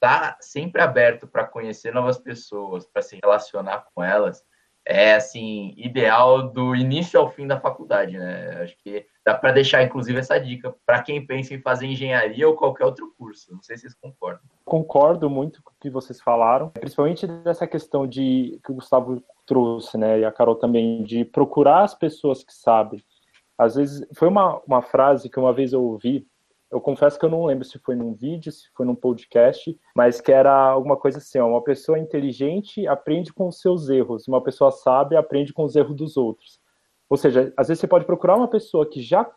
tá 0.00 0.36
sempre 0.40 0.80
aberto 0.80 1.26
para 1.26 1.46
conhecer 1.46 1.92
novas 1.92 2.18
pessoas, 2.18 2.86
para 2.86 3.02
se 3.02 3.18
relacionar 3.22 3.86
com 3.92 4.02
elas, 4.02 4.44
é 4.84 5.14
assim 5.14 5.74
ideal 5.76 6.50
do 6.50 6.74
início 6.74 7.18
ao 7.18 7.30
fim 7.30 7.46
da 7.46 7.60
faculdade, 7.60 8.18
né? 8.18 8.62
Acho 8.62 8.76
que 8.78 9.06
dá 9.24 9.34
para 9.34 9.52
deixar 9.52 9.82
inclusive 9.82 10.18
essa 10.18 10.38
dica 10.38 10.74
para 10.84 11.02
quem 11.02 11.24
pensa 11.24 11.54
em 11.54 11.60
fazer 11.60 11.86
engenharia 11.86 12.48
ou 12.48 12.56
qualquer 12.56 12.84
outro 12.84 13.12
curso. 13.16 13.52
Não 13.52 13.62
sei 13.62 13.76
se 13.76 13.82
vocês 13.82 13.94
concordam. 13.94 14.42
Concordo 14.64 15.30
muito 15.30 15.62
com 15.62 15.70
o 15.70 15.74
que 15.80 15.90
vocês 15.90 16.20
falaram, 16.20 16.70
principalmente 16.70 17.26
dessa 17.26 17.66
questão 17.66 18.06
de 18.06 18.60
que 18.64 18.72
o 18.72 18.74
Gustavo 18.74 19.22
trouxe, 19.46 19.96
né, 19.98 20.20
e 20.20 20.24
a 20.24 20.32
Carol 20.32 20.54
também 20.54 21.02
de 21.02 21.24
procurar 21.24 21.82
as 21.82 21.94
pessoas 21.94 22.42
que 22.44 22.52
sabem. 22.52 23.02
Às 23.58 23.76
vezes 23.76 24.06
foi 24.14 24.28
uma, 24.28 24.60
uma 24.66 24.82
frase 24.82 25.28
que 25.28 25.38
uma 25.38 25.52
vez 25.52 25.72
eu 25.72 25.82
ouvi 25.82 26.26
eu 26.72 26.80
confesso 26.80 27.18
que 27.18 27.24
eu 27.24 27.28
não 27.28 27.44
lembro 27.44 27.66
se 27.66 27.78
foi 27.78 27.94
num 27.94 28.14
vídeo, 28.14 28.50
se 28.50 28.70
foi 28.74 28.86
num 28.86 28.94
podcast, 28.94 29.78
mas 29.94 30.22
que 30.22 30.32
era 30.32 30.50
alguma 30.50 30.96
coisa 30.96 31.18
assim, 31.18 31.38
ó, 31.38 31.46
uma 31.46 31.62
pessoa 31.62 31.98
inteligente 31.98 32.86
aprende 32.86 33.30
com 33.30 33.46
os 33.46 33.60
seus 33.60 33.90
erros, 33.90 34.26
uma 34.26 34.42
pessoa 34.42 34.70
sábia 34.70 35.18
aprende 35.18 35.52
com 35.52 35.64
os 35.64 35.76
erros 35.76 35.94
dos 35.94 36.16
outros. 36.16 36.58
Ou 37.10 37.16
seja, 37.18 37.52
às 37.58 37.68
vezes 37.68 37.78
você 37.78 37.86
pode 37.86 38.06
procurar 38.06 38.36
uma 38.36 38.48
pessoa 38.48 38.88
que 38.88 39.02
já 39.02 39.30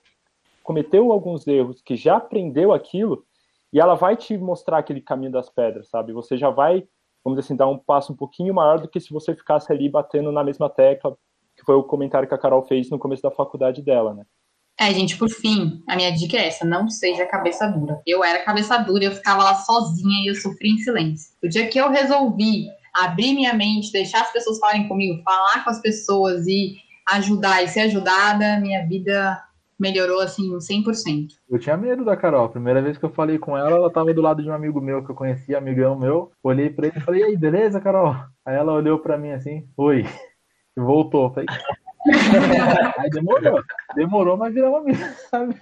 cometeu 0.64 1.12
alguns 1.12 1.46
erros, 1.46 1.82
que 1.82 1.98
já 1.98 2.16
aprendeu 2.16 2.72
aquilo, 2.72 3.26
e 3.74 3.82
ela 3.82 3.96
vai 3.96 4.16
te 4.16 4.38
mostrar 4.38 4.78
aquele 4.78 5.02
caminho 5.02 5.34
das 5.34 5.50
pedras, 5.50 5.90
sabe? 5.90 6.14
Você 6.14 6.38
já 6.38 6.50
vai, 6.50 6.88
vamos 7.22 7.38
dizer 7.38 7.48
assim, 7.48 7.58
dar 7.58 7.68
um 7.68 7.78
passo 7.78 8.14
um 8.14 8.16
pouquinho 8.16 8.54
maior 8.54 8.80
do 8.80 8.88
que 8.88 9.02
se 9.02 9.12
você 9.12 9.36
ficasse 9.36 9.70
ali 9.74 9.90
batendo 9.90 10.32
na 10.32 10.42
mesma 10.42 10.70
tecla, 10.70 11.18
que 11.54 11.66
foi 11.66 11.76
o 11.76 11.84
comentário 11.84 12.30
que 12.30 12.34
a 12.34 12.38
Carol 12.38 12.64
fez 12.64 12.90
no 12.90 12.98
começo 12.98 13.22
da 13.22 13.30
faculdade 13.30 13.82
dela, 13.82 14.14
né? 14.14 14.26
É, 14.80 14.94
gente, 14.94 15.18
por 15.18 15.30
fim, 15.30 15.82
a 15.88 15.96
minha 15.96 16.12
dica 16.12 16.38
é 16.38 16.48
essa: 16.48 16.66
não 16.66 16.90
seja 16.90 17.26
cabeça 17.26 17.68
dura. 17.68 18.02
Eu 18.06 18.24
era 18.24 18.44
cabeça 18.44 18.78
dura, 18.78 19.06
eu 19.06 19.12
ficava 19.12 19.44
lá 19.44 19.56
sozinha 19.56 20.24
e 20.24 20.28
eu 20.28 20.36
sofria 20.36 20.72
em 20.72 20.78
silêncio. 20.78 21.34
O 21.42 21.48
dia 21.48 21.68
que 21.68 21.80
eu 21.80 21.90
resolvi 21.90 22.68
abrir 22.94 23.34
minha 23.34 23.54
mente, 23.54 23.92
deixar 23.92 24.22
as 24.22 24.32
pessoas 24.32 24.60
falarem 24.60 24.88
comigo, 24.88 25.22
falar 25.24 25.64
com 25.64 25.70
as 25.70 25.82
pessoas 25.82 26.46
e 26.48 26.76
ajudar 27.08 27.64
e 27.64 27.68
ser 27.68 27.82
ajudada, 27.82 28.60
minha 28.60 28.86
vida 28.88 29.42
melhorou 29.78 30.22
assim 30.22 30.50
100%. 30.50 31.28
Eu 31.50 31.60
tinha 31.60 31.76
medo 31.76 32.04
da 32.06 32.16
Carol. 32.16 32.46
A 32.46 32.50
primeira 32.50 32.82
vez 32.82 32.98
que 32.98 33.04
eu 33.04 33.12
falei 33.12 33.38
com 33.38 33.58
ela, 33.58 33.72
ela 33.72 33.92
tava 33.92 34.14
do 34.14 34.22
lado 34.22 34.42
de 34.42 34.50
um 34.50 34.54
amigo 34.54 34.82
meu 34.82 35.04
que 35.04 35.12
eu 35.12 35.16
conhecia, 35.16 35.58
amigão 35.58 35.98
meu. 35.98 36.32
Olhei 36.44 36.70
para 36.70 36.88
ele 36.88 36.98
e 36.98 37.02
falei: 37.02 37.22
"E 37.22 37.24
aí, 37.26 37.38
beleza, 37.38 37.82
Carol?" 37.82 38.16
Aí 38.46 38.56
ela 38.56 38.74
olhou 38.74 39.00
para 39.00 39.18
mim 39.18 39.32
assim: 39.32 39.68
"Oi." 39.78 40.06
E 40.78 40.82
voltou. 40.82 41.34
Falei: 41.34 41.48
Aí 42.98 43.10
demorou. 43.10 43.64
Demorou, 43.96 44.38
mas 44.38 44.54
virou 44.54 44.72
uma 44.72 44.82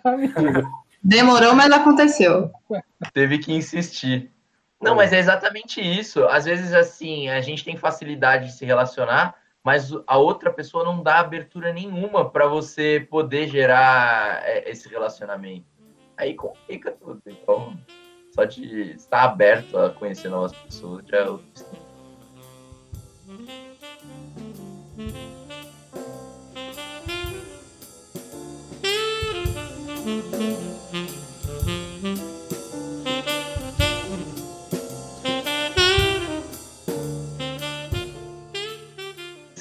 amiga. 0.04 0.64
Demorou, 1.04 1.54
mas 1.54 1.72
aconteceu. 1.72 2.52
Teve 3.14 3.38
que 3.40 3.54
insistir. 3.54 4.32
Não, 4.82 4.96
mas 4.96 5.14
é 5.14 5.20
exatamente 5.20 5.82
isso. 5.82 6.26
Às 6.26 6.46
vezes, 6.46 6.74
assim, 6.74 7.30
a 7.30 7.40
gente 7.42 7.64
tem 7.64 7.78
facilidade 7.78 8.48
de 8.48 8.54
se 8.54 8.66
relacionar, 8.66 9.36
mas 9.64 9.92
a 10.06 10.18
outra 10.18 10.52
pessoa 10.52 10.84
não 10.84 11.02
dá 11.02 11.20
abertura 11.20 11.72
nenhuma 11.72 12.30
para 12.30 12.48
você 12.48 13.06
poder 13.10 13.48
gerar 13.48 14.42
é, 14.44 14.70
esse 14.70 14.90
relacionamento. 14.90 15.66
Aí 16.18 16.34
complica 16.36 16.92
tudo. 16.92 17.22
Então, 17.28 17.78
só 18.34 18.44
de 18.44 18.92
estar 18.92 19.24
aberto 19.24 19.78
a 19.78 19.90
conhecer 19.90 20.28
novas 20.28 20.54
pessoas 20.54 21.06
já 21.08 21.18
é 21.18 21.30
outro 21.30 21.48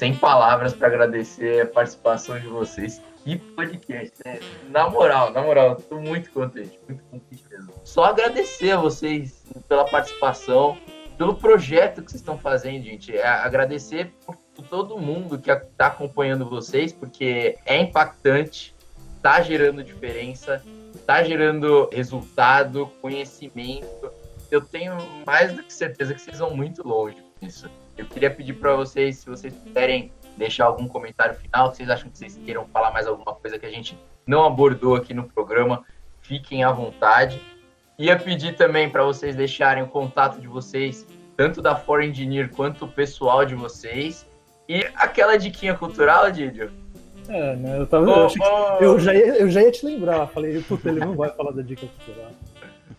Sem 0.03 0.13
palavras 0.13 0.73
para 0.73 0.87
agradecer 0.87 1.61
a 1.61 1.65
participação 1.65 2.37
de 2.37 2.45
vocês. 2.47 3.01
Que 3.23 3.37
podcast, 3.37 4.17
né? 4.25 4.37
Na 4.69 4.89
moral, 4.89 5.31
na 5.31 5.41
moral, 5.41 5.77
tô 5.77 5.95
muito 5.95 6.29
contente, 6.29 6.77
muito 6.89 7.01
contente 7.05 7.41
mesmo. 7.49 7.73
Só 7.85 8.03
agradecer 8.03 8.71
a 8.71 8.77
vocês 8.81 9.45
pela 9.65 9.85
participação, 9.85 10.77
pelo 11.17 11.35
projeto 11.35 12.03
que 12.03 12.11
vocês 12.11 12.19
estão 12.19 12.37
fazendo, 12.37 12.83
gente. 12.83 13.15
É 13.15 13.25
agradecer 13.25 14.13
por 14.25 14.35
todo 14.69 14.97
mundo 14.97 15.39
que 15.39 15.49
está 15.49 15.87
acompanhando 15.87 16.49
vocês, 16.49 16.91
porque 16.91 17.57
é 17.65 17.79
impactante, 17.79 18.75
está 19.15 19.41
gerando 19.41 19.81
diferença, 19.81 20.61
está 20.93 21.23
gerando 21.23 21.89
resultado, 21.93 22.91
conhecimento. 23.01 24.11
Eu 24.51 24.59
tenho 24.59 24.97
mais 25.25 25.53
do 25.53 25.63
que 25.63 25.71
certeza 25.71 26.13
que 26.13 26.19
vocês 26.19 26.39
vão 26.39 26.53
muito 26.53 26.85
longe 26.85 27.23
com 27.39 27.47
isso. 27.47 27.69
Eu 27.97 28.05
queria 28.05 28.29
pedir 28.29 28.53
para 28.53 28.75
vocês, 28.75 29.17
se 29.17 29.29
vocês 29.29 29.53
puderem 29.53 30.11
deixar 30.37 30.65
algum 30.65 30.87
comentário 30.87 31.35
final, 31.35 31.69
se 31.69 31.77
vocês 31.77 31.89
acham 31.89 32.09
que 32.09 32.17
vocês 32.17 32.39
queiram 32.43 32.65
falar 32.67 32.91
mais 32.91 33.05
alguma 33.05 33.33
coisa 33.35 33.59
que 33.59 33.65
a 33.65 33.71
gente 33.71 33.97
não 34.25 34.45
abordou 34.45 34.95
aqui 34.95 35.13
no 35.13 35.23
programa, 35.23 35.83
fiquem 36.21 36.63
à 36.63 36.71
vontade. 36.71 37.39
Ia 37.97 38.17
pedir 38.17 38.55
também 38.55 38.89
para 38.89 39.03
vocês 39.03 39.35
deixarem 39.35 39.83
o 39.83 39.87
contato 39.87 40.41
de 40.41 40.47
vocês, 40.47 41.05
tanto 41.37 41.61
da 41.61 41.75
For 41.75 42.03
Engineer 42.03 42.49
quanto 42.49 42.85
o 42.85 42.87
pessoal 42.87 43.45
de 43.45 43.53
vocês. 43.53 44.27
E 44.67 44.83
aquela 44.95 45.37
diquinha 45.37 45.75
cultural, 45.75 46.31
Didio? 46.31 46.71
É, 47.29 47.55
né? 47.55 47.79
Eu, 47.79 47.87
tava, 47.87 48.05
eu, 48.05 48.27
oh, 48.27 48.83
eu, 48.83 48.99
já 48.99 49.13
ia, 49.13 49.37
eu 49.37 49.49
já 49.49 49.61
ia 49.61 49.71
te 49.71 49.85
lembrar. 49.85 50.27
Falei, 50.27 50.61
puta, 50.61 50.89
ele 50.89 50.99
não 50.99 51.15
vai 51.15 51.29
falar 51.29 51.51
da 51.51 51.61
dica 51.61 51.85
cultural. 51.85 52.31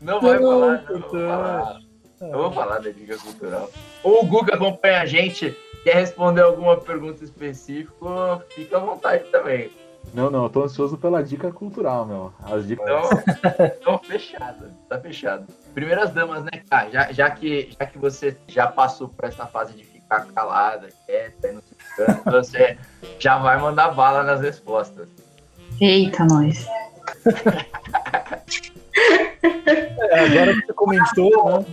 Não 0.00 0.20
vai 0.20 0.38
não, 0.38 0.60
falar, 0.60 0.84
não. 0.88 1.00
Vou 1.00 1.10
falar. 1.10 1.80
Eu 2.30 2.42
vou 2.42 2.52
falar 2.52 2.78
da 2.78 2.90
dica 2.90 3.16
cultural. 3.18 3.70
Ou 4.02 4.22
o 4.22 4.26
Guga 4.26 4.54
acompanha 4.54 5.00
a 5.00 5.06
gente, 5.06 5.56
quer 5.82 5.96
responder 5.96 6.42
alguma 6.42 6.76
pergunta 6.76 7.22
específica, 7.24 8.44
fica 8.50 8.76
à 8.76 8.80
vontade 8.80 9.24
também. 9.30 9.70
Não, 10.12 10.30
não, 10.30 10.44
eu 10.44 10.50
tô 10.50 10.62
ansioso 10.62 10.98
pela 10.98 11.22
dica 11.22 11.50
cultural, 11.50 12.04
meu. 12.04 12.32
As 12.42 12.66
dicas. 12.66 12.86
Então, 12.86 13.08
então 13.80 13.98
fechado, 13.98 14.70
tá 14.88 14.98
fechado. 15.00 15.46
Primeiras 15.72 16.10
damas, 16.12 16.44
né, 16.44 16.62
cara? 16.68 16.90
Já, 16.90 17.12
já, 17.12 17.30
que, 17.30 17.74
já 17.78 17.86
que 17.86 17.98
você 17.98 18.36
já 18.46 18.66
passou 18.66 19.08
por 19.08 19.24
essa 19.24 19.46
fase 19.46 19.72
de 19.74 19.84
ficar 19.84 20.26
calada, 20.26 20.88
quieta, 21.06 21.52
não 21.52 21.62
se 21.62 21.74
você 22.24 22.78
já 23.18 23.38
vai 23.38 23.58
mandar 23.58 23.88
bala 23.92 24.22
nas 24.22 24.40
respostas. 24.40 25.08
Eita, 25.80 26.24
nós. 26.24 26.66
é, 30.10 30.20
agora 30.20 30.54
que 30.54 30.66
você 30.66 30.72
comentou, 30.72 31.60
né? 31.60 31.66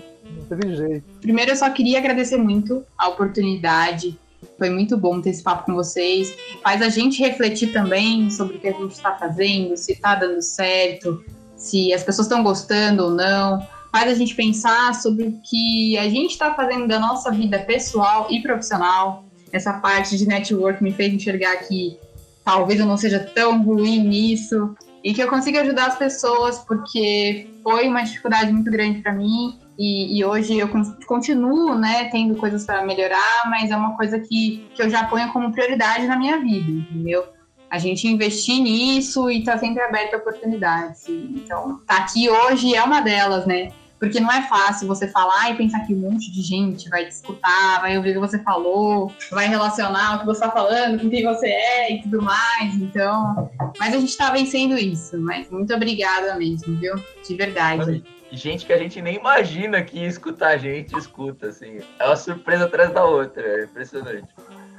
Teve 0.51 0.75
jeito. 0.75 1.05
Primeiro, 1.21 1.51
eu 1.51 1.55
só 1.55 1.69
queria 1.69 1.97
agradecer 1.97 2.35
muito 2.35 2.83
a 2.97 3.07
oportunidade. 3.07 4.19
Foi 4.57 4.69
muito 4.69 4.97
bom 4.97 5.21
ter 5.21 5.29
esse 5.29 5.41
papo 5.41 5.65
com 5.65 5.73
vocês. 5.73 6.35
Faz 6.61 6.81
a 6.81 6.89
gente 6.89 7.21
refletir 7.21 7.71
também 7.71 8.29
sobre 8.29 8.57
o 8.57 8.59
que 8.59 8.67
a 8.67 8.73
gente 8.73 8.91
está 8.91 9.15
fazendo, 9.15 9.77
se 9.77 9.93
está 9.93 10.15
dando 10.15 10.41
certo, 10.41 11.23
se 11.55 11.93
as 11.93 12.03
pessoas 12.03 12.27
estão 12.27 12.43
gostando 12.43 13.03
ou 13.03 13.11
não. 13.11 13.65
Faz 13.93 14.11
a 14.11 14.13
gente 14.13 14.35
pensar 14.35 14.93
sobre 14.95 15.23
o 15.23 15.39
que 15.41 15.97
a 15.97 16.09
gente 16.09 16.31
está 16.31 16.53
fazendo 16.53 16.85
da 16.85 16.99
nossa 16.99 17.31
vida 17.31 17.59
pessoal 17.59 18.27
e 18.29 18.41
profissional. 18.41 19.23
Essa 19.53 19.73
parte 19.73 20.17
de 20.17 20.27
network 20.27 20.83
me 20.83 20.91
fez 20.91 21.13
enxergar 21.13 21.55
que 21.59 21.97
talvez 22.43 22.77
eu 22.77 22.85
não 22.85 22.97
seja 22.97 23.19
tão 23.19 23.63
ruim 23.63 23.99
nisso 24.03 24.75
e 25.01 25.13
que 25.13 25.23
eu 25.23 25.29
consiga 25.29 25.61
ajudar 25.61 25.87
as 25.87 25.97
pessoas, 25.97 26.59
porque 26.59 27.47
foi 27.63 27.87
uma 27.87 28.03
dificuldade 28.03 28.51
muito 28.51 28.69
grande 28.69 28.99
para 28.99 29.13
mim 29.13 29.57
e, 29.81 30.19
e, 30.19 30.23
hoje 30.23 30.59
eu 30.59 30.69
continuo, 31.07 31.73
né, 31.73 32.05
tendo 32.11 32.35
coisas 32.35 32.63
para 32.63 32.85
melhorar, 32.85 33.49
mas 33.49 33.71
é 33.71 33.75
uma 33.75 33.97
coisa 33.97 34.19
que, 34.19 34.69
que 34.75 34.83
eu 34.83 34.87
já 34.87 35.05
ponho 35.05 35.33
como 35.33 35.51
prioridade 35.51 36.05
na 36.05 36.15
minha 36.15 36.39
vida, 36.39 36.69
entendeu? 36.69 37.23
A 37.67 37.79
gente 37.79 38.07
investir 38.07 38.61
nisso 38.61 39.27
e 39.31 39.43
tá 39.43 39.57
sempre 39.57 39.81
aberto 39.81 40.13
a 40.13 40.17
oportunidades. 40.17 41.09
Então, 41.09 41.79
tá 41.87 41.97
aqui 41.97 42.29
hoje 42.29 42.75
é 42.75 42.83
uma 42.83 43.01
delas, 43.01 43.47
né? 43.47 43.69
Porque 43.99 44.19
não 44.19 44.31
é 44.31 44.43
fácil 44.43 44.87
você 44.87 45.07
falar 45.07 45.49
e 45.49 45.55
pensar 45.55 45.79
que 45.79 45.95
um 45.95 45.99
monte 45.99 46.31
de 46.31 46.43
gente 46.43 46.87
vai 46.87 47.05
te 47.05 47.13
escutar, 47.13 47.81
vai 47.81 47.97
ouvir 47.97 48.11
o 48.11 48.13
que 48.13 48.19
você 48.19 48.37
falou, 48.37 49.11
vai 49.31 49.47
relacionar 49.47 50.17
o 50.17 50.19
que 50.19 50.25
você 50.27 50.43
está 50.43 50.51
falando 50.51 51.01
com 51.01 51.09
quem 51.09 51.23
você 51.23 51.47
é 51.47 51.93
e 51.93 52.03
tudo 52.03 52.21
mais. 52.21 52.75
Então, 52.75 53.49
mas 53.79 53.95
a 53.95 53.99
gente 53.99 54.09
está 54.09 54.29
vencendo 54.29 54.77
isso. 54.77 55.19
Mas 55.19 55.49
muito 55.49 55.73
obrigada 55.73 56.35
mesmo, 56.35 56.77
viu? 56.77 56.93
De 57.27 57.35
verdade. 57.35 58.03
Gente 58.31 58.65
que 58.65 58.71
a 58.71 58.77
gente 58.77 59.01
nem 59.01 59.15
imagina 59.15 59.83
que 59.83 59.99
ia 59.99 60.07
escutar 60.07 60.49
a 60.49 60.57
gente, 60.57 60.97
escuta, 60.97 61.47
assim. 61.47 61.79
É 61.99 62.05
uma 62.05 62.15
surpresa 62.15 62.65
atrás 62.65 62.91
da 62.93 63.03
outra, 63.03 63.41
é 63.45 63.63
impressionante. 63.65 64.27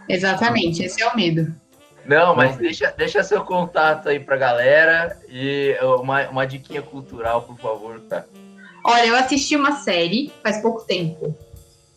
Exatamente, 0.08 0.82
esse 0.82 1.02
é 1.02 1.08
o 1.08 1.14
medo. 1.14 1.54
Não, 2.04 2.34
mas 2.34 2.56
deixa, 2.56 2.92
deixa 2.96 3.22
seu 3.22 3.44
contato 3.44 4.08
aí 4.08 4.18
pra 4.18 4.36
galera 4.36 5.16
e 5.28 5.76
uma, 6.00 6.28
uma 6.28 6.46
diquinha 6.46 6.82
cultural, 6.82 7.42
por 7.42 7.56
favor, 7.58 8.00
cara. 8.08 8.26
Olha, 8.84 9.06
eu 9.06 9.16
assisti 9.16 9.54
uma 9.54 9.72
série 9.76 10.32
faz 10.42 10.60
pouco 10.60 10.84
tempo. 10.84 11.36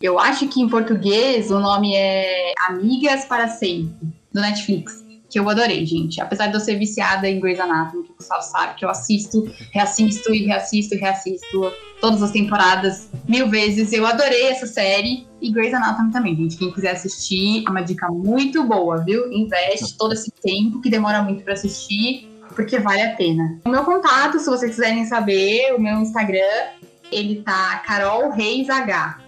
Eu 0.02 0.20
acho 0.20 0.48
que 0.48 0.62
em 0.62 0.70
português 0.70 1.50
o 1.50 1.60
nome 1.60 1.96
é 1.96 2.54
Amigas 2.68 3.26
para 3.26 3.48
Sempre, 3.48 4.08
do 4.32 4.42
Netflix. 4.42 5.05
Que 5.36 5.40
eu 5.40 5.50
adorei, 5.50 5.86
gente. 5.86 6.22
Apesar 6.22 6.48
de 6.48 6.54
eu 6.54 6.62
ser 6.62 6.80
viciada 6.80 7.28
em 7.28 7.42
Grey's 7.42 7.60
Anatomy, 7.60 8.04
que 8.04 8.12
o 8.12 8.14
pessoal 8.14 8.42
sabe 8.42 8.76
que 8.76 8.86
eu 8.86 8.90
assisto, 8.90 9.44
reassisto 9.74 10.34
e 10.34 10.46
reassisto 10.46 10.96
e 10.96 10.98
reassisto 10.98 11.74
todas 12.00 12.24
as 12.24 12.32
temporadas 12.32 13.10
mil 13.28 13.50
vezes. 13.50 13.92
Eu 13.92 14.08
adorei 14.08 14.48
essa 14.48 14.66
série 14.66 15.28
e 15.42 15.52
Grey's 15.52 15.74
Anatomy 15.74 16.14
também, 16.14 16.38
gente. 16.38 16.56
Quem 16.56 16.72
quiser 16.72 16.92
assistir, 16.92 17.66
é 17.68 17.70
uma 17.70 17.82
dica 17.82 18.08
muito 18.08 18.64
boa, 18.64 19.04
viu? 19.04 19.30
Investe 19.30 19.98
todo 19.98 20.14
esse 20.14 20.32
tempo 20.32 20.80
que 20.80 20.90
demora 20.90 21.22
muito 21.22 21.44
para 21.44 21.52
assistir 21.52 22.30
porque 22.56 22.80
vale 22.80 23.02
a 23.02 23.14
pena. 23.18 23.60
O 23.66 23.70
meu 23.70 23.84
contato, 23.84 24.40
se 24.40 24.46
vocês 24.46 24.72
quiserem 24.72 25.04
saber, 25.04 25.76
o 25.76 25.82
meu 25.82 26.00
Instagram, 26.00 26.70
ele 27.12 27.42
tá 27.42 27.84
Carol 27.86 28.32
Reis 28.32 28.70
H. 28.70 29.20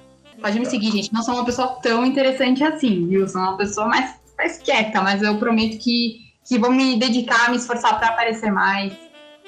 Pode 0.41 0.59
me 0.59 0.65
seguir, 0.67 0.91
gente. 0.91 1.11
Não 1.11 1.23
sou 1.23 1.33
uma 1.33 1.45
pessoa 1.45 1.79
tão 1.81 2.05
interessante 2.05 2.63
assim, 2.63 3.07
viu? 3.07 3.27
Sou 3.27 3.41
uma 3.41 3.57
pessoa 3.57 3.87
mais, 3.87 4.15
mais 4.37 4.57
quieta, 4.59 5.01
mas 5.01 5.21
eu 5.21 5.37
prometo 5.37 5.77
que, 5.79 6.31
que 6.45 6.59
vou 6.59 6.71
me 6.71 6.99
dedicar, 6.99 7.49
me 7.49 7.57
esforçar 7.57 7.97
para 7.97 8.09
aparecer 8.09 8.51
mais 8.51 8.93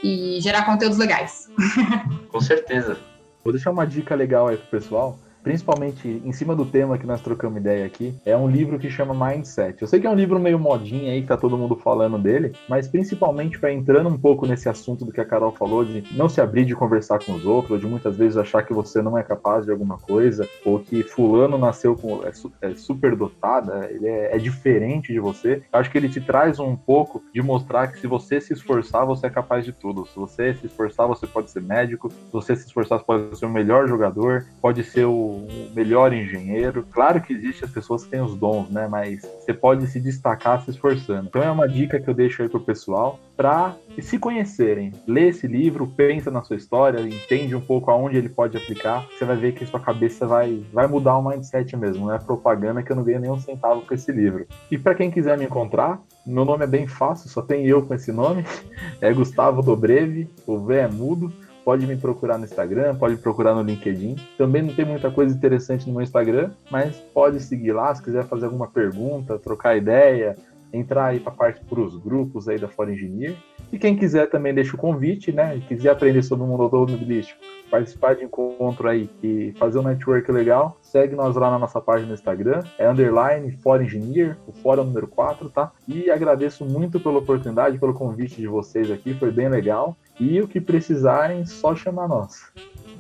e 0.04 0.40
gerar 0.42 0.66
conteúdos 0.66 0.98
legais. 0.98 1.50
Com 2.30 2.42
certeza. 2.42 2.98
Vou 3.44 3.54
deixar 3.54 3.72
uma 3.72 3.86
dica 3.86 4.16
legal 4.16 4.48
aí 4.48 4.58
pro 4.58 4.80
pessoal 4.80 5.18
principalmente 5.50 6.22
em 6.24 6.32
cima 6.32 6.56
do 6.56 6.64
tema 6.64 6.95
que 6.95 7.08
nós 7.08 7.22
trocamos 7.22 7.58
ideia 7.58 7.84
aqui, 7.84 8.16
é 8.24 8.38
um 8.38 8.47
livro 8.47 8.78
que 8.78 8.88
chama 8.88 9.16
Mindset. 9.16 9.82
Eu 9.82 9.88
sei 9.88 10.00
que 10.00 10.06
é 10.06 10.10
um 10.10 10.14
livro 10.14 10.39
meio 10.39 10.60
modinha 10.60 11.12
aí, 11.12 11.24
que 11.24 11.28
tá 11.28 11.36
todo 11.36 11.58
mundo 11.58 11.76
falando 11.76 12.20
dele, 12.20 12.52
mas 12.68 12.88
principalmente 12.88 13.60
para 13.60 13.74
entrando 13.74 14.10
um 14.10 14.18
pouco 14.18 14.45
nesse 14.45 14.70
assunto 14.70 15.04
do 15.04 15.12
que 15.12 15.20
a 15.20 15.26
Carol 15.26 15.52
falou, 15.52 15.84
de 15.84 16.04
não 16.16 16.30
se 16.30 16.39
abrir 16.39 16.66
de 16.66 16.76
conversar 16.76 17.18
com 17.18 17.34
os 17.34 17.47
outros, 17.47 17.72
ou 17.72 17.78
de 17.80 17.88
muitas 17.88 18.16
vezes 18.16 18.38
achar 18.38 18.62
que 18.62 18.72
você 18.72 19.02
não 19.02 19.18
é 19.18 19.24
capaz 19.24 19.66
de 19.66 19.72
alguma 19.72 19.97
coisa, 19.97 20.47
ou 20.64 20.78
que 20.78 21.02
fulano 21.02 21.58
nasceu 21.58 21.95
com 21.95 22.22
é, 22.24 22.32
é 22.70 22.76
super 22.76 23.16
dotada, 23.16 23.89
ele 23.89 24.08
é, 24.08 24.36
é 24.36 24.38
diferente 24.38 25.12
de 25.12 25.20
você. 25.20 25.64
Eu 25.74 25.80
acho 25.80 25.89
que 25.89 25.97
ele 25.97 26.10
te 26.10 26.22
traz 26.22 26.60
um 26.60 26.76
pouco 26.76 27.24
de 27.34 27.41
mostrar 27.41 27.88
que 27.88 28.00
se 28.00 28.06
você 28.06 28.39
se 28.39 28.54
esforçar, 28.54 29.04
você 29.04 29.26
é 29.26 29.32
capaz 29.32 29.66
de 29.66 29.72
tudo. 29.72 30.06
Se 30.06 30.16
você 30.16 30.54
se 30.54 30.68
esforçar, 30.68 31.08
você 31.08 31.26
pode 31.26 31.50
ser 31.50 31.64
médico. 31.64 32.12
Se 32.12 32.32
você 32.32 32.56
se 32.56 32.68
esforçar, 32.68 33.00
você 33.00 33.06
pode 33.06 33.36
ser 33.36 33.47
o 33.47 33.50
melhor 33.50 33.88
jogador, 33.88 34.45
pode 34.62 34.84
ser 34.84 35.06
o 35.06 35.39
o 35.40 35.76
melhor 35.76 36.14
engenheiro. 36.14 36.86
Claro 36.92 37.22
que 37.22 37.34
existem 37.34 37.68
as 37.68 37.74
pessoas 37.74 38.04
que 38.04 38.12
têm 38.12 38.22
os 38.22 38.36
dons, 38.36 38.70
né? 38.70 38.88
Mas 38.88 39.22
você 39.22 39.54
pode 39.54 39.88
se 39.88 40.00
destacar 40.00 40.64
se 40.64 40.72
esforçando. 40.72 41.28
Então 41.28 41.42
é 41.42 41.52
uma 41.52 41.68
dica 41.68 42.00
que 42.00 42.10
eu 42.10 42.14
deixo 42.14 42.42
aí 42.42 42.50
pro 42.50 42.60
pessoal 42.60 43.20
para 43.36 43.76
se 44.02 44.20
conhecerem. 44.20 44.94
Lê 45.08 45.30
esse 45.30 45.48
livro, 45.48 45.88
pensa 45.88 46.30
na 46.30 46.42
sua 46.42 46.56
história, 46.56 47.00
entende 47.02 47.56
um 47.56 47.62
pouco 47.62 47.90
aonde 47.90 48.18
ele 48.18 48.30
pode 48.30 48.58
aplicar. 48.58 49.08
Você 49.08 49.26
vai 49.26 49.38
ver 49.38 49.54
que 49.54 49.66
sua 49.66 49.80
cabeça 49.80 50.28
vai, 50.28 50.64
vai 50.74 50.88
mudar 50.88 51.18
o 51.18 51.28
mindset 51.28 51.76
mesmo. 51.78 52.08
Não 52.08 52.14
é 52.14 52.20
propaganda 52.20 52.84
que 52.84 52.92
eu 52.92 52.96
não 52.96 53.04
ganho 53.04 53.20
nem 53.20 53.32
um 53.32 53.40
centavo 53.40 53.82
com 53.82 53.94
esse 53.94 54.12
livro. 54.12 54.46
E 54.70 54.78
para 54.78 54.96
quem 54.96 55.10
quiser 55.10 55.38
me 55.38 55.46
encontrar, 55.46 56.02
meu 56.26 56.46
nome 56.46 56.64
é 56.64 56.68
bem 56.68 56.88
fácil, 56.88 57.30
só 57.30 57.42
tem 57.42 57.66
eu 57.66 57.82
com 57.86 57.94
esse 57.94 58.12
nome. 58.12 58.44
É 59.02 59.14
Gustavo 59.14 59.62
Dobrevi, 59.62 60.30
o 60.46 60.60
V 60.60 60.76
é 60.76 60.88
mudo 60.88 61.32
pode 61.70 61.86
me 61.86 61.95
procurar 61.95 62.39
no 62.39 62.45
Instagram, 62.45 62.95
pode 62.95 63.15
procurar 63.17 63.53
no 63.53 63.61
LinkedIn. 63.61 64.15
Também 64.36 64.63
não 64.63 64.74
tem 64.74 64.84
muita 64.84 65.11
coisa 65.11 65.36
interessante 65.36 65.86
no 65.86 65.93
meu 65.93 66.01
Instagram, 66.01 66.49
mas 66.72 66.95
pode 67.13 67.39
seguir 67.41 67.74
lá 67.74 67.93
se 67.93 68.01
quiser 68.01 68.26
fazer 68.26 68.45
alguma 68.45 68.67
pergunta, 68.67 69.38
trocar 69.38 69.78
ideia, 69.78 70.36
entrar 70.74 71.05
aí 71.05 71.20
para 71.20 71.32
parte 71.32 71.63
para 71.63 71.80
os 71.80 71.95
grupos 71.95 72.49
aí 72.49 72.57
da 72.57 72.67
Fora 72.67 72.91
Engineer. 72.91 73.36
E 73.72 73.78
quem 73.78 73.95
quiser 73.95 74.28
também 74.32 74.51
deixa 74.51 74.76
o 74.76 74.80
convite, 74.80 75.32
né? 75.32 75.57
E 75.57 75.61
quiser 75.61 75.91
aprender 75.91 76.24
sobre 76.24 76.43
o 76.43 76.47
mundo 76.47 76.63
automobilístico, 76.63 77.39
participar 77.70 78.15
de 78.15 78.24
encontro 78.24 78.88
aí 78.88 79.09
e 79.24 79.53
fazer 79.57 79.80
um 79.80 79.84
network 79.84 80.32
legal, 80.32 80.78
segue 80.82 81.15
nós 81.15 81.36
lá 81.36 81.51
na 81.51 81.59
nossa 81.59 81.80
página 81.80 82.07
no 82.07 82.13
Instagram, 82.13 82.63
é 82.78 82.89
underline 82.89 83.51
Fora 83.51 83.84
Engineer, 83.84 84.38
o 84.47 84.51
fora 84.51 84.84
número 84.84 85.07
4, 85.07 85.49
tá? 85.49 85.72
E 85.88 86.09
agradeço 86.09 86.65
muito 86.65 86.99
pela 86.99 87.20
oportunidade, 87.20 87.78
pelo 87.78 87.93
convite 87.93 88.36
de 88.38 88.47
vocês 88.47 88.91
aqui, 88.91 89.13
foi 89.13 89.32
bem 89.32 89.49
legal. 89.49 89.95
E 90.20 90.41
o 90.41 90.47
que 90.47 90.59
precisarem, 90.59 91.45
só 91.45 91.74
chamar 91.76 92.07
nós. 92.07 92.51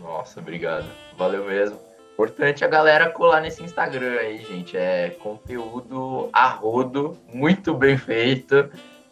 Nossa, 0.01 0.39
obrigado. 0.39 0.85
Valeu 1.17 1.45
mesmo. 1.45 1.77
Importante 2.13 2.65
a 2.65 2.67
galera 2.67 3.09
colar 3.09 3.41
nesse 3.41 3.63
Instagram 3.63 4.19
aí, 4.19 4.39
gente. 4.39 4.75
É 4.75 5.09
conteúdo 5.09 6.29
a 6.33 6.47
rodo, 6.47 7.17
muito 7.33 7.73
bem 7.73 7.97
feito 7.97 8.69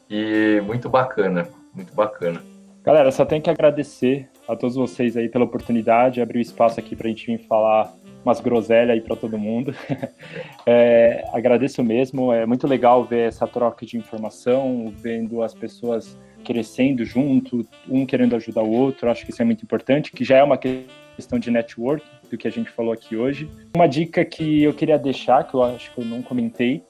e 0.10 0.62
muito 0.66 0.90
bacana. 0.90 1.48
Muito 1.74 1.94
bacana. 1.94 2.42
Galera, 2.84 3.12
só 3.12 3.26
tenho 3.26 3.42
que 3.42 3.50
agradecer 3.50 4.30
a 4.48 4.56
todos 4.56 4.76
vocês 4.76 5.18
aí 5.18 5.30
pela 5.30 5.46
oportunidade, 5.46 6.22
abrir 6.22 6.40
o 6.40 6.42
espaço 6.42 6.80
aqui 6.80 6.96
para 6.96 7.08
a 7.08 7.10
gente 7.10 7.26
vir 7.26 7.40
falar 7.40 7.94
umas 8.24 8.42
groselhas 8.42 8.92
aí 8.92 9.02
para 9.02 9.16
todo 9.16 9.38
mundo. 9.38 9.74
É, 10.70 11.24
agradeço 11.32 11.82
mesmo, 11.82 12.34
é 12.34 12.46
muito 12.46 12.68
legal 12.68 13.02
ver 13.06 13.30
essa 13.30 13.48
troca 13.48 13.86
de 13.86 13.98
informação, 13.98 14.94
vendo 14.98 15.42
as 15.42 15.54
pessoas 15.54 16.20
crescendo 16.44 17.06
junto, 17.06 17.66
um 17.88 18.06
querendo 18.06 18.36
ajudar 18.36 18.64
o 18.64 18.70
outro, 18.70 19.10
acho 19.10 19.24
que 19.24 19.32
isso 19.32 19.42
é 19.42 19.46
muito 19.46 19.64
importante, 19.64 20.12
que 20.12 20.26
já 20.26 20.36
é 20.36 20.44
uma 20.44 20.58
questão 20.58 21.40
de 21.40 21.50
network, 21.50 22.06
do 22.30 22.38
que 22.38 22.50
a 22.50 22.52
gente 22.52 22.70
falou 22.70 22.92
aqui 22.92 23.16
hoje. 23.16 23.50
Uma 23.76 23.88
dica 23.88 24.24
que 24.26 24.64
eu 24.64 24.74
queria 24.74 25.00
deixar, 25.00 25.48
que 25.48 25.54
eu 25.54 25.64
acho 25.64 25.94
que 25.94 26.02
eu 26.02 26.06
não 26.06 26.22
comentei, 26.22 26.84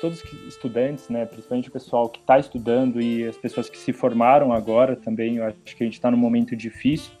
todos 0.00 0.22
os 0.24 0.46
estudantes, 0.48 1.08
né, 1.08 1.26
principalmente 1.26 1.68
o 1.68 1.72
pessoal 1.72 2.08
que 2.08 2.20
está 2.20 2.38
estudando 2.38 3.00
e 3.00 3.26
as 3.26 3.36
pessoas 3.36 3.68
que 3.68 3.76
se 3.76 3.92
formaram 3.92 4.52
agora 4.52 4.96
também, 4.96 5.36
eu 5.36 5.44
acho 5.44 5.76
que 5.76 5.82
a 5.82 5.86
gente 5.86 5.94
está 5.94 6.10
num 6.10 6.16
momento 6.16 6.56
difícil, 6.56 7.12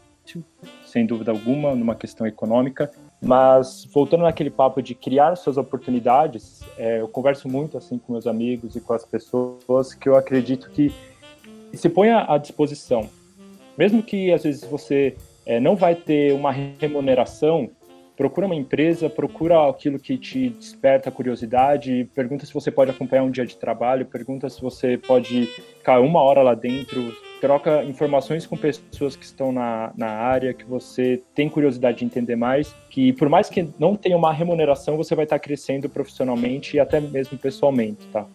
sem 0.84 1.04
dúvida 1.06 1.30
alguma, 1.30 1.74
numa 1.74 1.94
questão 1.94 2.26
econômica. 2.26 2.90
Mas 3.20 3.86
voltando 3.92 4.22
naquele 4.22 4.50
papo 4.50 4.80
de 4.80 4.94
criar 4.94 5.36
suas 5.36 5.58
oportunidades, 5.58 6.60
é, 6.78 7.00
eu 7.00 7.08
converso 7.08 7.48
muito 7.48 7.76
assim 7.76 7.98
com 7.98 8.12
meus 8.12 8.26
amigos 8.26 8.76
e 8.76 8.80
com 8.80 8.94
as 8.94 9.04
pessoas 9.04 9.92
que 9.92 10.08
eu 10.08 10.16
acredito 10.16 10.70
que 10.70 10.92
se 11.74 11.88
ponha 11.88 12.24
à 12.28 12.38
disposição, 12.38 13.08
mesmo 13.76 14.02
que 14.02 14.32
às 14.32 14.42
vezes 14.42 14.64
você 14.64 15.16
é, 15.44 15.60
não 15.60 15.76
vai 15.76 15.94
ter 15.94 16.32
uma 16.32 16.50
remuneração 16.50 17.70
procura 18.20 18.44
uma 18.44 18.54
empresa, 18.54 19.08
procura 19.08 19.66
aquilo 19.66 19.98
que 19.98 20.18
te 20.18 20.50
desperta 20.50 21.10
curiosidade, 21.10 22.06
pergunta 22.14 22.44
se 22.44 22.52
você 22.52 22.70
pode 22.70 22.90
acompanhar 22.90 23.22
um 23.22 23.30
dia 23.30 23.46
de 23.46 23.56
trabalho, 23.56 24.04
pergunta 24.04 24.46
se 24.50 24.60
você 24.60 24.98
pode 24.98 25.46
ficar 25.46 26.00
uma 26.00 26.20
hora 26.20 26.42
lá 26.42 26.54
dentro, 26.54 27.16
troca 27.40 27.82
informações 27.82 28.44
com 28.44 28.58
pessoas 28.58 29.16
que 29.16 29.24
estão 29.24 29.50
na, 29.50 29.90
na 29.96 30.08
área, 30.08 30.52
que 30.52 30.66
você 30.66 31.22
tem 31.34 31.48
curiosidade 31.48 32.00
de 32.00 32.04
entender 32.04 32.36
mais, 32.36 32.74
que 32.90 33.10
por 33.14 33.30
mais 33.30 33.48
que 33.48 33.66
não 33.78 33.96
tenha 33.96 34.18
uma 34.18 34.34
remuneração, 34.34 34.98
você 34.98 35.14
vai 35.14 35.24
estar 35.24 35.38
crescendo 35.38 35.88
profissionalmente 35.88 36.76
e 36.76 36.80
até 36.80 37.00
mesmo 37.00 37.38
pessoalmente, 37.38 38.06
tá? 38.12 38.26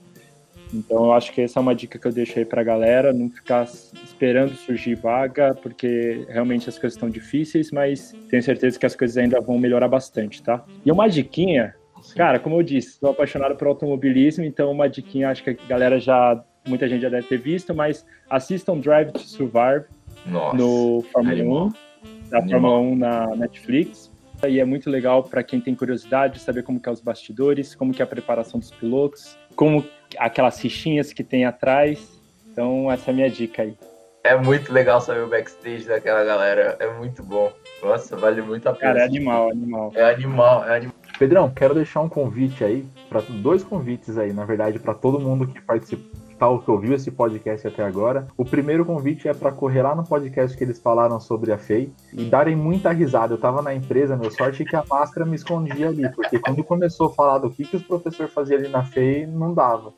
Então 0.75 1.05
eu 1.05 1.13
acho 1.13 1.31
que 1.31 1.41
essa 1.41 1.59
é 1.59 1.61
uma 1.61 1.73
dica 1.73 1.97
que 1.97 2.05
eu 2.05 2.11
deixo 2.11 2.37
aí 2.37 2.45
para 2.45 2.61
a 2.61 2.63
galera, 2.63 3.13
não 3.13 3.29
ficar 3.29 3.63
esperando 3.63 4.53
surgir 4.55 4.95
vaga, 4.95 5.55
porque 5.55 6.25
realmente 6.29 6.67
as 6.67 6.77
coisas 6.77 6.95
estão 6.95 7.09
difíceis, 7.09 7.71
mas 7.71 8.13
tenho 8.29 8.43
certeza 8.43 8.77
que 8.77 8.85
as 8.85 8.95
coisas 8.95 9.17
ainda 9.17 9.39
vão 9.39 9.57
melhorar 9.57 9.87
bastante, 9.87 10.43
tá? 10.43 10.63
E 10.85 10.91
uma 10.91 11.07
diquinha, 11.07 11.73
cara, 12.15 12.39
como 12.39 12.57
eu 12.57 12.63
disse, 12.63 12.89
estou 12.89 13.11
apaixonado 13.11 13.55
por 13.55 13.67
automobilismo, 13.67 14.43
então 14.43 14.71
uma 14.71 14.89
diquinha 14.89 15.29
acho 15.29 15.43
que 15.43 15.51
a 15.51 15.67
galera 15.67 15.99
já, 15.99 16.43
muita 16.67 16.87
gente 16.87 17.01
já 17.01 17.09
deve 17.09 17.27
ter 17.27 17.37
visto, 17.37 17.73
mas 17.73 18.05
assistam 18.29 18.77
Drive 18.77 19.11
to 19.11 19.19
Survive 19.19 19.85
Nossa, 20.25 20.57
no 20.57 21.03
Fórmula 21.13 21.35
animal. 21.35 21.67
1, 21.67 22.29
da 22.29 22.41
Fórmula 22.41 22.79
1 22.79 22.95
na 22.95 23.35
Netflix. 23.35 24.13
E 24.47 24.59
é 24.59 24.65
muito 24.65 24.89
legal 24.89 25.23
para 25.23 25.41
quem 25.41 25.61
tem 25.61 25.73
curiosidade 25.73 26.39
saber 26.39 26.61
como 26.61 26.79
que 26.79 26.89
é 26.89 26.91
os 26.91 26.99
bastidores, 26.99 27.73
como 27.73 27.93
que 27.93 28.01
é 28.01 28.03
a 28.03 28.07
preparação 28.07 28.59
dos 28.59 28.69
pilotos, 28.69 29.37
como 29.55 29.85
aquelas 30.17 30.59
fichinhas 30.59 31.13
que 31.13 31.23
tem 31.23 31.45
atrás. 31.45 32.19
Então, 32.51 32.91
essa 32.91 33.09
é 33.09 33.11
a 33.11 33.15
minha 33.15 33.29
dica 33.29 33.63
aí. 33.63 33.77
É 34.23 34.35
muito 34.35 34.73
legal 34.73 34.99
saber 35.01 35.21
o 35.21 35.27
backstage 35.27 35.85
daquela 35.85 36.23
galera. 36.23 36.75
É 36.79 36.91
muito 36.97 37.21
bom. 37.21 37.51
Nossa, 37.83 38.15
vale 38.15 38.41
muito 38.41 38.67
a 38.67 38.73
pena. 38.73 38.93
Cara, 38.93 39.03
é 39.03 39.05
animal, 39.05 39.51
animal. 39.51 39.91
É 39.93 40.13
animal, 40.13 40.65
é 40.67 40.77
animal. 40.77 40.95
Pedrão, 41.19 41.49
quero 41.49 41.75
deixar 41.75 42.01
um 42.01 42.09
convite 42.09 42.63
aí, 42.63 42.85
para 43.07 43.21
dois 43.21 43.63
convites 43.63 44.17
aí, 44.17 44.33
na 44.33 44.43
verdade, 44.43 44.79
para 44.79 44.93
todo 44.93 45.19
mundo 45.19 45.47
que 45.47 45.61
participou 45.61 46.24
tal 46.37 46.59
que 46.59 46.69
ouviu 46.69 46.93
esse 46.93 47.11
podcast 47.11 47.67
até 47.67 47.83
agora. 47.83 48.27
O 48.37 48.45
primeiro 48.45 48.85
convite 48.85 49.27
é 49.27 49.33
para 49.33 49.51
correr 49.51 49.81
lá 49.81 49.95
no 49.95 50.03
podcast 50.03 50.55
que 50.57 50.63
eles 50.63 50.79
falaram 50.79 51.19
sobre 51.19 51.51
a 51.51 51.57
FEI 51.57 51.91
e 52.13 52.25
darem 52.25 52.55
muita 52.55 52.91
risada. 52.91 53.33
Eu 53.33 53.37
tava 53.37 53.61
na 53.61 53.73
empresa, 53.73 54.17
meu 54.17 54.31
sorte 54.31 54.63
é 54.63 54.65
que 54.65 54.75
a 54.75 54.83
máscara 54.89 55.25
me 55.25 55.35
escondia 55.35 55.87
ali, 55.87 56.09
porque 56.13 56.39
quando 56.39 56.63
começou 56.63 57.07
a 57.07 57.13
falar 57.13 57.37
do 57.39 57.49
que, 57.49 57.65
que 57.65 57.77
os 57.77 57.83
professores 57.83 58.33
faziam 58.33 58.59
ali 58.59 58.69
na 58.69 58.83
FEI, 58.83 59.25
não 59.25 59.53
dava. 59.53 59.93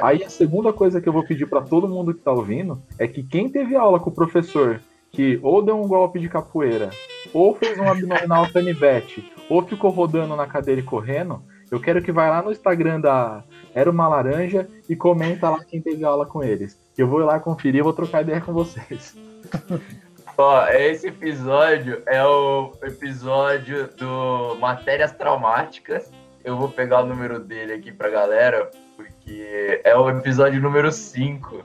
Aí 0.00 0.24
a 0.24 0.30
segunda 0.30 0.72
coisa 0.72 1.00
que 1.00 1.08
eu 1.08 1.12
vou 1.12 1.24
pedir 1.24 1.46
para 1.46 1.60
todo 1.60 1.88
mundo 1.88 2.14
que 2.14 2.20
tá 2.20 2.32
ouvindo 2.32 2.80
é 2.98 3.06
que 3.06 3.22
quem 3.22 3.48
teve 3.48 3.76
aula 3.76 4.00
com 4.00 4.10
o 4.10 4.14
professor 4.14 4.80
que 5.10 5.38
ou 5.42 5.62
deu 5.62 5.80
um 5.80 5.86
golpe 5.86 6.18
de 6.18 6.28
capoeira, 6.28 6.90
ou 7.32 7.54
fez 7.54 7.78
um 7.78 7.88
abdominal 7.88 8.50
canivete, 8.52 9.32
ou 9.48 9.62
ficou 9.62 9.90
rodando 9.90 10.34
na 10.34 10.46
cadeira 10.46 10.80
e 10.80 10.84
correndo, 10.84 11.40
eu 11.74 11.80
quero 11.80 12.00
que 12.00 12.12
vá 12.12 12.30
lá 12.30 12.40
no 12.40 12.52
Instagram 12.52 13.00
da 13.00 13.42
Era 13.74 13.90
uma 13.90 14.06
Laranja 14.06 14.68
e 14.88 14.94
comenta 14.94 15.50
lá 15.50 15.64
quem 15.64 15.80
teve 15.80 16.04
aula 16.04 16.24
com 16.24 16.42
eles. 16.42 16.80
Eu 16.96 17.08
vou 17.08 17.18
lá 17.18 17.40
conferir 17.40 17.80
e 17.80 17.82
vou 17.82 17.92
trocar 17.92 18.22
ideia 18.22 18.40
com 18.40 18.52
vocês. 18.52 19.16
Ó, 20.38 20.68
esse 20.68 21.08
episódio 21.08 22.02
é 22.06 22.24
o 22.24 22.72
episódio 22.82 23.88
do 23.96 24.56
Matérias 24.60 25.12
Traumáticas. 25.12 26.10
Eu 26.44 26.56
vou 26.56 26.68
pegar 26.68 27.02
o 27.02 27.06
número 27.06 27.38
dele 27.40 27.72
aqui 27.72 27.92
pra 27.92 28.08
galera, 28.08 28.70
porque 28.96 29.80
é 29.82 29.96
o 29.96 30.08
episódio 30.10 30.60
número 30.60 30.92
5. 30.92 31.64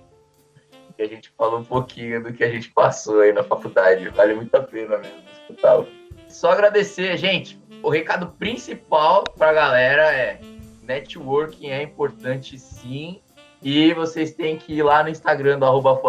Que 0.96 1.04
a 1.04 1.08
gente 1.08 1.32
falou 1.38 1.60
um 1.60 1.64
pouquinho 1.64 2.24
do 2.24 2.34
que 2.34 2.44
a 2.44 2.50
gente 2.50 2.70
passou 2.72 3.22
aí 3.22 3.32
na 3.32 3.44
faculdade. 3.44 4.10
Vale 4.10 4.34
muito 4.34 4.54
a 4.56 4.62
pena 4.62 4.98
mesmo 4.98 5.24
escutá-lo. 5.42 5.99
Só 6.30 6.52
agradecer, 6.52 7.18
gente. 7.18 7.60
O 7.82 7.90
recado 7.90 8.28
principal 8.28 9.24
pra 9.24 9.52
galera 9.52 10.14
é 10.14 10.40
networking 10.84 11.68
é 11.68 11.82
importante 11.82 12.58
sim. 12.58 13.20
E 13.62 13.94
vocês 13.94 14.34
têm 14.34 14.58
que 14.58 14.74
ir 14.74 14.84
lá 14.84 15.04
no 15.04 15.10
Instagram 15.10 15.60
do 15.60 15.66
arroba 15.66 16.00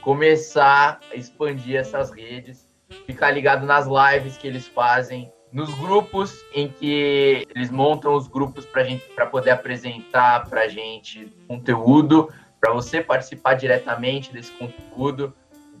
começar 0.00 1.00
a 1.10 1.16
expandir 1.16 1.76
essas 1.76 2.12
redes, 2.12 2.68
ficar 3.06 3.32
ligado 3.32 3.66
nas 3.66 3.86
lives 3.86 4.36
que 4.36 4.46
eles 4.46 4.68
fazem, 4.68 5.32
nos 5.52 5.72
grupos 5.74 6.44
em 6.54 6.68
que 6.68 7.44
eles 7.54 7.70
montam 7.70 8.14
os 8.14 8.28
grupos 8.28 8.64
para 8.64 8.84
gente 8.84 9.04
para 9.14 9.26
poder 9.26 9.50
apresentar 9.50 10.48
para 10.48 10.68
gente 10.68 11.34
conteúdo, 11.48 12.30
para 12.60 12.72
você 12.72 13.00
participar 13.00 13.54
diretamente 13.54 14.32
desse 14.32 14.52
conteúdo. 14.52 15.34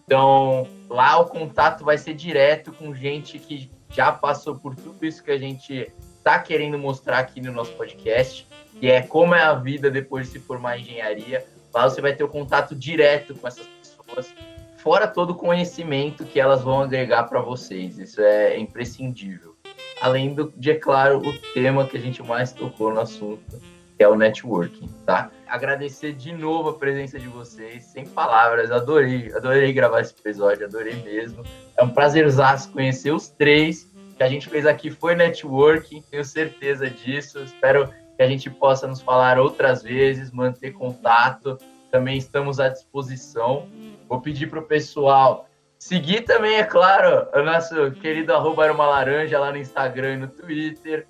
Então, 0.06 0.66
lá 0.88 1.18
o 1.18 1.26
contato 1.26 1.84
vai 1.84 1.98
ser 1.98 2.14
direto 2.14 2.72
com 2.72 2.94
gente 2.94 3.38
que 3.38 3.70
já 3.90 4.12
passou 4.12 4.56
por 4.56 4.74
tudo 4.74 5.04
isso 5.04 5.22
que 5.22 5.30
a 5.30 5.38
gente 5.38 5.92
está 6.18 6.38
querendo 6.38 6.78
mostrar 6.78 7.18
aqui 7.18 7.40
no 7.40 7.52
nosso 7.52 7.72
podcast, 7.72 8.46
que 8.78 8.90
é 8.90 9.02
como 9.02 9.34
é 9.34 9.42
a 9.42 9.54
vida 9.54 9.90
depois 9.90 10.26
de 10.26 10.34
se 10.34 10.38
formar 10.38 10.78
em 10.78 10.82
engenharia. 10.82 11.44
Lá 11.74 11.88
você 11.88 12.00
vai 12.00 12.14
ter 12.14 12.24
o 12.24 12.28
contato 12.28 12.74
direto 12.74 13.34
com 13.34 13.48
essas 13.48 13.66
pessoas, 13.66 14.32
fora 14.78 15.08
todo 15.08 15.30
o 15.30 15.34
conhecimento 15.34 16.24
que 16.24 16.38
elas 16.38 16.62
vão 16.62 16.82
agregar 16.82 17.24
para 17.24 17.40
vocês. 17.40 17.98
Isso 17.98 18.20
é 18.20 18.58
imprescindível 18.58 19.56
além 20.00 20.34
do, 20.34 20.52
de, 20.56 20.70
é 20.70 20.74
claro, 20.74 21.18
o 21.18 21.32
tema 21.54 21.86
que 21.86 21.96
a 21.96 22.00
gente 22.00 22.22
mais 22.22 22.52
tocou 22.52 22.92
no 22.92 23.00
assunto, 23.00 23.60
que 23.96 24.04
é 24.04 24.08
o 24.08 24.14
networking, 24.14 24.88
tá? 25.06 25.30
Agradecer 25.46 26.12
de 26.12 26.32
novo 26.32 26.70
a 26.70 26.74
presença 26.74 27.18
de 27.18 27.28
vocês, 27.28 27.84
sem 27.84 28.04
palavras, 28.04 28.70
adorei, 28.70 29.32
adorei 29.34 29.72
gravar 29.72 30.00
esse 30.00 30.14
episódio, 30.18 30.66
adorei 30.66 30.96
mesmo. 31.02 31.42
É 31.78 31.82
um 31.82 31.88
prazerzaço 31.88 32.70
conhecer 32.70 33.10
os 33.10 33.28
três. 33.28 33.90
O 34.12 34.16
que 34.16 34.22
a 34.22 34.28
gente 34.28 34.48
fez 34.48 34.66
aqui 34.66 34.90
foi 34.90 35.14
networking, 35.14 36.02
tenho 36.10 36.24
certeza 36.24 36.90
disso. 36.90 37.38
Espero 37.40 37.88
que 38.16 38.22
a 38.22 38.28
gente 38.28 38.50
possa 38.50 38.86
nos 38.86 39.00
falar 39.00 39.38
outras 39.38 39.82
vezes, 39.82 40.30
manter 40.30 40.72
contato. 40.72 41.58
Também 41.90 42.18
estamos 42.18 42.60
à 42.60 42.68
disposição. 42.68 43.66
Vou 44.08 44.20
pedir 44.20 44.48
para 44.48 44.58
o 44.58 44.62
pessoal 44.62 45.48
Seguir 45.78 46.22
também, 46.22 46.56
é 46.56 46.64
claro, 46.64 47.28
o 47.34 47.42
nosso 47.42 47.92
querido 47.92 48.32
arroba 48.32 48.72
uma 48.72 48.86
laranja 48.86 49.38
lá 49.38 49.52
no 49.52 49.58
Instagram 49.58 50.14
e 50.14 50.16
no 50.16 50.28
Twitter. 50.28 51.06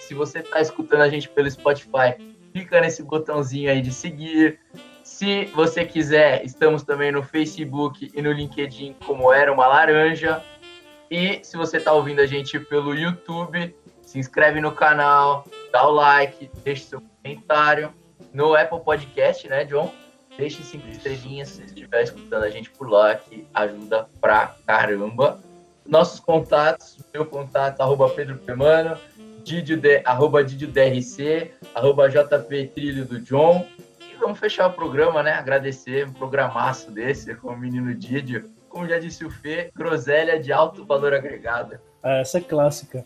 Se 0.00 0.14
você 0.14 0.40
está 0.40 0.60
escutando 0.60 1.02
a 1.02 1.08
gente 1.08 1.28
pelo 1.28 1.50
Spotify, 1.50 2.14
clica 2.52 2.80
nesse 2.80 3.02
botãozinho 3.02 3.70
aí 3.70 3.82
de 3.82 3.92
seguir. 3.92 4.58
Se 5.02 5.44
você 5.46 5.84
quiser, 5.84 6.44
estamos 6.44 6.82
também 6.82 7.12
no 7.12 7.22
Facebook 7.22 8.10
e 8.14 8.22
no 8.22 8.32
LinkedIn 8.32 8.96
como 9.04 9.32
Era 9.32 9.52
Uma 9.52 9.66
Laranja. 9.66 10.42
E 11.10 11.40
se 11.44 11.56
você 11.56 11.76
está 11.76 11.92
ouvindo 11.92 12.20
a 12.20 12.26
gente 12.26 12.58
pelo 12.58 12.94
YouTube, 12.94 13.74
se 14.02 14.18
inscreve 14.18 14.60
no 14.60 14.72
canal, 14.72 15.44
dá 15.70 15.86
o 15.86 15.90
like, 15.92 16.50
deixe 16.64 16.84
seu 16.84 17.02
comentário. 17.22 17.92
No 18.32 18.54
Apple 18.54 18.80
Podcast, 18.80 19.48
né, 19.48 19.64
John? 19.64 19.92
Deixe 20.36 20.62
cinco 20.62 20.88
estrelinhas 20.88 21.48
se 21.48 21.64
estiver 21.64 22.02
escutando 22.02 22.42
a 22.42 22.50
gente 22.50 22.70
por 22.70 22.90
lá, 22.90 23.14
que 23.14 23.46
ajuda 23.54 24.08
pra 24.20 24.54
caramba. 24.66 25.40
nossos 25.86 26.20
contatos, 26.20 26.98
meu 27.14 27.24
contato, 27.24 27.80
arroba 27.80 28.08
Pedro 28.10 28.36
Permano, 28.38 28.98
Didio 29.46 29.80
arroba 30.04 30.42
Didio 30.42 30.66
DRC, 30.66 31.52
arroba 31.72 32.08
JP 32.08 32.66
Trilho 32.74 33.04
do 33.04 33.20
John. 33.20 33.64
E 34.00 34.16
vamos 34.16 34.40
fechar 34.40 34.66
o 34.66 34.72
programa, 34.72 35.22
né? 35.22 35.34
Agradecer 35.34 36.04
um 36.04 36.12
programaço 36.12 36.90
desse 36.90 37.32
com 37.36 37.52
o 37.52 37.56
menino 37.56 37.94
Didio. 37.94 38.50
Como 38.68 38.88
já 38.88 38.98
disse 38.98 39.24
o 39.24 39.30
Fê, 39.30 39.70
groselha 39.72 40.40
de 40.40 40.52
alto 40.52 40.84
valor 40.84 41.14
agregado. 41.14 41.78
Ah, 42.02 42.16
essa 42.16 42.38
é 42.38 42.40
clássica. 42.40 43.04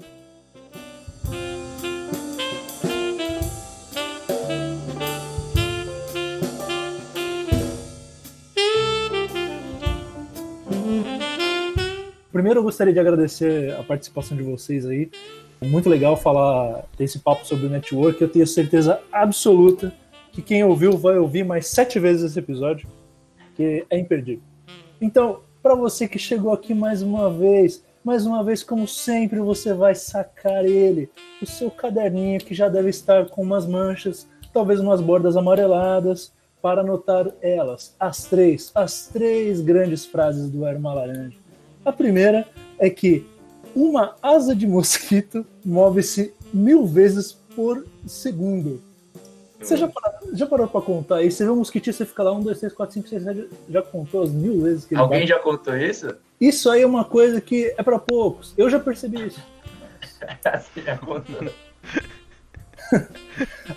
Primeiro 12.32 12.61
eu 12.61 12.64
gostaria 12.64 12.95
de 12.95 12.99
agradecer 12.99 13.74
a 13.74 13.82
participação 13.82 14.34
de 14.34 14.43
vocês 14.43 14.86
aí. 14.86 15.11
Muito 15.62 15.88
legal 15.90 16.16
falar 16.16 16.84
desse 16.96 17.18
papo 17.18 17.46
sobre 17.46 17.66
o 17.66 17.70
network. 17.70 18.20
Eu 18.20 18.28
tenho 18.28 18.46
certeza 18.46 19.00
absoluta 19.12 19.92
que 20.32 20.40
quem 20.40 20.64
ouviu 20.64 20.96
vai 20.96 21.18
ouvir 21.18 21.44
mais 21.44 21.66
sete 21.66 21.98
vezes 21.98 22.30
esse 22.30 22.38
episódio, 22.38 22.88
que 23.54 23.84
é 23.90 23.98
imperdível. 23.98 24.42
Então, 25.00 25.40
para 25.62 25.74
você 25.74 26.08
que 26.08 26.18
chegou 26.18 26.52
aqui 26.52 26.72
mais 26.72 27.02
uma 27.02 27.30
vez, 27.30 27.84
mais 28.02 28.24
uma 28.24 28.42
vez, 28.42 28.62
como 28.62 28.88
sempre, 28.88 29.40
você 29.40 29.74
vai 29.74 29.94
sacar 29.94 30.64
ele, 30.64 31.11
o 31.42 31.46
seu 31.46 31.70
caderninho 31.70 32.40
que 32.40 32.54
já 32.54 32.68
deve 32.68 32.88
estar 32.88 33.26
com 33.26 33.42
umas 33.42 33.66
manchas, 33.66 34.26
talvez 34.52 34.80
umas 34.80 35.00
bordas 35.00 35.36
amareladas, 35.36 36.32
para 36.62 36.82
anotar 36.82 37.26
elas, 37.40 37.94
as 37.98 38.24
três, 38.24 38.70
as 38.74 39.06
três 39.06 39.61
grandes 39.61 40.04
frases 40.04 40.50
do 40.50 40.66
Erma 40.66 40.92
Laranja. 40.92 41.38
A 41.84 41.92
primeira 41.92 42.46
é 42.78 42.90
que 42.90 43.26
uma 43.74 44.14
asa 44.22 44.54
de 44.54 44.66
mosquito 44.66 45.44
move-se 45.64 46.32
mil 46.52 46.86
vezes 46.86 47.32
por 47.54 47.84
segundo. 48.06 48.82
Você 49.60 49.76
já 49.76 49.86
parou, 49.86 50.34
já 50.34 50.46
parou 50.46 50.66
pra 50.66 50.80
contar 50.80 51.16
aí? 51.16 51.30
Você 51.30 51.44
vê 51.44 51.50
um 51.50 51.56
mosquitinho, 51.56 51.92
você 51.92 52.06
fica 52.06 52.22
lá, 52.22 52.32
um, 52.32 52.40
dois, 52.40 52.58
três, 52.58 52.72
quatro, 52.72 52.94
cinco, 52.94 53.08
seis, 53.08 53.22
sete, 53.22 53.48
já 53.68 53.82
contou 53.82 54.22
as 54.22 54.30
mil 54.30 54.62
vezes 54.62 54.86
que 54.86 54.94
ele 54.94 55.02
Alguém 55.02 55.26
já 55.26 55.38
contou 55.38 55.76
isso? 55.76 56.14
Isso 56.40 56.70
aí 56.70 56.80
é 56.80 56.86
uma 56.86 57.04
coisa 57.04 57.40
que 57.40 57.74
é 57.76 57.82
pra 57.82 57.98
poucos. 57.98 58.54
Eu 58.56 58.70
já 58.70 58.80
percebi 58.80 59.26
isso. 59.26 59.40
Assim 60.44 60.82
já 60.82 60.96
contou. 60.96 61.52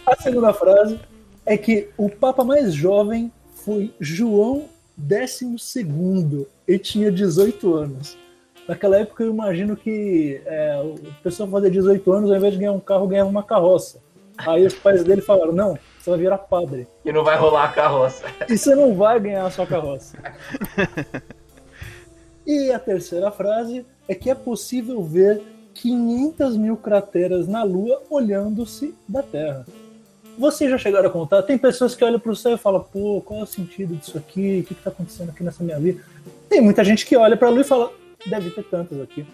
A 0.06 0.16
segunda 0.22 0.54
frase 0.54 1.00
é 1.46 1.58
que 1.58 1.90
o 1.98 2.10
Papa 2.10 2.44
mais 2.44 2.74
jovem 2.74 3.32
foi 3.64 3.94
João 4.00 4.70
XII 4.98 6.48
e 6.68 6.80
tinha 6.80 7.12
18 7.12 7.74
anos. 7.76 8.18
Naquela 8.68 8.98
época 8.98 9.24
eu 9.24 9.30
imagino 9.30 9.76
que 9.76 10.42
é, 10.46 10.82
o 10.82 10.96
pessoal 11.22 11.50
fazia 11.50 11.70
18 11.70 12.12
anos, 12.12 12.32
ao 12.32 12.38
invés 12.38 12.54
de 12.54 12.60
ganhar 12.60 12.72
um 12.72 12.80
carro, 12.80 13.08
ganhava 13.08 13.30
uma 13.30 13.44
carroça. 13.44 14.02
Aí 14.38 14.66
os 14.66 14.74
pais 14.74 15.04
dele 15.04 15.22
falaram: 15.22 15.52
não, 15.52 15.78
você 16.00 16.10
vai 16.10 16.20
virar 16.20 16.38
padre. 16.38 16.88
Que 17.04 17.12
não 17.12 17.24
vai 17.24 17.38
rolar 17.38 17.66
a 17.66 17.74
carroça. 17.74 18.26
E 18.50 18.58
você 18.58 18.74
não 18.74 18.96
vai 18.96 19.20
ganhar 19.20 19.46
a 19.46 19.52
sua 19.52 19.66
carroça. 19.66 20.18
E 22.46 22.72
a 22.72 22.80
terceira 22.80 23.32
frase 23.32 23.86
é 24.08 24.14
que 24.14 24.30
é 24.30 24.36
possível 24.36 25.02
ver 25.02 25.42
500 25.74 26.58
mil 26.58 26.76
crateras 26.76 27.48
na 27.48 27.64
Lua 27.64 28.02
olhando-se 28.10 28.94
da 29.08 29.24
Terra. 29.24 29.66
Vocês 30.38 30.70
já 30.70 30.78
chegaram 30.78 31.08
a 31.08 31.12
contar? 31.12 31.44
Tem 31.44 31.58
pessoas 31.58 31.96
que 31.96 32.04
olham 32.04 32.20
para 32.20 32.32
o 32.32 32.36
céu 32.36 32.56
e 32.56 32.58
falam: 32.58 32.84
pô, 32.84 33.22
qual 33.22 33.40
é 33.40 33.44
o 33.44 33.48
sentido 33.48 33.96
disso 33.96 34.18
aqui? 34.18 34.60
O 34.60 34.68
que 34.68 34.74
está 34.74 34.90
acontecendo 34.90 35.30
aqui 35.30 35.44
nessa 35.44 35.64
minha 35.64 35.80
vida? 35.80 36.04
Tem 36.50 36.60
muita 36.60 36.84
gente 36.84 37.06
que 37.06 37.16
olha 37.16 37.38
para 37.38 37.48
a 37.48 37.52
Lua 37.52 37.62
e 37.62 37.66
fala: 37.66 37.92
deve 38.26 38.50
ter 38.52 38.64
tantas 38.64 39.00
aqui. 39.02 39.26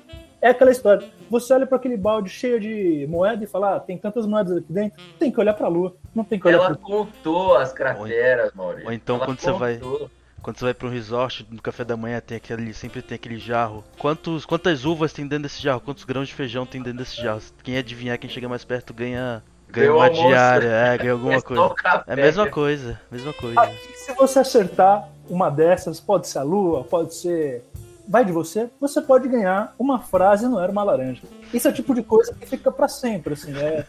É 0.42 0.50
aquela 0.50 0.72
história. 0.72 1.06
Você 1.30 1.54
olha 1.54 1.68
para 1.68 1.76
aquele 1.78 1.98
balde 1.98 2.30
cheio 2.30 2.60
de 2.60 3.06
moeda 3.10 3.44
e 3.44 3.48
fala: 3.48 3.76
ah, 3.76 3.80
tem 3.80 3.98
tantas 3.98 4.26
moedas 4.26 4.56
aqui 4.58 4.72
dentro. 4.72 5.04
Tem 5.20 5.30
que 5.32 5.40
olhar 5.40 5.54
para 5.54 5.66
a 5.66 5.70
Lua. 5.70 5.96
Não 6.16 6.24
tem 6.24 6.40
que 6.40 6.48
olhar 6.48 6.58
Ela 6.58 6.66
para 6.68 6.76
contou 6.78 7.58
as 7.58 7.74
crateras, 7.74 8.54
Maurício. 8.54 8.88
ou 8.88 8.94
então 8.94 9.18
Ela 9.18 9.26
quando 9.26 9.40
você 9.40 9.52
vai- 9.52 9.78
contou. 9.78 10.10
Quando 10.42 10.58
você 10.58 10.64
vai 10.64 10.74
para 10.74 10.88
um 10.88 10.92
resort, 10.92 11.46
no 11.52 11.62
café 11.62 11.84
da 11.84 11.98
manhã 11.98 12.22
tem 12.22 12.38
aquele, 12.38 12.74
sempre 12.74 13.02
tem 13.02 13.16
aquele 13.16 13.38
jarro. 13.38 13.84
Quantos, 13.98 14.46
quantas 14.46 14.86
uvas 14.86 15.12
tem 15.12 15.28
dentro 15.28 15.44
desse 15.44 15.62
jarro? 15.62 15.82
Quantos 15.82 16.06
grãos 16.06 16.30
de 16.30 16.34
feijão 16.34 16.66
tem 16.66 16.82
dentro 16.82 17.00
desse 17.00 17.22
jarro? 17.22 17.42
Quem 17.62 17.76
adivinhar, 17.76 18.18
quem 18.18 18.30
chega 18.30 18.48
mais 18.48 18.64
perto 18.64 18.94
ganha, 18.94 19.44
ganha 19.68 19.88
Ganhou 19.88 19.98
uma 19.98 20.06
almoço. 20.08 20.28
diária, 20.30 20.68
é, 20.70 20.98
ganha 20.98 21.10
É 21.10 21.12
alguma 21.12 21.40
só 21.42 21.46
coisa. 21.46 21.76
É 22.08 22.14
a 22.14 22.16
mesma 22.16 22.48
coisa, 22.50 23.02
mesma 23.12 23.34
coisa. 23.34 23.60
Aqui, 23.60 23.98
se 23.98 24.14
você 24.14 24.40
acertar 24.40 25.10
uma 25.30 25.50
dessas, 25.50 26.00
pode 26.00 26.26
ser 26.30 26.40
a 26.40 26.44
lua, 26.44 26.86
pode 26.86 27.14
ser. 27.14 27.62
Vai 28.10 28.26
de 28.26 28.32
você, 28.32 28.72
você 28.82 29.00
pode 29.04 29.28
ganhar 29.28 29.76
uma 29.78 30.00
frase 30.00 30.48
no 30.48 30.60
Era 30.60 30.72
uma 30.72 30.84
Laranja. 30.84 31.22
Isso 31.54 31.68
é 31.68 31.72
o 31.72 31.74
tipo 31.74 31.94
de 31.94 32.02
coisa 32.02 32.34
que 32.34 32.48
fica 32.48 32.72
pra 32.72 32.88
sempre, 32.88 33.36
assim, 33.36 33.54
é, 33.56 33.86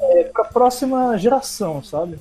é 0.00 0.24
pra 0.24 0.44
próxima 0.44 1.18
geração, 1.18 1.84
sabe? 1.84 2.18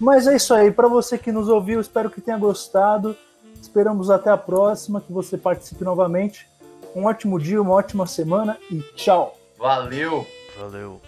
Mas 0.00 0.26
é 0.26 0.34
isso 0.34 0.54
aí, 0.54 0.72
pra 0.72 0.88
você 0.88 1.18
que 1.18 1.30
nos 1.30 1.50
ouviu, 1.50 1.78
espero 1.78 2.08
que 2.08 2.22
tenha 2.22 2.38
gostado. 2.38 3.14
Esperamos 3.60 4.08
até 4.08 4.30
a 4.30 4.36
próxima, 4.38 5.02
que 5.02 5.12
você 5.12 5.36
participe 5.36 5.84
novamente. 5.84 6.48
Um 6.94 7.04
ótimo 7.04 7.38
dia, 7.38 7.60
uma 7.60 7.74
ótima 7.74 8.06
semana 8.06 8.56
e 8.70 8.80
tchau! 8.94 9.36
Valeu. 9.58 10.26
Valeu. 10.58 11.02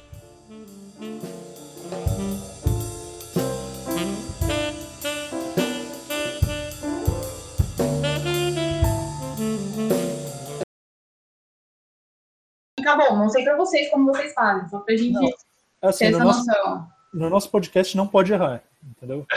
Tá 12.89 12.97
bom, 12.97 13.17
não 13.19 13.29
sei 13.29 13.45
pra 13.45 13.55
vocês 13.55 13.91
como 13.91 14.07
vocês 14.07 14.33
fazem, 14.33 14.67
só 14.67 14.79
pra 14.79 14.97
gente 14.97 15.13
Não, 15.13 15.21
ter 15.21 15.35
Assim, 15.83 16.09
no 16.09 16.17
essa 16.17 16.25
nosso, 16.25 16.47
noção. 16.47 16.89
no 17.13 17.29
nosso 17.29 17.51
podcast 17.51 17.95
não 17.95 18.07
pode 18.07 18.33
errar, 18.33 18.63
entendeu? 18.83 19.27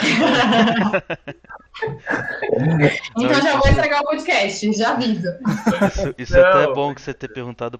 Então 3.16 3.42
já 3.42 3.56
vou 3.56 3.68
estragar 3.68 4.00
o 4.02 4.04
podcast, 4.04 4.72
já 4.72 4.92
aviso. 4.92 5.28
Isso, 5.88 6.14
isso 6.18 6.36
é 6.36 6.40
até 6.40 6.72
bom 6.72 6.94
que 6.94 7.00
você 7.00 7.12
ter 7.14 7.28
perguntado 7.28 7.78